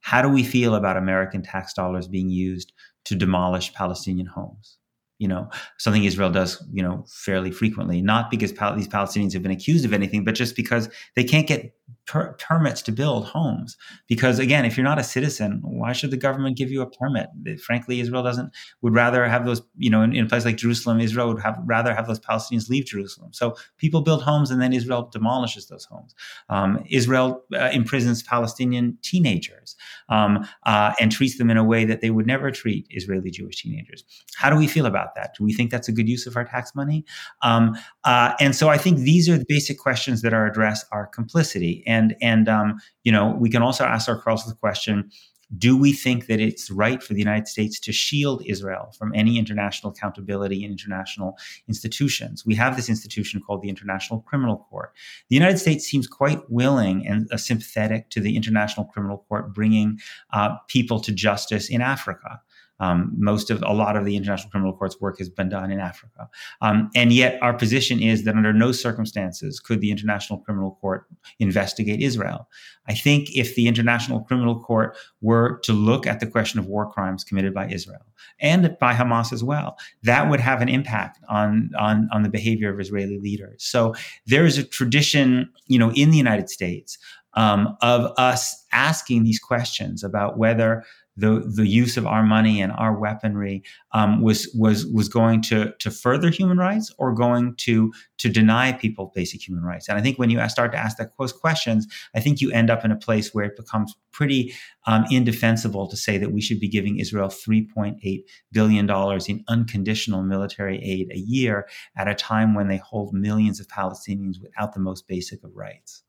how 0.00 0.22
do 0.22 0.28
we 0.28 0.44
feel 0.44 0.74
about 0.74 0.96
American 0.96 1.42
tax 1.42 1.74
dollars 1.74 2.06
being 2.06 2.30
used 2.30 2.72
to 3.04 3.16
demolish 3.16 3.74
Palestinian 3.74 4.26
homes? 4.26 4.78
You 5.18 5.28
know 5.28 5.48
something 5.78 6.04
Israel 6.04 6.30
does 6.30 6.62
you 6.72 6.82
know 6.82 7.04
fairly 7.08 7.50
frequently. 7.50 8.02
Not 8.02 8.30
because 8.30 8.52
pal- 8.52 8.76
these 8.76 8.88
Palestinians 8.88 9.32
have 9.32 9.42
been 9.42 9.52
accused 9.52 9.84
of 9.84 9.92
anything 9.92 10.24
but 10.24 10.34
just 10.34 10.56
because 10.56 10.88
they 11.14 11.24
can't 11.24 11.46
get 11.46 11.74
per- 12.06 12.34
permits 12.34 12.82
to 12.82 12.92
build 12.92 13.26
homes. 13.26 13.76
Because 14.08 14.38
again 14.38 14.64
if 14.64 14.76
you're 14.76 14.84
not 14.84 14.98
a 14.98 15.04
citizen 15.04 15.60
why 15.62 15.92
should 15.92 16.10
the 16.10 16.16
government 16.16 16.56
give 16.56 16.70
you 16.70 16.82
a 16.82 16.90
permit? 16.90 17.28
Frankly 17.60 18.00
Israel 18.00 18.22
doesn't 18.22 18.52
would 18.82 18.94
rather 18.94 19.26
have 19.26 19.46
those 19.46 19.62
you 19.76 19.90
know 19.90 20.02
in, 20.02 20.14
in 20.14 20.26
a 20.26 20.28
place 20.28 20.44
like 20.44 20.56
Jerusalem 20.56 21.00
Israel 21.00 21.28
would 21.28 21.42
have 21.42 21.58
rather 21.64 21.94
have 21.94 22.06
those 22.06 22.20
Palestinians 22.20 22.68
leave 22.68 22.86
Jerusalem. 22.86 23.32
So 23.32 23.56
people 23.78 24.02
build 24.02 24.22
homes 24.22 24.50
and 24.50 24.60
then 24.60 24.72
Israel 24.72 25.08
demolishes 25.10 25.68
those 25.68 25.84
homes. 25.84 26.14
Um, 26.50 26.84
Israel 26.90 27.42
uh, 27.54 27.70
imprisons 27.72 28.22
Palestinian 28.22 28.98
teenagers 29.02 29.76
um, 30.08 30.46
uh, 30.64 30.92
and 31.00 31.10
treats 31.10 31.38
them 31.38 31.50
in 31.50 31.56
a 31.56 31.64
way 31.64 31.84
that 31.84 32.00
they 32.00 32.10
would 32.10 32.26
never 32.26 32.50
treat 32.50 32.86
Israeli 32.90 33.30
Jewish 33.30 33.62
teenagers. 33.62 34.04
How 34.34 34.50
do 34.50 34.56
we 34.56 34.66
feel 34.66 34.86
about 34.86 35.05
about 35.06 35.14
that? 35.14 35.34
Do 35.36 35.44
we 35.44 35.52
think 35.52 35.70
that's 35.70 35.88
a 35.88 35.92
good 35.92 36.08
use 36.08 36.26
of 36.26 36.36
our 36.36 36.44
tax 36.44 36.74
money? 36.74 37.04
Um, 37.42 37.76
uh, 38.04 38.34
and 38.40 38.54
so 38.54 38.68
I 38.68 38.78
think 38.78 38.98
these 38.98 39.28
are 39.28 39.38
the 39.38 39.46
basic 39.48 39.78
questions 39.78 40.22
that 40.22 40.32
are 40.32 40.46
addressed 40.46 40.86
are 40.92 41.06
complicity. 41.06 41.82
And, 41.86 42.16
and 42.20 42.48
um, 42.48 42.78
you 43.04 43.12
know, 43.12 43.36
we 43.38 43.50
can 43.50 43.62
also 43.62 43.84
ask 43.84 44.08
ourselves 44.08 44.46
the 44.46 44.54
question, 44.54 45.10
do 45.56 45.76
we 45.76 45.92
think 45.92 46.26
that 46.26 46.40
it's 46.40 46.72
right 46.72 47.00
for 47.00 47.14
the 47.14 47.20
United 47.20 47.46
States 47.46 47.78
to 47.78 47.92
shield 47.92 48.42
Israel 48.46 48.92
from 48.98 49.12
any 49.14 49.38
international 49.38 49.92
accountability 49.92 50.64
in 50.64 50.72
international 50.72 51.38
institutions? 51.68 52.44
We 52.44 52.56
have 52.56 52.74
this 52.74 52.88
institution 52.88 53.40
called 53.40 53.62
the 53.62 53.68
International 53.68 54.20
Criminal 54.22 54.66
Court. 54.68 54.92
The 55.28 55.36
United 55.36 55.58
States 55.58 55.86
seems 55.86 56.08
quite 56.08 56.40
willing 56.50 57.06
and 57.06 57.28
uh, 57.30 57.36
sympathetic 57.36 58.10
to 58.10 58.20
the 58.20 58.34
International 58.34 58.86
Criminal 58.86 59.24
Court 59.28 59.54
bringing 59.54 60.00
uh, 60.32 60.56
people 60.66 60.98
to 61.00 61.12
justice 61.12 61.68
in 61.68 61.80
Africa. 61.80 62.40
Um, 62.80 63.12
most 63.16 63.50
of 63.50 63.62
a 63.62 63.72
lot 63.72 63.96
of 63.96 64.04
the 64.04 64.16
International 64.16 64.50
Criminal 64.50 64.76
Court's 64.76 65.00
work 65.00 65.18
has 65.18 65.28
been 65.28 65.48
done 65.48 65.70
in 65.70 65.80
Africa, 65.80 66.28
um, 66.60 66.90
and 66.94 67.12
yet 67.12 67.38
our 67.42 67.54
position 67.54 68.00
is 68.00 68.24
that 68.24 68.34
under 68.34 68.52
no 68.52 68.72
circumstances 68.72 69.60
could 69.60 69.80
the 69.80 69.90
International 69.90 70.38
Criminal 70.38 70.78
Court 70.80 71.06
investigate 71.38 72.00
Israel. 72.00 72.48
I 72.88 72.94
think 72.94 73.34
if 73.34 73.54
the 73.54 73.66
International 73.66 74.20
Criminal 74.20 74.60
Court 74.60 74.96
were 75.20 75.58
to 75.64 75.72
look 75.72 76.06
at 76.06 76.20
the 76.20 76.26
question 76.26 76.60
of 76.60 76.66
war 76.66 76.90
crimes 76.90 77.24
committed 77.24 77.52
by 77.54 77.68
Israel 77.68 78.06
and 78.40 78.76
by 78.78 78.94
Hamas 78.94 79.32
as 79.32 79.42
well, 79.42 79.78
that 80.02 80.28
would 80.30 80.40
have 80.40 80.60
an 80.60 80.68
impact 80.68 81.18
on 81.28 81.70
on 81.78 82.08
on 82.12 82.22
the 82.22 82.28
behavior 82.28 82.72
of 82.72 82.78
Israeli 82.80 83.18
leaders. 83.18 83.64
So 83.64 83.94
there 84.26 84.44
is 84.44 84.58
a 84.58 84.64
tradition, 84.64 85.50
you 85.66 85.78
know, 85.78 85.92
in 85.92 86.10
the 86.10 86.18
United 86.18 86.50
States 86.50 86.98
um, 87.34 87.76
of 87.82 88.12
us 88.16 88.64
asking 88.72 89.24
these 89.24 89.38
questions 89.38 90.02
about 90.02 90.38
whether 90.38 90.84
the 91.16 91.50
the 91.54 91.66
use 91.66 91.96
of 91.96 92.06
our 92.06 92.22
money 92.22 92.60
and 92.60 92.72
our 92.72 92.98
weaponry 92.98 93.62
um, 93.92 94.22
was 94.22 94.48
was 94.54 94.86
was 94.86 95.08
going 95.08 95.42
to 95.42 95.72
to 95.78 95.90
further 95.90 96.30
human 96.30 96.58
rights 96.58 96.92
or 96.98 97.14
going 97.14 97.54
to 97.56 97.92
to 98.18 98.28
deny 98.28 98.72
people 98.72 99.12
basic 99.14 99.46
human 99.46 99.62
rights. 99.62 99.88
And 99.88 99.98
I 99.98 100.02
think 100.02 100.18
when 100.18 100.30
you 100.30 100.46
start 100.48 100.72
to 100.72 100.78
ask 100.78 100.98
those 101.18 101.32
questions, 101.32 101.86
I 102.14 102.20
think 102.20 102.40
you 102.40 102.50
end 102.52 102.70
up 102.70 102.84
in 102.84 102.90
a 102.90 102.96
place 102.96 103.34
where 103.34 103.44
it 103.44 103.56
becomes 103.56 103.94
pretty 104.12 104.54
um, 104.86 105.04
indefensible 105.10 105.88
to 105.88 105.96
say 105.96 106.18
that 106.18 106.32
we 106.32 106.40
should 106.40 106.60
be 106.60 106.68
giving 106.68 106.98
Israel 106.98 107.28
3.8 107.28 108.24
billion 108.52 108.86
dollars 108.86 109.28
in 109.28 109.44
unconditional 109.48 110.22
military 110.22 110.82
aid 110.82 111.10
a 111.12 111.18
year 111.18 111.68
at 111.96 112.08
a 112.08 112.14
time 112.14 112.54
when 112.54 112.68
they 112.68 112.78
hold 112.78 113.12
millions 113.12 113.60
of 113.60 113.68
Palestinians 113.68 114.40
without 114.40 114.74
the 114.74 114.80
most 114.80 115.06
basic 115.06 115.42
of 115.44 115.54
rights. 115.54 116.02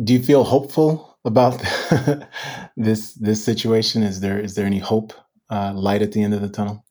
Do 0.00 0.12
you 0.12 0.22
feel 0.22 0.44
hopeful 0.44 1.18
about 1.24 1.62
this 2.76 3.14
this 3.14 3.44
situation? 3.44 4.02
Is 4.02 4.20
there 4.20 4.38
is 4.38 4.54
there 4.54 4.66
any 4.66 4.78
hope, 4.78 5.12
uh, 5.50 5.72
light 5.74 6.02
at 6.02 6.12
the 6.12 6.22
end 6.22 6.34
of 6.34 6.40
the 6.40 6.48
tunnel? 6.48 6.84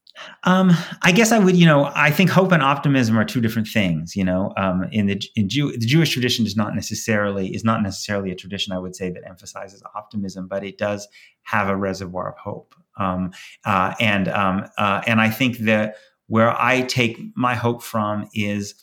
Um, 0.44 0.72
I 1.02 1.12
guess 1.12 1.32
I 1.32 1.40
would, 1.40 1.56
you 1.56 1.66
know, 1.66 1.92
I 1.96 2.12
think 2.12 2.30
hope 2.30 2.52
and 2.52 2.62
optimism 2.62 3.18
are 3.18 3.26
two 3.26 3.42
different 3.42 3.68
things. 3.68 4.16
You 4.16 4.24
know, 4.24 4.54
um, 4.58 4.88
in 4.92 5.08
the 5.08 5.22
in 5.36 5.50
Jew, 5.50 5.72
the 5.72 5.86
Jewish 5.86 6.12
tradition 6.12 6.46
is 6.46 6.56
not 6.56 6.76
necessarily 6.76 7.54
is 7.54 7.64
not 7.64 7.82
necessarily 7.82 8.32
a 8.32 8.36
tradition 8.36 8.74
I 8.74 8.80
would 8.80 8.96
say 8.96 9.10
that 9.10 9.24
emphasizes 9.28 9.82
optimism, 9.96 10.48
but 10.48 10.64
it 10.64 10.78
does 10.78 11.08
have 11.44 11.70
a 11.70 11.76
reservoir 11.76 12.32
of 12.32 12.38
hope. 12.38 12.76
Um, 12.98 13.32
uh, 13.66 13.94
and 14.00 14.28
um, 14.28 14.66
uh, 14.78 15.02
and 15.08 15.22
I 15.22 15.30
think 15.30 15.60
that 15.60 15.96
where 16.28 16.52
I 16.52 16.82
take 16.82 17.20
my 17.36 17.56
hope 17.56 17.82
from 17.82 18.30
is 18.34 18.76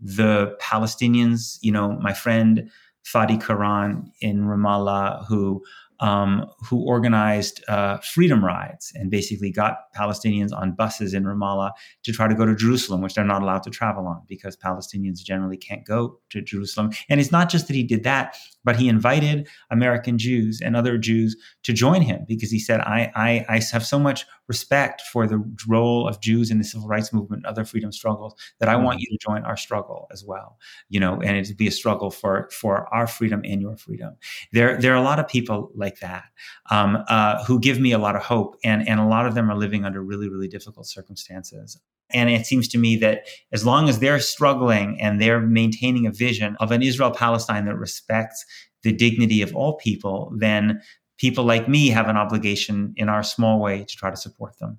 the 0.00 0.56
Palestinians. 0.60 1.58
You 1.60 1.72
know, 1.72 1.98
my 2.00 2.12
friend 2.12 2.70
Fadi 3.04 3.40
Quran 3.40 4.10
in 4.20 4.44
Ramallah, 4.44 5.26
who 5.26 5.62
um, 6.00 6.46
who 6.68 6.84
organized 6.84 7.62
uh, 7.68 7.98
freedom 7.98 8.44
rides 8.44 8.92
and 8.94 9.10
basically 9.10 9.50
got 9.50 9.92
Palestinians 9.96 10.52
on 10.52 10.72
buses 10.72 11.14
in 11.14 11.24
Ramallah 11.24 11.72
to 12.02 12.12
try 12.12 12.28
to 12.28 12.34
go 12.34 12.44
to 12.44 12.54
Jerusalem, 12.54 13.00
which 13.00 13.14
they're 13.14 13.24
not 13.24 13.42
allowed 13.42 13.62
to 13.64 13.70
travel 13.70 14.06
on 14.06 14.22
because 14.28 14.56
Palestinians 14.56 15.22
generally 15.22 15.56
can't 15.56 15.86
go 15.86 16.18
to 16.30 16.42
Jerusalem. 16.42 16.90
And 17.08 17.20
it's 17.20 17.32
not 17.32 17.48
just 17.48 17.68
that 17.68 17.74
he 17.74 17.82
did 17.82 18.02
that, 18.04 18.36
but 18.64 18.76
he 18.76 18.88
invited 18.88 19.48
American 19.70 20.18
Jews 20.18 20.60
and 20.60 20.74
other 20.76 20.98
Jews 20.98 21.36
to 21.62 21.72
join 21.72 22.02
him 22.02 22.24
because 22.26 22.50
he 22.50 22.58
said, 22.58 22.80
I, 22.80 23.12
I, 23.14 23.46
I 23.48 23.60
have 23.72 23.84
so 23.84 23.98
much 23.98 24.26
respect 24.48 25.02
for 25.12 25.26
the 25.26 25.42
role 25.68 26.06
of 26.06 26.20
Jews 26.20 26.50
in 26.50 26.58
the 26.58 26.64
civil 26.64 26.88
rights 26.88 27.12
movement 27.12 27.40
and 27.40 27.46
other 27.46 27.64
freedom 27.64 27.92
struggles 27.92 28.34
that 28.60 28.68
I 28.68 28.76
want 28.76 28.98
mm. 28.98 29.02
you 29.02 29.18
to 29.18 29.24
join 29.24 29.44
our 29.44 29.56
struggle 29.56 30.06
as 30.12 30.24
well. 30.24 30.58
You 30.88 31.00
know, 31.00 31.20
and 31.22 31.36
it 31.36 31.44
to 31.46 31.54
be 31.54 31.66
a 31.66 31.70
struggle 31.70 32.10
for 32.10 32.48
for 32.50 32.92
our 32.94 33.06
freedom 33.06 33.42
and 33.44 33.60
your 33.60 33.76
freedom. 33.76 34.16
There 34.52 34.78
there 34.80 34.92
are 34.92 34.96
a 34.96 35.02
lot 35.02 35.18
of 35.18 35.28
people 35.28 35.70
like 35.74 35.83
that 36.00 36.24
um, 36.70 37.04
uh, 37.08 37.42
who 37.44 37.60
give 37.60 37.80
me 37.80 37.92
a 37.92 37.98
lot 37.98 38.16
of 38.16 38.22
hope, 38.22 38.56
and 38.64 38.86
and 38.88 39.00
a 39.00 39.06
lot 39.06 39.26
of 39.26 39.34
them 39.34 39.50
are 39.50 39.56
living 39.56 39.84
under 39.84 40.02
really 40.02 40.28
really 40.28 40.48
difficult 40.48 40.86
circumstances. 40.86 41.78
And 42.10 42.30
it 42.30 42.46
seems 42.46 42.68
to 42.68 42.78
me 42.78 42.96
that 42.96 43.26
as 43.52 43.64
long 43.64 43.88
as 43.88 43.98
they're 43.98 44.20
struggling 44.20 45.00
and 45.00 45.20
they're 45.20 45.40
maintaining 45.40 46.06
a 46.06 46.12
vision 46.12 46.56
of 46.60 46.70
an 46.70 46.82
Israel 46.82 47.10
Palestine 47.10 47.64
that 47.64 47.76
respects 47.76 48.44
the 48.82 48.92
dignity 48.92 49.42
of 49.42 49.54
all 49.56 49.76
people, 49.76 50.32
then 50.36 50.80
people 51.18 51.44
like 51.44 51.68
me 51.68 51.88
have 51.88 52.08
an 52.08 52.16
obligation 52.16 52.92
in 52.96 53.08
our 53.08 53.22
small 53.22 53.60
way 53.60 53.84
to 53.84 53.96
try 53.96 54.10
to 54.10 54.16
support 54.16 54.58
them. 54.58 54.78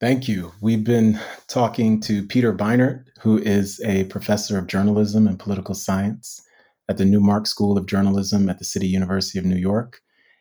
Thank 0.00 0.28
you. 0.28 0.52
We've 0.60 0.84
been 0.84 1.18
talking 1.48 2.00
to 2.02 2.26
Peter 2.26 2.52
Beinart, 2.52 3.04
who 3.20 3.38
is 3.38 3.80
a 3.84 4.04
professor 4.04 4.58
of 4.58 4.66
journalism 4.66 5.26
and 5.26 5.38
political 5.38 5.74
science 5.74 6.43
at 6.88 6.96
the 6.96 7.04
Newmark 7.04 7.46
School 7.46 7.78
of 7.78 7.86
Journalism 7.86 8.48
at 8.48 8.58
the 8.58 8.64
City 8.64 8.86
University 8.86 9.38
of 9.38 9.44
New 9.44 9.56
York. 9.56 10.00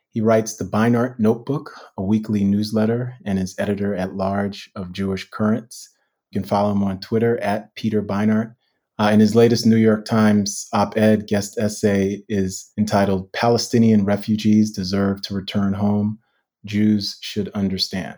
He 0.10 0.22
writes 0.22 0.56
the 0.56 0.66
Beinart 0.66 1.18
Notebook, 1.20 1.72
a 1.98 2.04
weekly 2.04 2.44
newsletter, 2.44 3.16
and 3.26 3.40
is 3.40 3.56
editor 3.58 3.96
at 3.96 4.16
large 4.16 4.70
of 4.76 4.92
Jewish 4.92 5.30
Currents. 5.30 5.90
You 6.30 6.40
can 6.42 6.48
follow 6.48 6.72
him 6.72 6.84
on 6.84 7.00
Twitter 7.00 7.40
at 7.42 7.74
Peter 7.76 8.04
Beinart. 8.04 8.56
Uh, 9.00 9.10
and 9.12 9.22
his 9.22 9.36
latest 9.36 9.66
New 9.66 9.78
York 9.78 10.06
Times 10.06 10.68
op 10.72 10.96
ed 10.96 11.26
guest 11.28 11.58
essay 11.58 12.22
is 12.30 12.72
entitled 12.78 13.32
Palestinian 13.34 14.06
Refugees 14.06 14.72
Deserve 14.72 15.22
to 15.24 15.34
Return 15.34 15.74
Home. 15.74 16.20
Jews 16.66 17.18
Should 17.22 17.50
Understand. 17.50 18.16